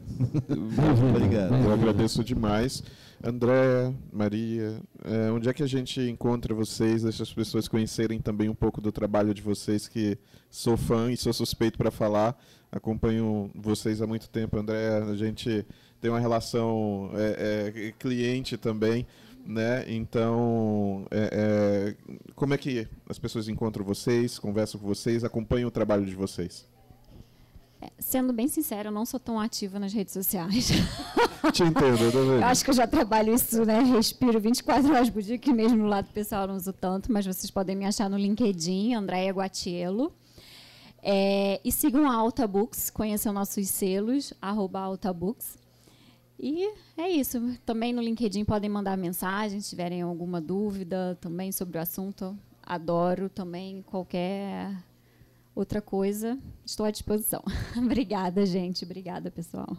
obrigado. 1.11 1.55
Eu 1.55 1.73
agradeço 1.73 2.23
demais. 2.23 2.83
André, 3.23 3.93
Maria, 4.13 4.81
é, 5.05 5.31
onde 5.31 5.49
é 5.49 5.53
que 5.53 5.63
a 5.63 5.67
gente 5.67 6.01
encontra 6.01 6.55
vocês, 6.55 7.03
deixa 7.03 7.25
as 7.25 7.33
pessoas 7.33 7.67
conhecerem 7.67 8.21
também 8.21 8.49
um 8.49 8.55
pouco 8.55 8.81
do 8.81 8.93
trabalho 8.93 9.35
de 9.35 9.43
vocês, 9.43 9.89
que 9.89 10.17
sou 10.49 10.77
fã 10.77 11.11
e 11.11 11.17
sou 11.17 11.33
suspeito 11.33 11.77
para 11.77 11.91
falar, 11.91 12.39
acompanho 12.71 13.51
vocês 13.57 14.01
há 14.01 14.07
muito 14.07 14.29
tempo, 14.29 14.57
André, 14.57 14.99
a 14.99 15.17
gente 15.17 15.67
tem 16.01 16.11
uma 16.11 16.21
relação 16.21 17.11
é, 17.15 17.75
é, 17.79 17.93
cliente 17.99 18.57
também, 18.57 19.05
né? 19.45 19.85
Então, 19.89 21.07
como 22.37 22.55
é 22.55 22.59
que 22.59 22.87
as 23.09 23.19
pessoas 23.19 23.49
encontram 23.49 23.85
vocês, 23.85 24.39
conversam 24.39 24.81
com 24.81 24.87
vocês, 24.87 25.25
acompanham 25.25 25.69
o 25.69 25.73
trabalho 25.73 26.07
de 26.07 26.15
vocês? 26.15 26.67
Sendo 27.99 28.33
bem 28.33 28.49
sincero, 28.49 28.89
eu 28.89 28.93
não 28.93 29.05
sou 29.07 29.21
tão 29.21 29.39
ativa 29.39 29.79
nas 29.79 29.93
redes 29.93 30.13
sociais. 30.13 30.69
Te 31.53 31.63
entendo, 31.63 32.03
eu 32.03 32.13
também. 32.13 32.37
Eu 32.37 32.45
acho 32.45 32.65
que 32.65 32.71
eu 32.71 32.75
já 32.75 32.87
trabalho 32.87 33.35
isso, 33.35 33.65
né? 33.65 33.81
Respiro 33.81 34.41
24 34.41 34.93
horas 34.93 35.11
por 35.11 35.23
dia, 35.23 35.39
que 35.39 35.53
mesmo 35.53 35.79
no 35.79 35.87
lado 35.87 36.09
pessoal 36.13 36.43
eu 36.43 36.49
não 36.49 36.57
uso 36.57 36.73
tanto, 36.73 37.13
mas 37.13 37.25
vocês 37.25 37.51
podem 37.51 37.77
me 37.77 37.85
achar 37.85 38.11
no 38.11 38.17
LinkedIn, 38.17 38.95
Andréia 38.95 39.33
Guatielo. 39.33 40.13
É, 41.01 41.61
e 41.65 41.71
sigam 41.71 42.11
a 42.11 42.15
Alta 42.15 42.47
Books, 42.47 42.91
conheçam 42.91 43.33
nossos 43.33 43.69
selos, 43.69 44.35
arroba 44.43 44.81
Alta 44.81 45.13
Books. 45.13 45.57
E 46.39 46.73
é 46.97 47.09
isso. 47.09 47.57
Também 47.65 47.93
no 47.93 48.03
LinkedIn 48.03 48.45
podem 48.45 48.71
mandar 48.71 48.97
mensagem 48.97 49.61
se 49.61 49.71
tiverem 49.71 50.03
alguma 50.03 50.41
dúvida 50.41 51.17
também 51.21 51.53
sobre 51.53 51.79
o 51.79 51.81
assunto. 51.81 52.37
Adoro 52.63 53.29
também 53.29 53.83
qualquer 53.83 54.77
outra 55.59 55.83
coisa, 55.83 56.39
estou 56.65 56.87
à 56.87 56.91
disposição. 56.91 57.43
Obrigada, 57.77 58.47
gente. 58.47 58.85
Obrigada, 58.85 59.31
pessoal. 59.31 59.77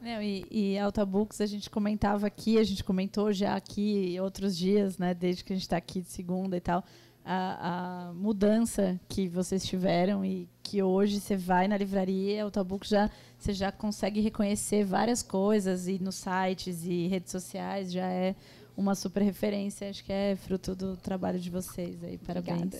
Não, 0.00 0.20
e, 0.20 0.44
e 0.50 0.78
Alta 0.78 1.06
Books, 1.06 1.40
a 1.40 1.46
gente 1.46 1.70
comentava 1.70 2.26
aqui, 2.26 2.58
a 2.58 2.64
gente 2.64 2.82
comentou 2.82 3.32
já 3.32 3.54
aqui 3.54 4.18
outros 4.20 4.56
dias, 4.56 4.98
né, 4.98 5.14
desde 5.14 5.44
que 5.44 5.52
a 5.52 5.56
gente 5.56 5.62
está 5.62 5.76
aqui 5.76 6.00
de 6.00 6.08
segunda 6.08 6.56
e 6.56 6.60
tal, 6.60 6.84
a, 7.24 8.08
a, 8.08 8.12
mudança 8.12 9.00
que 9.08 9.28
vocês 9.28 9.64
tiveram 9.64 10.24
e 10.24 10.48
que 10.60 10.82
hoje 10.82 11.20
você 11.20 11.36
vai 11.36 11.68
na 11.68 11.76
livraria, 11.76 12.42
Alta 12.42 12.64
Books 12.64 12.88
já 12.88 13.08
você 13.38 13.52
já 13.52 13.70
consegue 13.70 14.20
reconhecer 14.20 14.84
várias 14.84 15.22
coisas 15.22 15.86
e 15.86 16.00
nos 16.00 16.16
sites 16.16 16.84
e 16.84 17.06
redes 17.06 17.30
sociais 17.30 17.92
já 17.92 18.06
é 18.06 18.34
uma 18.76 18.94
super 18.94 19.22
referência. 19.22 19.88
Acho 19.88 20.04
que 20.04 20.12
é 20.12 20.36
fruto 20.36 20.74
do 20.74 20.96
trabalho 20.96 21.38
de 21.38 21.50
vocês 21.50 22.02
aí. 22.02 22.18
Parabéns. 22.18 22.74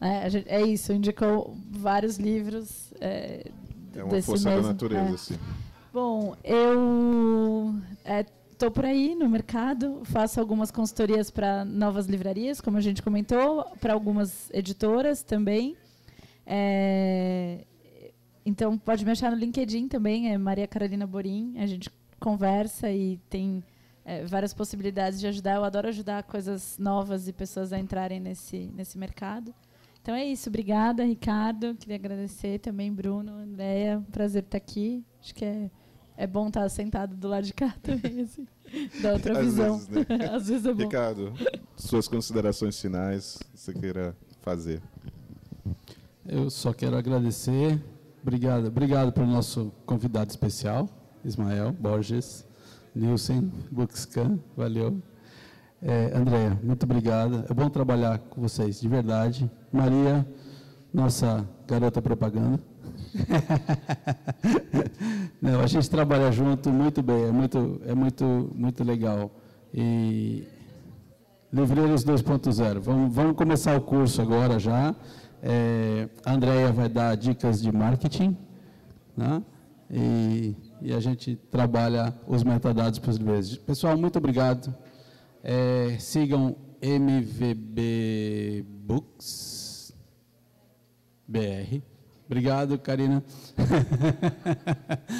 É, 0.00 0.30
gente, 0.30 0.48
é, 0.48 0.62
isso, 0.62 0.92
indicou 0.92 1.56
vários 1.70 2.16
livros. 2.16 2.92
É, 3.00 3.50
é 3.94 4.04
uma 4.04 4.22
força 4.22 4.48
mesmo, 4.48 4.62
da 4.62 4.68
natureza, 4.68 5.14
é. 5.14 5.16
sim. 5.16 5.38
Bom, 5.92 6.36
eu 6.44 7.74
estou 8.52 8.68
é, 8.68 8.70
por 8.70 8.84
aí 8.84 9.14
no 9.16 9.28
mercado, 9.28 10.02
faço 10.04 10.38
algumas 10.38 10.70
consultorias 10.70 11.30
para 11.30 11.64
novas 11.64 12.06
livrarias, 12.06 12.60
como 12.60 12.76
a 12.76 12.80
gente 12.80 13.02
comentou, 13.02 13.64
para 13.80 13.92
algumas 13.92 14.48
editoras 14.52 15.22
também. 15.22 15.76
É, 16.46 17.64
então, 18.46 18.78
pode 18.78 19.04
me 19.04 19.10
achar 19.10 19.30
no 19.30 19.36
LinkedIn 19.36 19.88
também, 19.88 20.32
é 20.32 20.38
Maria 20.38 20.66
Carolina 20.66 21.06
Borim. 21.06 21.54
A 21.58 21.66
gente 21.66 21.90
conversa 22.20 22.90
e 22.90 23.18
tem 23.28 23.62
é, 24.10 24.24
várias 24.24 24.52
possibilidades 24.52 25.20
de 25.20 25.28
ajudar. 25.28 25.54
Eu 25.54 25.62
adoro 25.62 25.86
ajudar 25.86 26.24
coisas 26.24 26.76
novas 26.78 27.28
e 27.28 27.32
pessoas 27.32 27.72
a 27.72 27.78
entrarem 27.78 28.18
nesse, 28.18 28.68
nesse 28.74 28.98
mercado. 28.98 29.54
Então 30.02 30.14
é 30.16 30.24
isso. 30.24 30.48
Obrigada, 30.48 31.04
Ricardo. 31.04 31.76
Queria 31.76 31.94
agradecer 31.94 32.58
também, 32.58 32.92
Bruno, 32.92 33.32
Andréia. 33.34 34.04
Prazer 34.10 34.42
estar 34.42 34.56
aqui. 34.58 35.04
Acho 35.20 35.32
que 35.32 35.44
é, 35.44 35.70
é 36.16 36.26
bom 36.26 36.48
estar 36.48 36.68
sentado 36.68 37.14
do 37.14 37.28
lado 37.28 37.44
de 37.44 37.54
cá 37.54 37.72
também, 37.80 38.22
assim, 38.22 38.48
da 39.00 39.12
outra 39.12 39.38
Às 39.38 39.44
visão. 39.44 39.78
Vezes, 39.78 39.88
né? 39.88 40.06
Às 40.34 40.48
vezes 40.48 40.66
é 40.66 40.74
bom. 40.74 40.82
Ricardo, 40.82 41.32
suas 41.76 42.08
considerações 42.08 42.80
finais, 42.80 43.38
você 43.54 43.72
queira 43.72 44.16
fazer. 44.40 44.82
Eu 46.26 46.50
só 46.50 46.72
quero 46.72 46.96
agradecer. 46.96 47.80
Obrigado, 48.22 48.66
obrigado 48.66 49.12
pelo 49.12 49.28
nosso 49.28 49.72
convidado 49.86 50.30
especial, 50.30 50.88
Ismael 51.24 51.72
Borges, 51.72 52.44
Nilson 52.94 53.50
Buxcan, 53.70 54.38
valeu. 54.56 55.00
É, 55.82 56.12
Andréia, 56.14 56.58
muito 56.62 56.84
obrigada. 56.84 57.46
É 57.48 57.54
bom 57.54 57.70
trabalhar 57.70 58.18
com 58.18 58.40
vocês, 58.40 58.80
de 58.80 58.88
verdade. 58.88 59.50
Maria, 59.72 60.26
nossa 60.92 61.48
garota 61.66 62.02
propaganda. 62.02 62.60
Não, 65.40 65.60
a 65.60 65.66
gente 65.66 65.88
trabalha 65.88 66.30
junto 66.30 66.70
muito 66.70 67.02
bem, 67.02 67.24
é 67.24 67.30
muito, 67.30 67.80
é 67.86 67.94
muito, 67.94 68.50
muito 68.54 68.84
legal. 68.84 69.30
E 69.72 70.46
Livreiros 71.52 72.04
2.0, 72.04 72.80
vamos, 72.80 73.14
vamos 73.14 73.36
começar 73.36 73.76
o 73.76 73.80
curso 73.80 74.20
agora 74.20 74.58
já. 74.58 74.94
É, 75.42 76.08
a 76.24 76.34
Andrea 76.34 76.72
vai 76.72 76.88
dar 76.88 77.16
dicas 77.16 77.62
de 77.62 77.72
marketing, 77.72 78.36
né? 79.16 79.42
e, 79.90 80.54
e, 80.82 80.92
a 80.92 81.00
gente 81.00 81.36
trabalha 81.50 82.14
os 82.26 82.42
metadados 82.42 82.98
para 82.98 83.10
os 83.10 83.16
livros. 83.16 83.56
Pessoal, 83.56 83.96
muito 83.96 84.16
obrigado. 84.16 84.74
É, 85.42 85.96
sigam 85.98 86.56
MVB 86.82 88.64
Books 88.86 89.92
BR. 91.26 91.82
Obrigado, 92.26 92.78
Karina. 92.78 93.24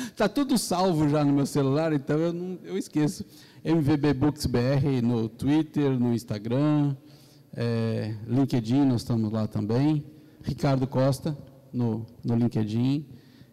Está 0.07 0.29
tudo 0.31 0.57
salvo 0.57 1.09
já 1.09 1.25
no 1.25 1.33
meu 1.33 1.47
celular, 1.47 1.93
então 1.93 2.17
eu, 2.19 2.33
não, 2.33 2.59
eu 2.63 2.79
esqueço. 2.79 3.25
MVB 3.65 4.15
Books 4.15 4.47
BR 4.47 5.03
no 5.03 5.29
Twitter, 5.29 5.91
no 5.99 6.15
Instagram. 6.15 6.97
É, 7.55 8.15
LinkedIn, 8.27 8.85
nós 8.85 9.03
estamos 9.03 9.31
lá 9.33 9.47
também. 9.47 10.05
Ricardo 10.43 10.87
Costa, 10.87 11.37
no, 11.73 12.07
no 12.25 12.37
LinkedIn. 12.37 13.05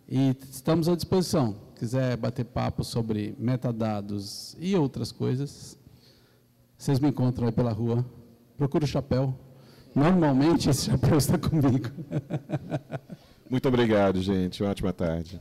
E 0.07 0.35
estamos 0.49 0.87
à 0.87 0.95
disposição. 0.95 1.66
Quiser 1.77 2.17
bater 2.17 2.43
papo 2.43 2.83
sobre 2.83 3.35
metadados 3.37 4.55
e 4.59 4.75
outras 4.75 5.11
coisas, 5.11 5.77
vocês 6.75 6.99
me 6.99 7.09
encontram 7.09 7.45
aí 7.45 7.51
pela 7.51 7.71
rua. 7.71 8.03
Procura 8.57 8.83
o 8.83 8.87
chapéu. 8.87 9.37
Normalmente 9.93 10.69
esse 10.69 10.85
chapéu 10.89 11.17
está 11.17 11.37
comigo. 11.37 11.89
Muito 13.47 13.67
obrigado, 13.67 14.21
gente. 14.21 14.63
Uma 14.63 14.71
ótima 14.71 14.91
tarde. 14.91 15.39